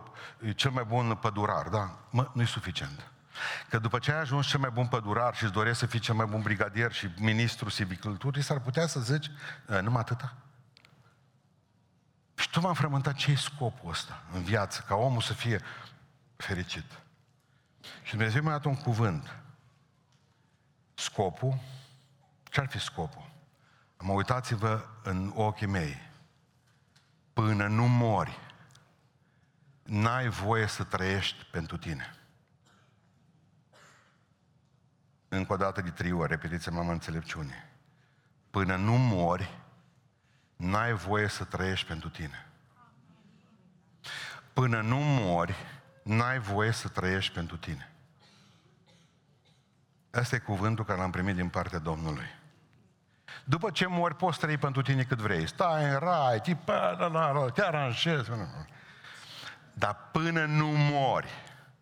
cel 0.55 0.71
mai 0.71 0.83
bun 0.83 1.15
pădurar, 1.15 1.67
da? 1.67 1.97
Mă, 2.09 2.29
nu 2.33 2.41
e 2.41 2.45
suficient. 2.45 3.11
Că 3.69 3.79
după 3.79 3.99
ce 3.99 4.11
ai 4.11 4.19
ajuns 4.19 4.47
cel 4.47 4.59
mai 4.59 4.69
bun 4.69 4.87
pădurar 4.87 5.35
și 5.35 5.43
îți 5.43 5.53
doresc 5.53 5.79
să 5.79 5.85
fii 5.85 5.99
cel 5.99 6.15
mai 6.15 6.25
bun 6.25 6.41
brigadier 6.41 6.91
și 6.91 7.09
ministru 7.17 7.69
civiculturii, 7.69 8.43
s-ar 8.43 8.59
putea 8.59 8.87
să 8.87 8.99
zici, 8.99 9.31
uh, 9.67 9.79
numai 9.81 9.99
atâta. 9.99 10.35
Și 12.35 12.49
tu 12.49 12.59
m-am 12.59 12.73
frământat 12.73 13.15
ce 13.15 13.31
e 13.31 13.35
scopul 13.35 13.89
ăsta 13.89 14.23
în 14.33 14.43
viață, 14.43 14.83
ca 14.87 14.95
omul 14.95 15.21
să 15.21 15.33
fie 15.33 15.61
fericit. 16.35 16.85
Și 18.03 18.15
Dumnezeu 18.15 18.41
mi-a 18.41 18.51
dat 18.51 18.65
un 18.65 18.75
cuvânt. 18.75 19.35
Scopul, 20.93 21.59
ce 22.43 22.59
ar 22.59 22.67
fi 22.67 22.79
scopul? 22.79 23.28
Mă 24.03 24.13
uitați-vă 24.13 24.85
în 25.03 25.31
ochii 25.35 25.67
mei. 25.67 25.97
Până 27.33 27.67
nu 27.67 27.87
mori, 27.87 28.39
n-ai 29.83 30.29
voie 30.29 30.67
să 30.67 30.83
trăiești 30.83 31.43
pentru 31.51 31.77
tine. 31.77 32.13
Încă 35.27 35.53
o 35.53 35.57
dată 35.57 35.81
de 35.81 35.89
trei 35.89 36.11
ori, 36.11 36.29
repetiți 36.29 36.69
mama 36.69 36.91
înțelepciune. 36.91 37.69
Până 38.49 38.75
nu 38.75 38.97
mori, 38.97 39.61
n-ai 40.55 40.93
voie 40.93 41.27
să 41.27 41.43
trăiești 41.43 41.87
pentru 41.87 42.09
tine. 42.09 42.47
Până 44.53 44.81
nu 44.81 44.97
mori, 44.97 45.55
n-ai 46.03 46.39
voie 46.39 46.71
să 46.71 46.87
trăiești 46.87 47.33
pentru 47.33 47.57
tine. 47.57 47.91
Asta 50.11 50.35
e 50.35 50.39
cuvântul 50.39 50.85
care 50.85 50.99
l-am 50.99 51.11
primit 51.11 51.35
din 51.35 51.49
partea 51.49 51.79
Domnului. 51.79 52.38
După 53.43 53.69
ce 53.69 53.85
mori, 53.87 54.15
poți 54.15 54.39
trăi 54.39 54.57
pentru 54.57 54.81
tine 54.81 55.03
cât 55.03 55.17
vrei. 55.17 55.47
Stai 55.47 55.83
în 55.83 55.97
rai, 55.99 56.41
te 57.53 57.61
aranjezi. 57.61 58.29
Dar 59.73 59.97
până 60.11 60.45
nu 60.45 60.67
mori, 60.67 61.27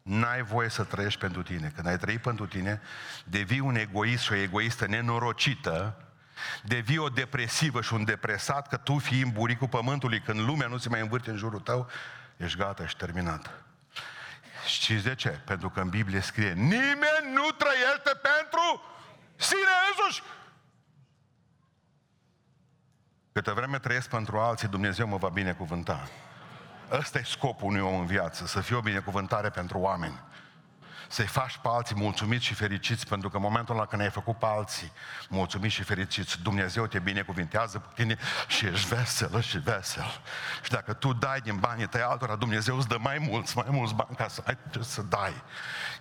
n-ai 0.01 0.41
voie 0.41 0.69
să 0.69 0.83
trăiești 0.83 1.19
pentru 1.19 1.43
tine. 1.43 1.71
Când 1.75 1.87
ai 1.87 1.97
trăit 1.97 2.21
pentru 2.21 2.45
tine, 2.45 2.81
devii 3.23 3.59
un 3.59 3.75
egoist 3.75 4.23
și 4.23 4.31
o 4.31 4.35
egoistă 4.35 4.87
nenorocită, 4.87 5.95
devii 6.63 6.97
o 6.97 7.09
depresivă 7.09 7.81
și 7.81 7.93
un 7.93 8.03
depresat, 8.03 8.67
că 8.67 8.77
tu 8.77 8.97
fii 8.97 9.21
în 9.21 9.31
buricul 9.31 9.67
pământului, 9.67 10.19
când 10.19 10.39
lumea 10.39 10.67
nu 10.67 10.77
se 10.77 10.89
mai 10.89 10.99
învârte 10.99 11.29
în 11.29 11.37
jurul 11.37 11.59
tău, 11.59 11.89
ești 12.37 12.57
gata, 12.57 12.83
ești 12.83 12.97
terminat. 12.97 13.51
Știți 14.65 15.03
de 15.03 15.15
ce? 15.15 15.29
Pentru 15.29 15.69
că 15.69 15.79
în 15.79 15.89
Biblie 15.89 16.19
scrie, 16.19 16.53
nimeni 16.53 17.33
nu 17.33 17.47
trăiește 17.57 18.11
pentru 18.21 18.81
sine 19.35 19.73
însuși. 19.89 20.21
Câte 23.37 23.51
vreme 23.51 23.79
trăiesc 23.79 24.09
pentru 24.09 24.37
alții, 24.37 24.67
Dumnezeu 24.67 25.07
mă 25.07 25.17
va 25.17 25.29
binecuvânta. 25.29 26.07
Ăsta 26.91 27.19
e 27.19 27.23
scopul 27.23 27.67
unui 27.67 27.81
om 27.81 27.99
în 27.99 28.05
viață, 28.05 28.45
să 28.45 28.59
fie 28.59 28.75
o 28.75 28.81
binecuvântare 28.81 29.49
pentru 29.49 29.77
oameni 29.77 30.19
să-i 31.07 31.25
faci 31.25 31.57
pe 31.57 31.67
alții 31.71 31.95
mulțumiți 31.95 32.45
și 32.45 32.53
fericiți, 32.53 33.07
pentru 33.07 33.29
că 33.29 33.35
în 33.35 33.41
momentul 33.41 33.75
ăla 33.75 33.85
când 33.85 34.01
ai 34.01 34.09
făcut 34.09 34.37
pe 34.37 34.45
alții 34.45 34.91
mulțumiți 35.29 35.73
și 35.73 35.83
fericiți, 35.83 36.41
Dumnezeu 36.41 36.87
te 36.87 36.99
binecuvintează 36.99 37.79
pe 37.79 37.87
tine 37.95 38.17
și 38.47 38.65
ești 38.65 38.87
vesel 38.87 39.41
și 39.41 39.57
vesel. 39.57 40.21
Și 40.63 40.71
dacă 40.71 40.93
tu 40.93 41.13
dai 41.13 41.39
din 41.39 41.57
banii 41.57 41.87
tăi 41.87 42.01
altora, 42.01 42.35
Dumnezeu 42.35 42.77
îți 42.77 42.87
dă 42.87 42.97
mai 42.99 43.17
mulți, 43.29 43.57
mai 43.57 43.65
mulți 43.69 43.93
bani 43.93 44.15
ca 44.15 44.27
să 44.27 44.43
ai 44.45 44.57
ce 44.69 44.81
să 44.81 45.01
dai. 45.01 45.33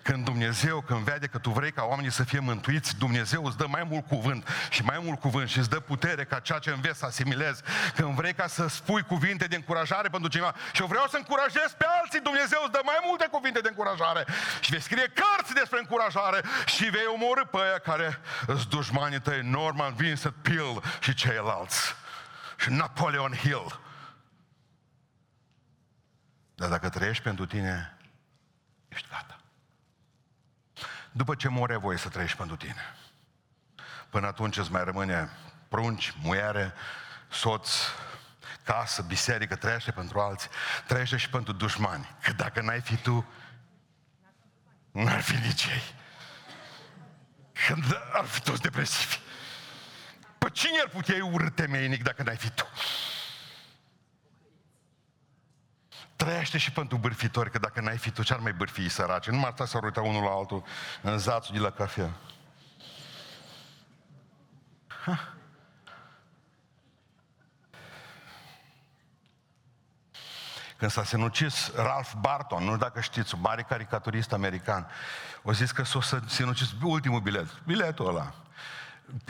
Când 0.06 0.24
Dumnezeu, 0.24 0.80
când 0.80 1.00
vede 1.00 1.26
că 1.26 1.38
tu 1.38 1.50
vrei 1.50 1.72
ca 1.72 1.82
oamenii 1.82 2.10
să 2.10 2.24
fie 2.24 2.38
mântuiți, 2.38 2.96
Dumnezeu 2.96 3.44
îți 3.44 3.56
dă 3.56 3.66
mai 3.68 3.84
mult 3.84 4.06
cuvânt 4.06 4.48
și 4.70 4.82
mai 4.82 4.98
mult 5.02 5.20
cuvânt 5.20 5.48
și 5.48 5.58
îți 5.58 5.68
dă 5.68 5.80
putere 5.80 6.24
ca 6.24 6.38
ceea 6.38 6.58
ce 6.58 6.70
înveți 6.70 6.98
să 6.98 7.06
asimilezi. 7.06 7.62
Când 7.94 8.14
vrei 8.14 8.34
ca 8.34 8.46
să 8.46 8.66
spui 8.66 9.02
cuvinte 9.02 9.46
de 9.46 9.56
încurajare 9.56 10.08
pentru 10.08 10.28
cineva 10.28 10.54
și 10.72 10.80
eu 10.80 10.86
vreau 10.86 11.06
să 11.06 11.16
încurajez 11.16 11.74
pe 11.78 11.86
alții, 12.00 12.20
Dumnezeu 12.20 12.60
îți 12.62 12.72
dă 12.72 12.80
mai 12.84 12.98
multe 13.06 13.26
cuvinte 13.30 13.60
de 13.60 13.68
încurajare. 13.68 14.24
Și 14.60 14.70
vei 14.70 14.80
scrie 14.80 15.12
cărți 15.14 15.54
despre 15.54 15.78
încurajare 15.78 16.40
și 16.66 16.84
vei 16.84 17.06
omorâ 17.14 17.44
pe 17.44 17.58
aia 17.58 17.78
care 17.78 18.20
îți 18.46 18.68
dușmanii 18.68 19.20
tăi, 19.20 19.40
Norman 19.42 19.94
Vincent 19.94 20.34
Peale 20.42 20.80
și 21.00 21.14
ceilalți. 21.14 21.94
Și 22.56 22.70
Napoleon 22.70 23.32
Hill. 23.32 23.80
Dar 26.54 26.68
dacă 26.68 26.88
trăiești 26.88 27.22
pentru 27.22 27.46
tine, 27.46 27.96
ești 28.88 29.08
gata. 29.08 29.35
După 31.16 31.34
ce 31.34 31.48
mori, 31.48 31.72
ai 31.72 31.78
voie 31.78 31.98
să 31.98 32.08
trăiești 32.08 32.36
pentru 32.36 32.56
tine. 32.56 32.94
Până 34.10 34.26
atunci 34.26 34.56
îți 34.56 34.72
mai 34.72 34.84
rămâne 34.84 35.30
prunci, 35.68 36.14
muiere, 36.22 36.74
soț, 37.28 37.70
casă, 38.64 39.02
biserică, 39.02 39.56
trăiește 39.56 39.90
pentru 39.90 40.20
alții, 40.20 40.48
trăiește 40.86 41.16
și 41.16 41.28
pentru 41.28 41.52
dușmani. 41.52 42.16
Că 42.22 42.32
dacă 42.32 42.60
n-ai 42.60 42.80
fi 42.80 42.96
tu, 42.96 43.26
n-ar 44.90 45.20
fi 45.20 45.34
nici 45.34 45.64
ei. 45.64 45.94
Când 47.66 47.84
ar 48.12 48.24
fi 48.24 48.40
toți 48.40 48.62
depresivi. 48.62 49.18
Pe 50.38 50.48
cine 50.52 50.80
ar 50.80 50.88
putea 50.88 51.24
urâ 51.24 51.48
temeinic 51.48 52.02
dacă 52.02 52.22
n-ai 52.22 52.36
fi 52.36 52.50
tu? 52.50 52.66
Trăiește 56.16 56.58
și 56.58 56.72
pentru 56.72 56.96
bârfitori, 56.96 57.50
că 57.50 57.58
dacă 57.58 57.80
n-ai 57.80 57.98
fi 57.98 58.10
tu, 58.10 58.22
ce-ar 58.22 58.38
mai 58.38 58.52
bârfi 58.52 58.88
săraci? 58.88 59.28
Nu 59.28 59.38
mai 59.38 59.52
să 59.64 59.78
uita 59.82 60.00
unul 60.00 60.22
la 60.22 60.30
altul 60.30 60.64
în 61.02 61.18
zațul 61.18 61.54
de 61.54 61.60
la 61.60 61.70
cafea. 61.70 62.10
Ha. 65.04 65.36
Când 70.76 70.90
s-a 70.90 71.04
sinucis 71.04 71.72
Ralph 71.74 72.12
Barton, 72.20 72.64
nu 72.64 72.76
dacă 72.76 73.00
știți, 73.00 73.34
un 73.34 73.40
mare 73.40 73.62
caricaturist 73.62 74.32
american, 74.32 74.90
o 75.42 75.52
zis 75.52 75.70
că 75.70 75.82
s-a 75.82 76.00
sinucis 76.26 76.74
ultimul 76.82 77.20
bilet, 77.20 77.62
biletul 77.62 78.08
ăla. 78.08 78.34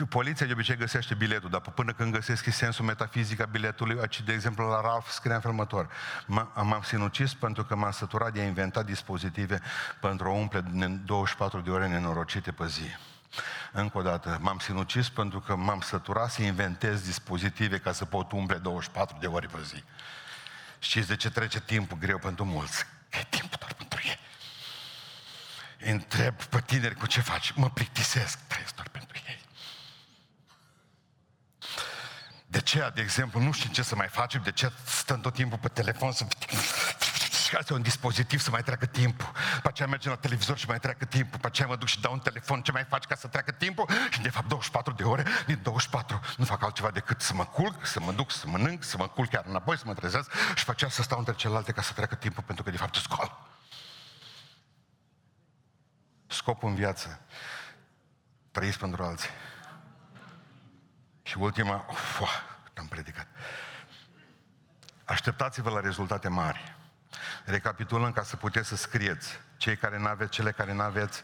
Poliția 0.09 0.45
de 0.45 0.51
obicei 0.51 0.75
găsește 0.75 1.13
biletul, 1.13 1.49
dar 1.49 1.61
până 1.61 1.93
când 1.93 2.13
găsesc 2.13 2.51
sensul 2.51 2.85
metafizic 2.85 3.39
a 3.41 3.45
biletului, 3.45 3.99
aici, 3.99 4.21
de 4.21 4.33
exemplu, 4.33 4.67
la 4.67 4.81
Ralph 4.81 5.07
scrie 5.09 5.33
în 5.33 5.39
felul 5.39 5.89
M-am 6.25 6.81
sinucis 6.83 7.33
pentru 7.33 7.63
că 7.63 7.75
m-am 7.75 7.91
săturat 7.91 8.33
de 8.33 8.39
a 8.39 8.43
inventa 8.43 8.83
dispozitive 8.83 9.61
pentru 10.01 10.27
a 10.27 10.31
umple 10.31 10.59
24 11.05 11.59
de 11.59 11.69
ore 11.69 11.87
nenorocite 11.87 12.51
pe 12.51 12.67
zi. 12.67 12.95
Încă 13.71 13.97
o 13.97 14.01
dată, 14.01 14.37
m-am 14.41 14.59
sinucis 14.59 15.09
pentru 15.09 15.39
că 15.39 15.55
m-am 15.55 15.81
săturat 15.81 16.31
să 16.31 16.41
inventez 16.41 17.01
dispozitive 17.01 17.77
ca 17.77 17.91
să 17.91 18.05
pot 18.05 18.31
umple 18.31 18.57
24 18.57 19.17
de 19.19 19.27
ore 19.27 19.47
pe 19.47 19.59
zi. 19.63 19.83
Știți 20.79 21.07
de 21.07 21.15
ce 21.15 21.29
trece 21.29 21.61
timpul 21.61 21.97
greu 21.97 22.17
pentru 22.17 22.45
mulți? 22.45 22.85
Că 23.09 23.17
e 23.17 23.25
timpul 23.29 23.57
doar 23.59 23.73
pentru 23.73 23.99
ei. 24.03 24.19
Întreb 25.93 26.43
pe 26.43 26.61
tineri 26.65 26.95
cu 26.95 27.05
ce 27.05 27.21
faci? 27.21 27.51
Mă 27.51 27.69
plictisesc, 27.69 28.39
trăiesc 28.47 28.75
doar 28.75 28.89
pentru 28.89 29.17
ei. 29.27 29.39
De 32.47 32.61
ce, 32.61 32.91
de 32.93 33.01
exemplu, 33.01 33.39
nu 33.39 33.51
știm 33.51 33.71
ce 33.71 33.81
să 33.81 33.95
mai 33.95 34.07
facem, 34.07 34.41
de 34.43 34.51
ce 34.51 34.71
stăm 34.85 35.21
tot 35.21 35.33
timpul 35.33 35.57
pe 35.57 35.67
telefon 35.67 36.11
să 36.11 36.25
asta 37.55 37.73
un 37.73 37.81
dispozitiv 37.81 38.39
să 38.39 38.49
mai 38.49 38.63
treacă 38.63 38.85
timpul. 38.85 39.31
După 39.55 39.67
aceea 39.67 39.87
mergem 39.87 40.11
la 40.11 40.17
televizor 40.17 40.57
și 40.57 40.67
mai 40.67 40.79
treacă 40.79 41.05
timpul. 41.05 41.31
După 41.31 41.47
aceea 41.47 41.67
mă 41.67 41.75
duc 41.75 41.87
și 41.87 42.01
dau 42.01 42.13
un 42.13 42.19
telefon, 42.19 42.61
ce 42.61 42.71
mai 42.71 42.83
faci 42.83 43.03
ca 43.03 43.15
să 43.15 43.27
treacă 43.27 43.51
timpul? 43.51 43.89
Și 44.09 44.21
de 44.21 44.29
fapt 44.29 44.47
24 44.47 44.93
de 44.93 45.03
ore, 45.03 45.23
din 45.45 45.59
24 45.63 46.19
nu 46.37 46.45
fac 46.45 46.63
altceva 46.63 46.91
decât 46.91 47.21
să 47.21 47.33
mă 47.33 47.45
culc, 47.45 47.85
să 47.85 47.99
mă 47.99 48.11
duc, 48.11 48.31
să 48.31 48.47
mănânc, 48.47 48.83
să 48.83 48.97
mă 48.97 49.07
culc 49.07 49.29
chiar 49.29 49.43
înapoi, 49.47 49.77
să 49.77 49.83
mă 49.85 49.93
trezesc 49.93 50.31
și 50.31 50.55
după 50.55 50.71
aceea 50.71 50.89
să 50.89 51.01
stau 51.01 51.17
între 51.17 51.33
celelalte 51.33 51.71
ca 51.71 51.81
să 51.81 51.93
treacă 51.93 52.15
timpul, 52.15 52.43
pentru 52.43 52.63
că 52.63 52.69
de 52.71 52.77
fapt 52.77 52.95
scol. 52.95 53.37
Scopul 56.27 56.69
în 56.69 56.75
viață. 56.75 57.21
Trăiți 58.51 58.79
pentru 58.79 59.03
alții. 59.03 59.29
Și 61.27 61.37
ultima, 61.37 61.85
uf, 61.89 62.21
am 62.77 62.87
predicat. 62.87 63.27
Așteptați-vă 65.05 65.69
la 65.69 65.79
rezultate 65.79 66.27
mari. 66.27 66.75
Recapitulăm 67.45 68.11
ca 68.11 68.23
să 68.23 68.35
puteți 68.35 68.67
să 68.67 68.75
scrieți. 68.75 69.39
Cei 69.57 69.77
care 69.77 69.97
nu 69.97 70.07
aveți, 70.07 70.31
cele 70.31 70.51
care 70.51 70.73
nu 70.73 70.81
aveți 70.81 71.23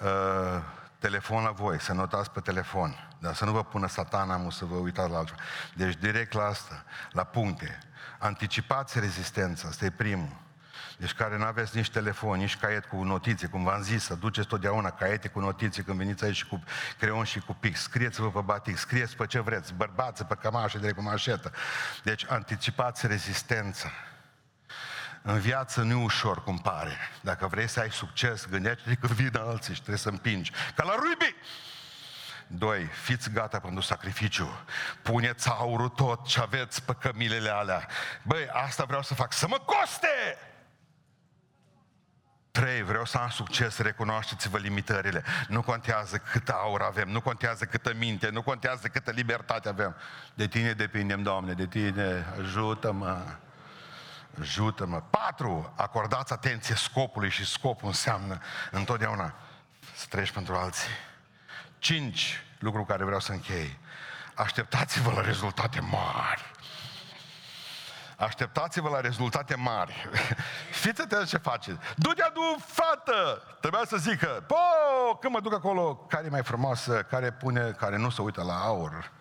uh, 0.00 0.62
telefon 0.98 1.42
la 1.42 1.50
voi, 1.50 1.80
să 1.80 1.92
notați 1.92 2.30
pe 2.30 2.40
telefon. 2.40 3.08
Dar 3.18 3.34
să 3.34 3.44
nu 3.44 3.52
vă 3.52 3.64
pună 3.64 3.86
satana 3.86 4.36
mu 4.36 4.50
să 4.50 4.64
vă 4.64 4.74
uitați 4.74 5.10
la 5.10 5.16
altceva. 5.16 5.40
Deci 5.74 5.96
direct 5.96 6.32
la 6.32 6.44
asta, 6.44 6.84
la 7.10 7.24
puncte. 7.24 7.78
Anticipați 8.18 9.00
rezistența, 9.00 9.68
asta 9.68 9.84
e 9.84 9.90
primul. 9.90 10.36
Deci 10.98 11.12
care 11.12 11.36
nu 11.36 11.44
aveți 11.44 11.76
nici 11.76 11.90
telefon, 11.90 12.38
nici 12.38 12.56
caiet 12.56 12.84
cu 12.84 13.02
notițe, 13.02 13.46
cum 13.46 13.64
v-am 13.64 13.82
zis, 13.82 14.04
să 14.04 14.14
duceți 14.14 14.46
totdeauna 14.46 14.90
caiete 14.90 15.28
cu 15.28 15.40
notițe 15.40 15.82
când 15.82 15.98
veniți 15.98 16.24
aici 16.24 16.44
cu 16.44 16.62
creion 16.98 17.24
și 17.24 17.40
cu 17.40 17.52
pix. 17.60 17.80
Scrieți-vă 17.80 18.30
pe 18.30 18.40
batic, 18.40 18.76
scrieți 18.76 19.16
pe 19.16 19.26
ce 19.26 19.40
vreți, 19.40 19.74
bărbați 19.74 20.24
pe 20.24 20.34
cămașă, 20.34 20.78
direct 20.78 20.96
cu 20.96 21.02
mașetă. 21.02 21.52
Deci 22.02 22.24
anticipați 22.28 23.06
rezistența. 23.06 23.90
În 25.22 25.38
viață 25.38 25.82
nu 25.82 26.00
e 26.00 26.04
ușor 26.04 26.42
cum 26.42 26.58
pare. 26.58 26.96
Dacă 27.20 27.46
vrei 27.46 27.68
să 27.68 27.80
ai 27.80 27.90
succes, 27.90 28.46
gândește-te 28.46 28.94
că 28.94 29.06
vin 29.06 29.36
alții 29.36 29.74
și 29.74 29.80
trebuie 29.80 29.98
să 29.98 30.08
împingi. 30.08 30.52
Ca 30.74 30.84
la 30.84 30.94
ruibi! 30.94 31.34
Doi, 32.46 32.84
fiți 32.84 33.30
gata 33.30 33.58
pentru 33.58 33.80
sacrificiu. 33.80 34.64
Puneți 35.02 35.48
aurul 35.48 35.88
tot 35.88 36.26
ce 36.26 36.40
aveți 36.40 36.82
pe 36.82 36.92
cămilele 37.00 37.50
alea. 37.50 37.88
Băi, 38.22 38.48
asta 38.52 38.84
vreau 38.84 39.02
să 39.02 39.14
fac. 39.14 39.32
Să 39.32 39.46
mă 39.48 39.58
coste! 39.58 40.38
Trei, 42.58 42.82
vreau 42.82 43.04
să 43.04 43.18
am 43.18 43.28
succes, 43.28 43.78
recunoașteți-vă 43.78 44.58
limitările. 44.58 45.24
Nu 45.48 45.62
contează 45.62 46.16
câtă 46.16 46.54
aur 46.54 46.82
avem, 46.82 47.08
nu 47.08 47.20
contează 47.20 47.64
câtă 47.64 47.94
minte, 47.94 48.28
nu 48.28 48.42
contează 48.42 48.88
câtă 48.88 49.10
libertate 49.10 49.68
avem. 49.68 49.96
De 50.34 50.46
tine 50.46 50.72
depindem, 50.72 51.22
Doamne, 51.22 51.52
de 51.52 51.66
tine, 51.66 52.26
ajută-mă. 52.40 53.24
Ajută-mă. 54.40 55.02
Patru, 55.10 55.72
acordați 55.76 56.32
atenție 56.32 56.74
scopului 56.74 57.30
și 57.30 57.46
scopul 57.46 57.88
înseamnă 57.88 58.38
întotdeauna 58.70 59.34
să 59.94 60.06
treci 60.08 60.30
pentru 60.30 60.54
alții. 60.54 60.90
Cinci, 61.78 62.42
lucru 62.58 62.84
care 62.84 63.04
vreau 63.04 63.20
să 63.20 63.32
închei. 63.32 63.78
Așteptați-vă 64.34 65.10
la 65.10 65.20
rezultate 65.20 65.80
mari. 65.80 66.50
Așteptați-vă 68.18 68.88
la 68.88 69.00
rezultate 69.00 69.54
mari. 69.54 70.08
Fiți 70.82 71.00
atenți 71.00 71.28
ce 71.28 71.36
faceți. 71.36 71.78
Du-te 71.96 72.22
adu 72.22 72.56
fată! 72.66 73.42
Trebuia 73.60 73.82
să 73.86 73.96
zică, 73.96 74.44
po, 74.46 74.54
când 75.20 75.32
mă 75.34 75.40
duc 75.40 75.54
acolo, 75.54 75.94
care 75.94 76.26
e 76.26 76.30
mai 76.30 76.42
frumoasă, 76.42 77.02
care 77.02 77.30
pune, 77.32 77.70
care 77.70 77.96
nu 77.96 78.10
se 78.10 78.22
uită 78.22 78.42
la 78.42 78.64
aur. 78.64 79.12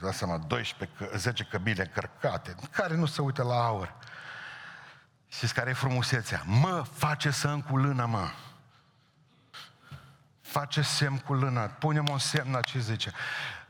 Dați 0.00 0.16
seama, 0.16 0.38
12, 0.38 1.16
10 1.16 1.44
căbile 1.44 1.82
încărcate, 1.82 2.54
care 2.70 2.94
nu 2.94 3.06
se 3.06 3.22
uită 3.22 3.42
la 3.42 3.64
aur. 3.64 3.94
Știți 5.28 5.54
care 5.54 5.70
e 5.70 5.72
frumusețea? 5.72 6.42
Mă, 6.46 6.84
face 6.92 7.30
să 7.30 7.58
cu 7.68 7.76
lână, 7.76 8.04
mă. 8.04 8.28
Face 10.40 10.82
semn 10.82 11.18
cu 11.18 11.34
lână. 11.34 11.76
Punem 11.78 12.06
un 12.10 12.18
semn 12.18 12.52
la 12.52 12.60
ce 12.60 12.78
zice. 12.78 13.12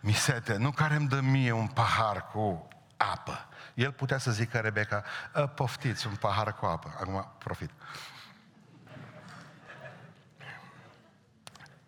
Misete, 0.00 0.56
nu 0.56 0.70
care 0.70 0.94
îmi 0.94 1.08
dă 1.08 1.20
mie 1.20 1.52
un 1.52 1.66
pahar 1.66 2.26
cu 2.26 2.68
apă. 2.96 3.48
El 3.74 3.92
putea 3.92 4.18
să 4.18 4.30
zică 4.30 4.58
Rebecca, 4.58 5.04
ă, 5.34 5.46
poftiți 5.46 6.06
un 6.06 6.14
pahar 6.14 6.54
cu 6.54 6.66
apă. 6.66 6.94
Acum 7.00 7.34
profit. 7.38 7.70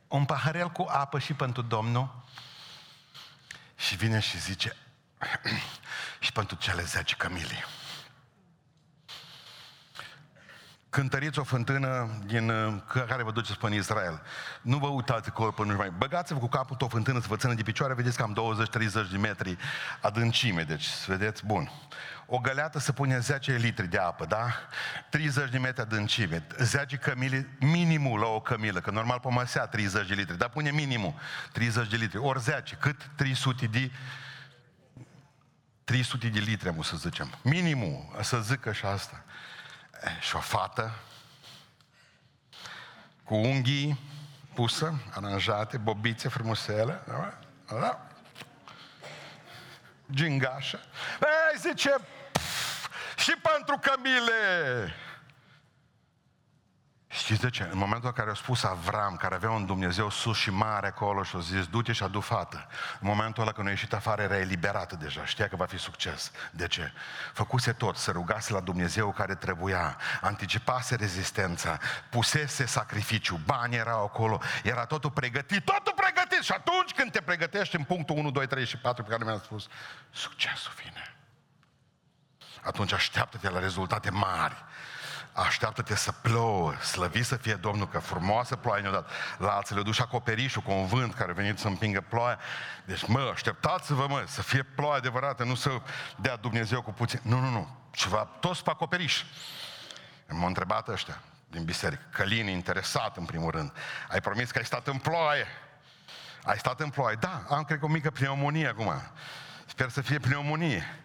Un 0.08 0.24
paharel 0.24 0.70
cu 0.70 0.86
apă 0.88 1.18
și 1.18 1.34
pentru 1.34 1.62
Domnul 1.62 2.24
și 3.76 3.96
vine 3.96 4.20
și 4.20 4.40
zice 4.40 4.76
și 6.24 6.32
pentru 6.32 6.56
cele 6.56 6.82
zece 6.82 7.14
cămilii. 7.14 7.64
Cântăriți 10.92 11.38
o 11.38 11.42
fântână 11.42 12.08
din 12.26 12.48
uh, 12.48 12.74
care 13.08 13.22
vă 13.22 13.32
duceți 13.32 13.58
până 13.58 13.72
în 13.72 13.78
Israel. 13.78 14.22
Nu 14.62 14.78
vă 14.78 14.86
uitați 14.86 15.28
acolo 15.28 15.50
până 15.50 15.74
mai. 15.74 15.90
Băgați-vă 15.90 16.38
cu 16.38 16.48
capul 16.48 16.76
o 16.80 16.88
fântână 16.88 17.20
să 17.20 17.26
vă 17.28 17.36
țină 17.36 17.54
de 17.54 17.62
picioare, 17.62 17.94
vedeți 17.94 18.16
cam 18.16 18.36
20-30 19.08 19.10
de 19.10 19.16
metri 19.16 19.56
adâncime, 20.00 20.62
deci 20.62 20.86
vedeți, 21.06 21.46
bun. 21.46 21.70
O 22.26 22.38
găleată 22.38 22.78
se 22.78 22.92
pune 22.92 23.18
10 23.18 23.52
litri 23.52 23.86
de 23.86 23.98
apă, 23.98 24.24
da? 24.24 24.46
30 25.10 25.50
de 25.50 25.58
metri 25.58 25.82
adâncime. 25.82 26.46
10 26.58 26.96
cămile, 26.96 27.48
minimul 27.60 28.20
la 28.20 28.26
o 28.26 28.40
cămilă, 28.40 28.80
că 28.80 28.90
normal 28.90 29.20
pe 29.20 29.28
măsea 29.30 29.66
30 29.66 30.08
de 30.08 30.14
litri, 30.14 30.38
dar 30.38 30.48
pune 30.48 30.70
minimul 30.70 31.14
30 31.52 31.88
de 31.88 31.96
litri. 31.96 32.18
Ori 32.18 32.40
10, 32.40 32.76
cât? 32.80 33.10
300 33.16 33.66
de 33.66 33.90
300 35.84 36.28
de 36.28 36.38
litri, 36.38 36.68
am 36.68 36.82
să 36.82 36.96
zicem. 36.96 37.38
Minimul, 37.42 38.16
să 38.20 38.40
zică 38.40 38.72
și 38.72 38.84
asta 38.84 39.24
și 40.20 40.36
o 40.36 40.40
fată 40.40 40.94
cu 43.24 43.34
unghii 43.34 43.98
pusă, 44.54 44.94
aranjate, 45.14 45.76
bobițe 45.76 46.28
frumosele, 46.28 47.02
da? 47.06 47.38
da? 47.80 48.06
gingașă. 50.10 50.80
Ei, 51.20 51.58
zice, 51.58 51.94
pf, 52.32 52.88
și 53.16 53.32
pentru 53.32 53.78
Camile. 53.78 54.94
Știți 57.12 57.40
de 57.40 57.50
ce? 57.50 57.62
În 57.62 57.78
momentul 57.78 58.08
în 58.08 58.14
care 58.14 58.30
a 58.30 58.34
spus 58.34 58.62
Avram, 58.62 59.16
care 59.16 59.34
avea 59.34 59.50
un 59.50 59.66
Dumnezeu 59.66 60.10
sus 60.10 60.36
și 60.36 60.50
mare 60.50 60.86
acolo 60.86 61.22
și 61.22 61.36
a 61.36 61.38
zis, 61.38 61.66
du-te 61.66 61.92
și 61.92 62.02
adu 62.02 62.20
fată. 62.20 62.66
În 63.00 63.08
momentul 63.08 63.42
ăla 63.42 63.52
când 63.52 63.66
a 63.66 63.70
ieșit 63.70 63.92
afară 63.92 64.22
era 64.22 64.38
eliberată 64.38 64.96
deja, 64.96 65.24
știa 65.24 65.48
că 65.48 65.56
va 65.56 65.66
fi 65.66 65.78
succes. 65.78 66.30
De 66.50 66.66
ce? 66.66 66.92
Făcuse 67.32 67.72
tot, 67.72 67.96
să 67.96 68.10
rugase 68.10 68.52
la 68.52 68.60
Dumnezeu 68.60 69.12
care 69.12 69.34
trebuia, 69.34 69.96
anticipase 70.20 70.94
rezistența, 70.94 71.78
pusese 72.10 72.66
sacrificiu, 72.66 73.40
bani 73.44 73.76
erau 73.76 74.04
acolo, 74.04 74.40
era 74.62 74.84
totul 74.84 75.10
pregătit, 75.10 75.64
totul 75.64 75.92
pregătit 75.96 76.32
oprit 76.32 76.44
și 76.44 76.52
atunci 76.52 76.92
când 76.92 77.12
te 77.12 77.20
pregătești 77.20 77.76
în 77.76 77.84
punctul 77.84 78.16
1, 78.16 78.30
2, 78.30 78.46
3 78.46 78.66
și 78.66 78.76
4 78.76 79.02
pe 79.02 79.10
care 79.10 79.24
mi-am 79.24 79.38
spus, 79.38 79.66
succesul 80.10 80.72
vine. 80.82 81.16
Atunci 82.62 82.92
așteaptă-te 82.92 83.50
la 83.50 83.58
rezultate 83.58 84.10
mari. 84.10 84.64
Așteaptă-te 85.32 85.96
să 85.96 86.12
plouă, 86.12 86.74
slăvi 86.74 87.22
să 87.22 87.36
fie 87.36 87.54
Domnul, 87.54 87.88
că 87.88 87.98
frumoasă 87.98 88.56
ploaie 88.56 88.82
ne-a 88.82 88.90
dat. 88.90 89.10
La 89.38 89.50
alții 89.50 89.74
le 89.74 89.82
duci 89.82 90.00
acoperișul 90.00 90.62
cu 90.62 90.70
un 90.70 90.86
vânt 90.86 91.14
care 91.14 91.30
a 91.30 91.34
venit 91.34 91.58
să 91.58 91.66
împingă 91.66 92.00
ploaia. 92.00 92.38
Deci, 92.84 93.06
mă, 93.06 93.30
așteptați-vă, 93.32 94.06
mă, 94.08 94.24
să 94.26 94.42
fie 94.42 94.62
ploaie 94.62 94.96
adevărată, 94.96 95.44
nu 95.44 95.54
să 95.54 95.70
dea 96.16 96.36
Dumnezeu 96.36 96.82
cu 96.82 96.92
puțin. 96.92 97.20
Nu, 97.22 97.38
nu, 97.38 97.48
nu. 97.50 97.76
Ceva, 97.90 98.24
toți 98.40 98.62
pe 98.62 98.70
acoperiș. 98.70 99.24
M-au 100.28 100.46
întrebat 100.46 100.88
ăștia 100.88 101.20
din 101.52 101.64
biserică, 101.64 102.02
Călin, 102.10 102.46
interesat 102.46 103.16
în 103.16 103.24
primul 103.24 103.50
rând. 103.50 103.72
Ai 104.08 104.20
promis 104.20 104.50
că 104.50 104.58
ai 104.58 104.64
stat 104.64 104.86
în 104.86 104.98
ploaie. 104.98 105.46
Ai 106.44 106.58
stat 106.58 106.80
în 106.80 106.90
ploaie. 106.90 107.16
Da, 107.20 107.42
am, 107.48 107.64
cred 107.64 107.78
că, 107.78 107.84
o 107.84 107.88
mică 107.88 108.10
pneumonie 108.10 108.68
acum. 108.68 108.92
Sper 109.66 109.88
să 109.88 110.00
fie 110.00 110.18
pneumonie. 110.18 111.02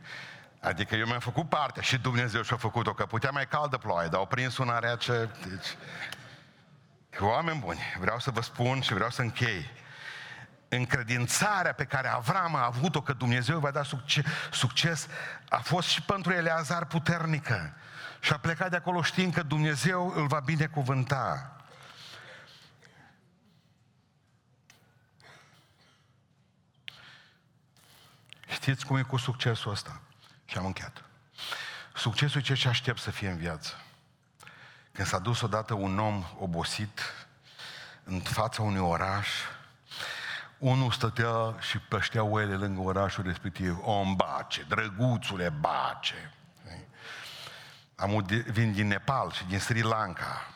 Adică 0.62 0.96
eu 0.96 1.06
mi-am 1.06 1.20
făcut 1.20 1.50
partea 1.50 1.82
și 1.82 1.98
Dumnezeu 1.98 2.42
și-a 2.42 2.58
făcut-o, 2.58 2.94
că 2.94 3.06
putea 3.06 3.30
mai 3.32 3.48
caldă 3.48 3.78
ploaie, 3.78 4.08
dar 4.08 4.20
au 4.20 4.26
prins 4.26 4.58
una 4.58 4.80
rece. 4.80 5.30
Deci, 5.48 5.68
oameni 7.20 7.60
buni, 7.60 7.80
vreau 8.00 8.20
să 8.20 8.32
vă 8.32 8.42
spun 8.42 8.82
și 8.82 8.94
vreau 8.94 9.10
să 9.10 9.22
închei. 9.22 9.72
Încredințarea 10.70 11.74
pe 11.74 11.86
care 11.86 12.08
Avram 12.08 12.56
a 12.56 12.66
avut-o 12.66 13.02
că 13.02 13.14
Dumnezeu 13.14 13.60
va 13.60 13.72
da 13.72 13.84
succes, 13.84 14.26
succes 14.52 15.08
a 15.50 15.58
fost 15.58 15.88
și 15.88 16.02
pentru 16.02 16.32
Eleazar 16.32 16.86
puternică. 16.86 17.74
Și 18.20 18.34
a 18.34 18.38
plecat 18.38 18.70
de 18.70 18.76
acolo 18.76 19.02
știind 19.02 19.34
că 19.34 19.44
Dumnezeu 19.44 20.14
îl 20.16 20.28
va 20.28 20.40
binecuvânta. 20.40 21.52
Știți 28.48 28.86
cum 28.86 28.96
e 28.96 29.02
cu 29.02 29.18
succesul 29.18 29.72
ăsta? 29.72 30.02
Și 30.48 30.58
am 30.58 30.66
încheiat. 30.66 31.04
Succesul 31.96 32.42
e 32.42 32.44
ce 32.44 32.54
ce 32.54 32.68
aștept 32.68 33.00
să 33.00 33.12
fie 33.12 33.30
în 33.30 33.38
viață. 33.38 33.74
Când 34.92 35.08
s-a 35.08 35.20
dus 35.20 35.42
odată 35.42 35.74
un 35.74 36.00
om 36.00 36.24
obosit 36.40 37.00
în 38.04 38.20
fața 38.20 38.62
unui 38.62 38.80
oraș, 38.80 39.28
unul 40.58 40.92
stătea 40.92 41.56
și 41.60 41.78
păștea 41.78 42.24
oile 42.24 42.56
lângă 42.56 42.82
orașul 42.82 43.24
respectiv. 43.24 43.78
Om 43.82 44.16
bace, 44.16 44.66
drăguțule 44.68 45.50
bace. 45.50 46.32
Am 47.96 48.26
vin 48.48 48.74
din 48.74 48.88
Nepal 48.88 49.32
și 49.32 49.46
din 49.46 49.60
Sri 49.60 49.82
Lanka, 49.82 50.48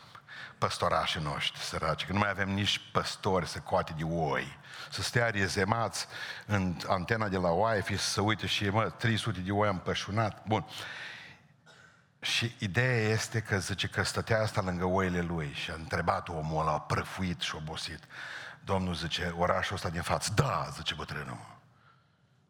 păstorașii 0.62 1.22
noștri 1.22 1.62
săraci, 1.62 2.06
că 2.06 2.14
nu 2.14 2.20
mai 2.20 2.30
avem 2.30 2.50
nici 2.50 2.82
păstori 2.92 3.48
să 3.48 3.60
coate 3.60 3.94
de 3.98 4.04
oi 4.04 4.60
să 4.92 5.02
stea 5.02 5.30
rezemați 5.30 6.08
în 6.46 6.78
antena 6.88 7.28
de 7.28 7.38
la 7.38 7.50
Wi-Fi, 7.50 7.98
să 7.98 8.10
se 8.10 8.22
uite 8.22 8.48
și, 8.48 8.70
mă, 8.70 8.90
300 8.90 9.40
de 9.40 9.52
oi 9.52 9.68
am 9.68 9.80
pășunat. 9.80 10.46
Bun. 10.48 10.66
Și 12.20 12.56
ideea 12.60 13.10
este 13.10 13.40
că 13.40 13.60
zice 13.60 13.88
că 13.88 14.04
stătea 14.04 14.42
asta 14.42 14.62
lângă 14.62 14.86
oile 14.86 15.22
lui 15.22 15.52
și 15.54 15.72
a 15.72 15.74
întrebat 15.74 16.30
omul 16.30 16.62
ăla, 16.62 16.80
prăfuit 16.80 17.42
și 17.42 17.56
obosit. 17.56 18.00
Domnul 18.64 18.94
zice, 18.94 19.34
orașul 19.38 19.76
ăsta 19.76 19.90
din 19.90 20.02
față. 20.02 20.32
Da, 20.36 20.70
zice 20.74 20.94
bătrânul. 20.94 21.60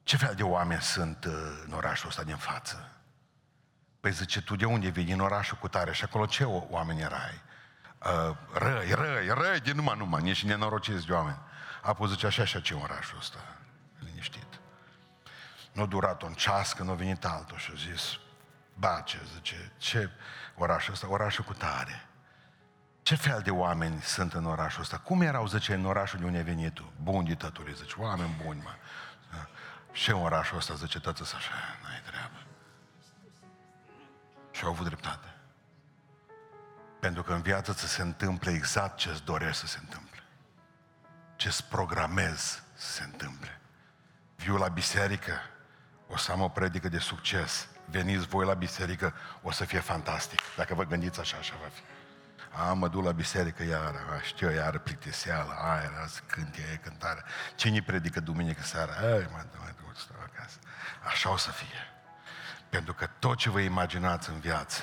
Ce 0.04 0.18
fel 0.18 0.34
de 0.36 0.44
oameni 0.44 0.82
sunt 0.82 1.26
uh, 1.26 1.34
în 1.66 1.74
orașul 1.74 2.10
ăsta 2.10 2.24
din 2.24 2.38
față? 2.38 2.92
Păi 4.00 4.12
zice, 4.12 4.42
tu 4.42 4.56
de 4.56 4.66
unde 4.66 4.90
vii? 4.90 5.04
Din 5.04 5.20
orașul 5.20 5.58
cu 5.58 5.68
tare. 5.68 5.94
Și 5.94 6.04
acolo 6.04 6.26
ce 6.26 6.44
oameni 6.44 7.02
erai? 7.02 7.42
Uh, 8.06 8.36
răi, 8.54 8.92
răi, 8.92 9.28
răi, 9.28 9.60
din 9.60 9.76
numai 9.76 9.98
numai, 9.98 10.22
nici 10.22 10.44
nenorociți 10.44 11.06
de 11.06 11.14
oameni. 11.14 11.40
Apoi 11.82 12.08
zice, 12.08 12.26
așa 12.26 12.46
și 12.46 12.62
ce 12.62 12.74
orașul 12.74 13.18
ăsta, 13.18 13.40
liniștit. 14.00 14.60
Nu 15.72 15.82
a 15.82 15.86
durat 15.86 16.22
un 16.22 16.34
ceas 16.34 16.74
când 16.74 16.90
a 16.90 16.94
venit 16.94 17.26
altul 17.26 17.58
și 17.58 17.72
a 17.74 17.78
zis, 17.92 18.20
Bace, 18.74 19.22
zice, 19.34 19.72
ce 19.78 20.10
orașul 20.56 20.94
ăsta? 20.94 21.10
Orașul 21.10 21.44
cu 21.44 21.54
tare. 21.54 22.06
Ce 23.02 23.16
fel 23.16 23.42
de 23.42 23.52
oameni 23.52 24.02
sunt 24.02 24.34
în 24.34 24.46
orașul 24.46 24.82
ăsta? 24.82 24.98
Cum 24.98 25.22
erau, 25.22 25.48
zice, 25.48 25.74
în 25.74 25.86
orașul 25.86 26.20
de 26.20 26.26
unde 26.26 26.38
ai 26.38 26.44
venit 26.44 26.74
tu? 26.74 26.92
Bun 27.02 27.24
de 27.26 27.36
tătului, 27.36 27.74
zice, 27.74 27.96
oameni 27.98 28.42
buni, 28.44 28.62
mă. 28.64 28.76
Și 29.92 30.10
în 30.10 30.16
orașul 30.16 30.58
ăsta, 30.58 30.74
zice, 30.74 31.00
tăță 31.00 31.24
așa, 31.36 31.52
n-ai 31.84 32.02
treabă. 32.06 32.46
Și 34.52 34.64
au 34.64 34.70
avut 34.70 34.86
dreptate. 34.86 35.31
Pentru 37.02 37.24
că 37.24 37.34
în 37.34 37.42
viață 37.42 37.74
ți 37.74 37.88
se 37.88 38.02
întâmplă 38.02 38.52
exact 38.52 38.98
ce 38.98 39.10
îți 39.10 39.24
dorești 39.24 39.60
să 39.60 39.68
se 39.68 39.78
întâmple 39.82 40.12
ce-ți 41.42 41.64
programez 41.64 42.62
să 42.74 42.92
se 42.92 43.04
întâmple. 43.04 43.60
Viu 44.36 44.58
la 44.58 44.68
biserică, 44.68 45.34
o 46.08 46.18
să 46.18 46.32
am 46.32 46.42
o 46.42 46.48
predică 46.48 46.90
de 46.90 46.98
succes. 46.98 47.68
Veniți 47.86 48.28
voi 48.28 48.46
la 48.46 48.54
biserică, 48.54 49.14
o 49.42 49.52
să 49.52 49.66
fie 49.66 49.80
fantastic. 49.80 50.40
Dacă 50.56 50.74
vă 50.74 50.84
gândiți 50.84 51.20
așa, 51.20 51.38
așa 51.38 51.54
va 51.62 51.68
fi. 51.68 51.82
A, 52.62 52.74
mă 52.74 52.88
duc 52.88 53.04
la 53.04 53.12
biserică 53.12 53.64
iară, 53.64 54.00
a, 54.12 54.22
știu 54.22 54.50
eu, 54.50 54.56
iară 54.56 54.78
plictiseală, 54.78 55.54
aia, 55.54 55.92
era 55.96 56.08
să 56.08 56.20
cânt 56.28 56.56
e 56.56 56.76
cântare. 56.76 57.24
Cine 57.56 57.82
predică 57.82 58.20
duminică 58.20 58.64
seara? 58.64 58.92
Ai, 58.92 59.28
mă, 59.32 59.46
mă 59.60 59.72
duc, 59.82 59.98
stau 59.98 60.22
acasă. 60.34 60.58
Așa 61.04 61.32
o 61.32 61.38
să 61.38 61.52
fie. 61.52 61.94
Pentru 62.70 62.94
că 62.94 63.10
tot 63.20 63.38
ce 63.38 63.50
vă 63.50 63.60
imaginați 63.60 64.30
în 64.30 64.40
viață, 64.40 64.82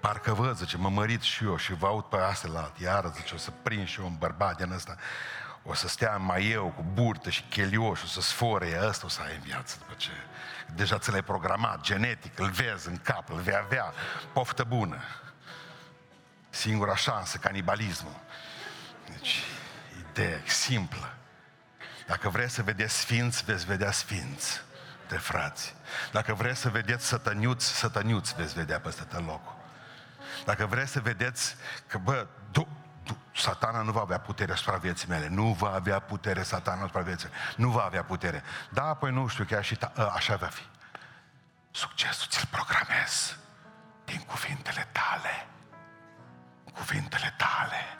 parcă 0.00 0.32
văd, 0.32 0.56
zice, 0.56 0.76
mă 0.76 0.88
mărit 0.88 1.22
și 1.22 1.44
eu 1.44 1.56
și 1.56 1.74
vă 1.74 1.86
aud 1.86 2.04
pe 2.04 2.16
astea 2.16 2.50
la 2.50 2.60
alt, 2.60 2.78
iară, 2.78 3.12
zice, 3.16 3.34
o 3.34 3.38
să 3.38 3.50
prind 3.62 3.88
și 3.88 4.00
eu 4.00 4.06
un 4.06 4.16
bărbat 4.18 4.56
din 4.56 4.72
ăsta 4.72 4.96
o 5.62 5.74
să 5.74 5.88
stea 5.88 6.16
mai 6.16 6.46
eu 6.46 6.72
cu 6.76 6.84
burtă 6.92 7.30
și 7.30 7.42
chelioș, 7.42 8.02
o 8.02 8.06
să 8.06 8.20
sfore, 8.20 8.80
ăsta 8.82 9.06
o 9.06 9.08
să 9.08 9.20
ai 9.22 9.34
în 9.34 9.40
viață 9.40 9.76
după 9.78 9.92
ce 9.96 10.10
deja 10.74 10.98
ți 10.98 11.10
l-ai 11.10 11.22
programat 11.22 11.80
genetic, 11.80 12.38
îl 12.38 12.50
vezi 12.50 12.88
în 12.88 12.96
cap, 12.96 13.30
îl 13.30 13.40
vei 13.40 13.56
avea, 13.56 13.92
poftă 14.32 14.64
bună. 14.64 15.00
Singura 16.50 16.96
șansă, 16.96 17.38
canibalismul. 17.38 18.16
Deci, 19.10 19.42
idee 20.10 20.42
simplă. 20.46 21.14
Dacă 22.06 22.28
vreți 22.28 22.54
să 22.54 22.62
vedeți 22.62 22.98
sfinți, 22.98 23.44
veți 23.44 23.64
vedea 23.64 23.90
sfinți 23.90 24.60
de 25.08 25.16
frați. 25.16 25.74
Dacă 26.12 26.34
vreți 26.34 26.60
să 26.60 26.68
vedeți 26.68 27.06
sătăniuți, 27.06 27.66
sătăniuți 27.66 28.34
veți 28.34 28.54
vedea 28.54 28.80
peste 28.80 29.02
tot 29.02 29.26
locul. 29.26 29.57
Dacă 30.44 30.66
vreți 30.66 30.92
să 30.92 31.00
vedeți 31.00 31.56
că, 31.86 31.98
bă, 31.98 32.26
satana 33.38 33.82
nu 33.82 33.92
va 33.92 34.00
avea 34.00 34.20
putere 34.20 34.52
asupra 34.52 34.76
vieții 34.76 35.08
mele. 35.08 35.28
Nu 35.28 35.52
va 35.52 35.72
avea 35.72 35.98
putere 35.98 36.42
satana 36.42 36.82
asupra 36.82 37.00
vieții 37.00 37.28
Nu 37.56 37.70
va 37.70 37.82
avea 37.82 38.04
putere. 38.04 38.42
Da, 38.70 38.94
păi 38.94 39.12
nu 39.12 39.26
știu, 39.26 39.44
chiar 39.44 39.64
și 39.64 39.76
ta, 39.76 39.92
ă, 39.96 40.12
așa 40.14 40.36
va 40.36 40.46
fi. 40.46 40.62
Succesul 41.70 42.26
ți-l 42.28 42.48
programez 42.50 43.36
din 44.04 44.20
cuvintele 44.20 44.88
tale. 44.92 45.46
Cuvintele 46.74 47.34
tale. 47.36 47.98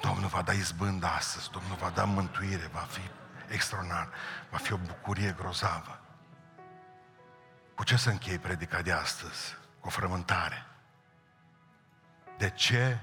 Domnul 0.00 0.28
va 0.28 0.42
da 0.42 0.52
izbândă 0.52 1.06
astăzi, 1.06 1.50
Domnul 1.50 1.76
va 1.76 1.90
da 1.90 2.04
mântuire, 2.04 2.70
va 2.72 2.86
fi 2.90 3.10
extraordinar, 3.48 4.08
va 4.50 4.56
fi 4.56 4.72
o 4.72 4.76
bucurie 4.76 5.34
grozavă. 5.38 6.00
Cu 7.74 7.84
ce 7.84 7.96
să 7.96 8.10
închei 8.10 8.38
predica 8.38 8.82
de 8.82 8.92
astăzi? 8.92 9.56
Cu 9.84 9.90
o 9.90 9.92
frământare. 9.92 10.66
De 12.38 12.50
ce 12.50 12.98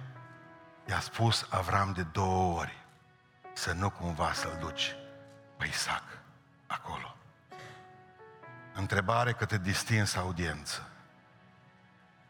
i-a 0.86 1.00
spus 1.00 1.48
Avram 1.50 1.92
de 1.94 2.04
două 2.04 2.60
ori 2.60 2.86
să 3.54 3.74
nu 3.74 3.90
cumva 3.90 4.34
să-l 4.34 4.58
duci 4.60 4.96
pe 5.58 5.68
Isaac 5.68 6.04
acolo. 6.68 7.16
Întrebare 8.74 9.34
către 9.34 9.58
distinsă 9.58 10.20
audiență. 10.20 10.90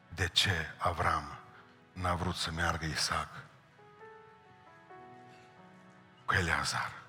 De 0.10 0.28
ce 0.28 0.74
Avram 0.78 1.38
n-a 1.94 2.14
vrut 2.16 2.36
să 2.36 2.52
meargă 2.52 2.86
Isaac 2.86 3.30
cu 6.26 6.34
Eleazar? 6.34 7.01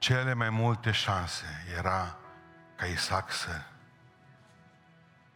Cele 0.00 0.32
mai 0.32 0.50
multe 0.50 0.90
șanse 0.90 1.64
era 1.76 2.16
ca 2.76 2.86
Isaac 2.86 3.32
să... 3.32 3.60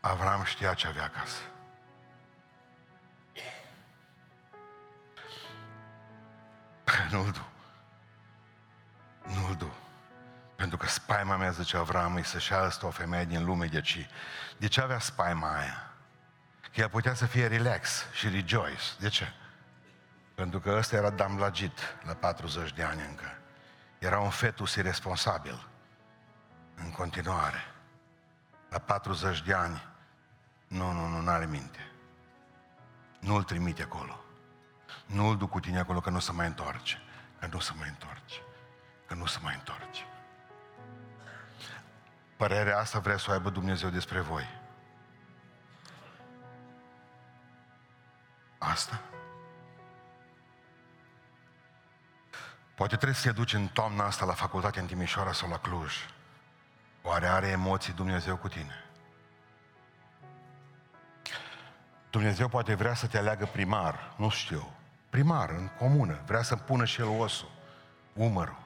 Avram 0.01 0.45
știa 0.45 0.75
ce 0.75 0.87
avea 0.87 1.05
acasă. 1.05 1.41
Nu-l 7.11 7.31
du. 7.31 7.47
Nu-l 9.35 9.55
du. 9.57 9.75
Pentru 10.57 10.77
că 10.77 10.87
spaima 10.87 11.37
mea, 11.37 11.51
zice 11.51 11.77
Avram, 11.77 12.15
îi 12.15 12.25
să-și 12.25 12.53
asta 12.53 12.87
o 12.87 12.91
femeie 12.91 13.25
din 13.25 13.45
lume 13.45 13.67
de 13.67 13.81
ce? 13.81 14.09
De 14.57 14.67
ce 14.67 14.81
avea 14.81 14.99
spaima 14.99 15.57
aia? 15.57 15.93
Că 16.61 16.81
ea 16.81 16.89
putea 16.89 17.15
să 17.15 17.27
fie 17.27 17.47
relax 17.47 18.05
și 18.13 18.29
rejoice. 18.29 18.83
De 18.99 19.09
ce? 19.09 19.33
Pentru 20.35 20.61
că 20.61 20.75
ăsta 20.79 20.97
era 20.97 21.11
damlagit 21.11 21.97
la 22.03 22.15
40 22.15 22.73
de 22.73 22.83
ani 22.83 23.01
încă. 23.09 23.39
Era 24.05 24.19
un 24.19 24.31
fetus 24.31 24.75
irresponsabil. 24.75 25.67
În 26.75 26.91
continuare. 26.91 27.59
la 28.69 28.79
40 28.79 29.43
de 29.43 29.55
ani, 29.55 29.87
nu, 30.67 30.93
nu, 30.93 31.07
nu, 31.07 31.21
n-are 31.21 31.47
minte. 31.47 31.91
Nu-l 33.21 33.43
trimite 33.43 33.83
acolo. 33.83 34.21
Nu-l 35.07 35.37
duc 35.37 35.51
cu 35.51 35.61
tine 35.61 35.79
acolo 35.79 36.01
că 36.01 36.11
nu 36.11 36.19
se 36.19 36.33
mai 36.33 36.47
întoarce. 36.47 37.03
Că 37.39 37.47
nu 37.47 37.59
se 37.59 37.73
mai 37.79 37.89
întoarce. 37.89 38.41
Că 39.07 39.15
nu 39.15 39.27
se 39.27 39.39
mai 39.43 39.55
întoarce. 39.55 40.03
Părerea 42.37 42.79
asta 42.79 42.99
vrea 42.99 43.17
să 43.17 43.27
o 43.31 43.33
aibă 43.33 43.51
Dumnezeu 43.51 43.91
despre 43.91 44.21
voi. 44.21 44.47
Asta? 48.59 49.01
Poate 52.75 52.97
trebuie 52.97 53.17
să 53.17 53.27
te 53.27 53.33
duci 53.33 53.53
în 53.53 53.67
toamna 53.67 54.05
asta 54.05 54.25
la 54.25 54.33
facultate 54.33 54.81
în 54.81 54.87
Timișoara 54.87 55.33
sau 55.33 55.49
la 55.49 55.59
Cluj. 55.59 55.95
Oare 57.03 57.27
are 57.27 57.47
emoții 57.47 57.93
Dumnezeu 57.93 58.37
cu 58.37 58.49
tine? 58.49 58.85
Dumnezeu 62.11 62.49
poate 62.49 62.75
vrea 62.75 62.95
să 62.95 63.07
te 63.07 63.19
aleagă 63.19 63.49
primar, 63.53 64.15
nu 64.17 64.29
știu, 64.29 64.73
primar, 65.11 65.51
în 65.51 65.69
comună, 65.79 66.21
vrea 66.27 66.43
să 66.43 66.57
pună 66.57 66.85
și 66.85 67.01
el 67.01 67.07
osul, 67.07 67.51
umărul. 68.13 68.63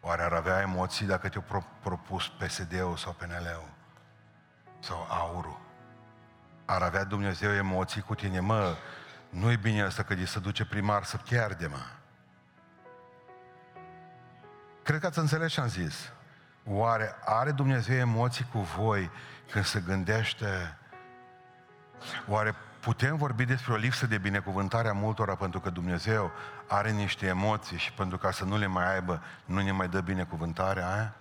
Oare 0.00 0.22
ar 0.22 0.32
avea 0.32 0.60
emoții 0.60 1.06
dacă 1.06 1.28
te-o 1.28 1.40
pro- 1.40 1.66
propus 1.82 2.28
PSD-ul 2.28 2.96
sau 2.96 3.12
PNL-ul? 3.12 3.68
Sau 4.78 5.06
aurul? 5.10 5.60
Ar 6.64 6.82
avea 6.82 7.04
Dumnezeu 7.04 7.52
emoții 7.52 8.00
cu 8.00 8.14
tine? 8.14 8.40
Mă, 8.40 8.76
nu-i 9.28 9.56
bine 9.56 9.82
asta 9.82 10.02
că 10.02 10.14
de 10.14 10.24
să 10.24 10.40
duce 10.40 10.64
primar 10.64 11.04
să 11.04 11.16
pierde, 11.16 11.66
mă. 11.66 11.82
Cred 14.84 15.00
că 15.00 15.06
ați 15.06 15.18
înțeles 15.18 15.52
ce 15.52 15.60
am 15.60 15.68
zis. 15.68 16.12
Oare 16.66 17.14
are 17.24 17.50
Dumnezeu 17.50 17.96
emoții 17.96 18.46
cu 18.52 18.58
voi 18.58 19.10
când 19.50 19.64
se 19.64 19.80
gândește? 19.80 20.78
Oare 22.28 22.54
putem 22.80 23.16
vorbi 23.16 23.44
despre 23.44 23.72
o 23.72 23.76
lipsă 23.76 24.06
de 24.06 24.18
binecuvântare 24.18 24.88
a 24.88 24.92
multora 24.92 25.34
pentru 25.34 25.60
că 25.60 25.70
Dumnezeu 25.70 26.30
are 26.68 26.90
niște 26.90 27.26
emoții 27.26 27.78
și 27.78 27.92
pentru 27.92 28.18
ca 28.18 28.30
să 28.30 28.44
nu 28.44 28.56
le 28.56 28.66
mai 28.66 28.94
aibă, 28.94 29.22
nu 29.44 29.60
ne 29.60 29.72
mai 29.72 29.88
dă 29.88 30.00
binecuvântarea 30.00 30.92
aia? 30.92 31.14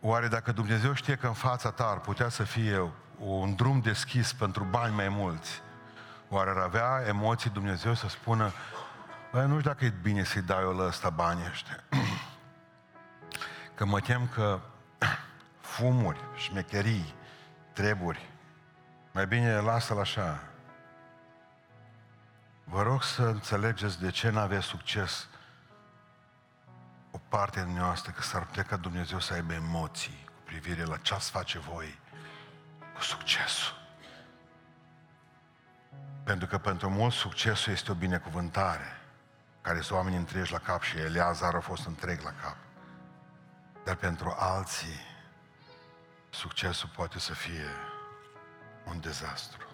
Oare 0.00 0.28
dacă 0.28 0.52
Dumnezeu 0.52 0.94
știe 0.94 1.16
că 1.16 1.26
în 1.26 1.32
fața 1.32 1.70
ta 1.70 1.86
ar 1.86 2.00
putea 2.00 2.28
să 2.28 2.42
fie 2.42 2.90
un 3.18 3.54
drum 3.54 3.80
deschis 3.80 4.32
pentru 4.32 4.64
bani 4.64 4.94
mai 4.94 5.08
mulți, 5.08 5.62
oare 6.28 6.50
ar 6.50 6.56
avea 6.56 7.02
emoții 7.06 7.50
Dumnezeu 7.50 7.94
să 7.94 8.08
spună 8.08 8.52
Bă, 9.32 9.42
nu 9.42 9.58
știu 9.58 9.70
dacă 9.70 9.84
e 9.84 9.94
bine 10.02 10.24
să-i 10.24 10.42
dau 10.42 10.60
eu 10.60 10.76
la 10.76 10.84
ăsta 10.86 11.10
banii 11.10 11.46
ăștia. 11.50 11.84
Că 13.74 13.84
mă 13.84 14.00
tem 14.00 14.28
că 14.28 14.60
fumuri, 15.60 16.20
șmecherii, 16.36 17.14
treburi, 17.72 18.30
mai 19.12 19.26
bine 19.26 19.58
lasă-l 19.58 19.98
așa. 19.98 20.42
Vă 22.64 22.82
rog 22.82 23.02
să 23.02 23.22
înțelegeți 23.22 24.00
de 24.00 24.10
ce 24.10 24.30
nu 24.30 24.38
aveți 24.38 24.66
succes 24.66 25.28
o 27.10 27.18
parte 27.28 27.64
din 27.64 27.76
noastră, 27.76 28.12
că 28.12 28.22
s-ar 28.22 28.46
putea 28.46 28.62
ca 28.62 28.76
Dumnezeu 28.76 29.20
să 29.20 29.32
aibă 29.32 29.52
emoții 29.52 30.24
cu 30.26 30.40
privire 30.44 30.84
la 30.84 30.96
ce 30.96 31.14
ați 31.14 31.30
face 31.30 31.58
voi 31.58 31.98
cu 32.94 33.02
succesul. 33.02 33.76
Pentru 36.24 36.46
că 36.46 36.58
pentru 36.58 36.90
mulți 36.90 37.16
succesul 37.16 37.72
este 37.72 37.90
o 37.90 37.94
binecuvântare 37.94 39.00
care 39.66 39.80
sunt 39.80 39.98
oameni 39.98 40.16
întregi 40.16 40.52
la 40.52 40.58
cap 40.58 40.82
și 40.82 40.98
Eleazar 40.98 41.54
a 41.54 41.60
fost 41.60 41.86
întreg 41.86 42.20
la 42.20 42.32
cap. 42.42 42.56
Dar 43.84 43.94
pentru 43.94 44.34
alții, 44.38 45.00
succesul 46.30 46.90
poate 46.96 47.18
să 47.18 47.34
fie 47.34 47.68
un 48.84 49.00
dezastru. 49.00 49.66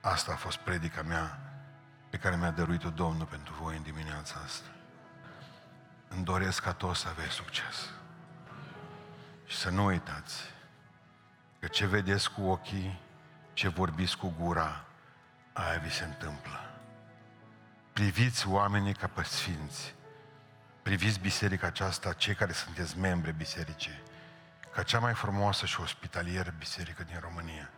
Asta 0.00 0.32
a 0.32 0.36
fost 0.36 0.56
predica 0.56 1.02
mea 1.02 1.38
pe 2.10 2.16
care 2.16 2.36
mi-a 2.36 2.50
dăruit-o 2.50 2.90
Domnul 2.90 3.26
pentru 3.26 3.54
voi 3.54 3.76
în 3.76 3.82
dimineața 3.82 4.40
asta. 4.44 4.68
Îmi 6.08 6.24
doresc 6.24 6.62
ca 6.62 6.72
toți 6.72 7.00
să 7.00 7.08
aveți 7.08 7.34
succes. 7.34 7.90
Și 9.44 9.56
să 9.56 9.70
nu 9.70 9.84
uitați 9.84 10.40
că 11.60 11.66
ce 11.66 11.86
vedeți 11.86 12.30
cu 12.30 12.42
ochii, 12.42 13.00
ce 13.52 13.68
vorbiți 13.68 14.16
cu 14.16 14.34
gura, 14.38 14.84
aia 15.52 15.78
vi 15.78 15.90
se 15.90 16.04
întâmplă. 16.04 16.73
Priviți 17.94 18.48
oamenii 18.48 18.94
ca 18.94 19.06
pe 19.06 19.22
sfinți. 19.22 19.94
Priviți 20.82 21.20
biserica 21.20 21.66
aceasta, 21.66 22.12
cei 22.12 22.34
care 22.34 22.52
sunteți 22.52 22.98
membri 22.98 23.32
bisericii, 23.32 24.02
ca 24.72 24.82
cea 24.82 24.98
mai 24.98 25.14
frumoasă 25.14 25.66
și 25.66 25.80
ospitalieră 25.80 26.54
biserică 26.58 27.02
din 27.02 27.18
România. 27.20 27.70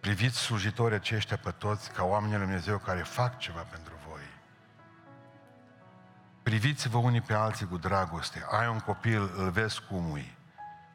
Priviți 0.00 0.38
slujitorii 0.38 0.96
aceștia 0.96 1.36
pe 1.36 1.50
toți 1.50 1.90
ca 1.90 2.04
oamenii 2.04 2.36
lui 2.36 2.44
Dumnezeu 2.44 2.78
care 2.78 3.02
fac 3.02 3.38
ceva 3.38 3.60
pentru 3.60 3.94
voi. 4.08 4.22
Priviți-vă 6.42 6.98
unii 6.98 7.20
pe 7.20 7.34
alții 7.34 7.66
cu 7.66 7.76
dragoste. 7.76 8.46
Ai 8.50 8.68
un 8.68 8.78
copil, 8.78 9.32
îl 9.36 9.50
vezi 9.50 9.80
cum 9.88 10.16
e. 10.16 10.34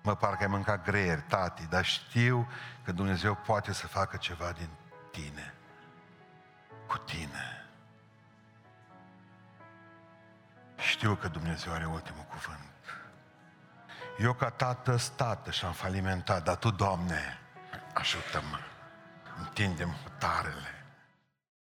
Mă, 0.04 0.16
parcă 0.16 0.44
ai 0.44 0.50
mâncat 0.50 0.84
greier, 0.84 1.22
tati, 1.22 1.68
dar 1.68 1.86
știu 1.86 2.48
că 2.84 2.92
Dumnezeu 2.92 3.36
poate 3.36 3.74
să 3.74 3.88
facă 3.88 4.18
ceva 4.18 4.52
din 4.52 4.70
tine. 5.12 5.54
Cu 6.88 6.98
tine. 6.98 7.59
Știu 10.80 11.16
că 11.16 11.28
Dumnezeu 11.28 11.74
are 11.74 11.86
ultimul 11.86 12.26
cuvânt. 12.30 12.60
Eu 14.20 14.34
ca 14.34 14.50
tată 14.50 14.98
tată 15.16 15.52
și 15.52 15.66
am 15.66 15.72
falimentat, 15.72 16.44
dar 16.44 16.56
Tu, 16.56 16.72
Doamne, 16.72 17.40
ajută-mă, 17.94 18.58
întinde-mi 19.40 19.98
hotarele. 20.04 20.79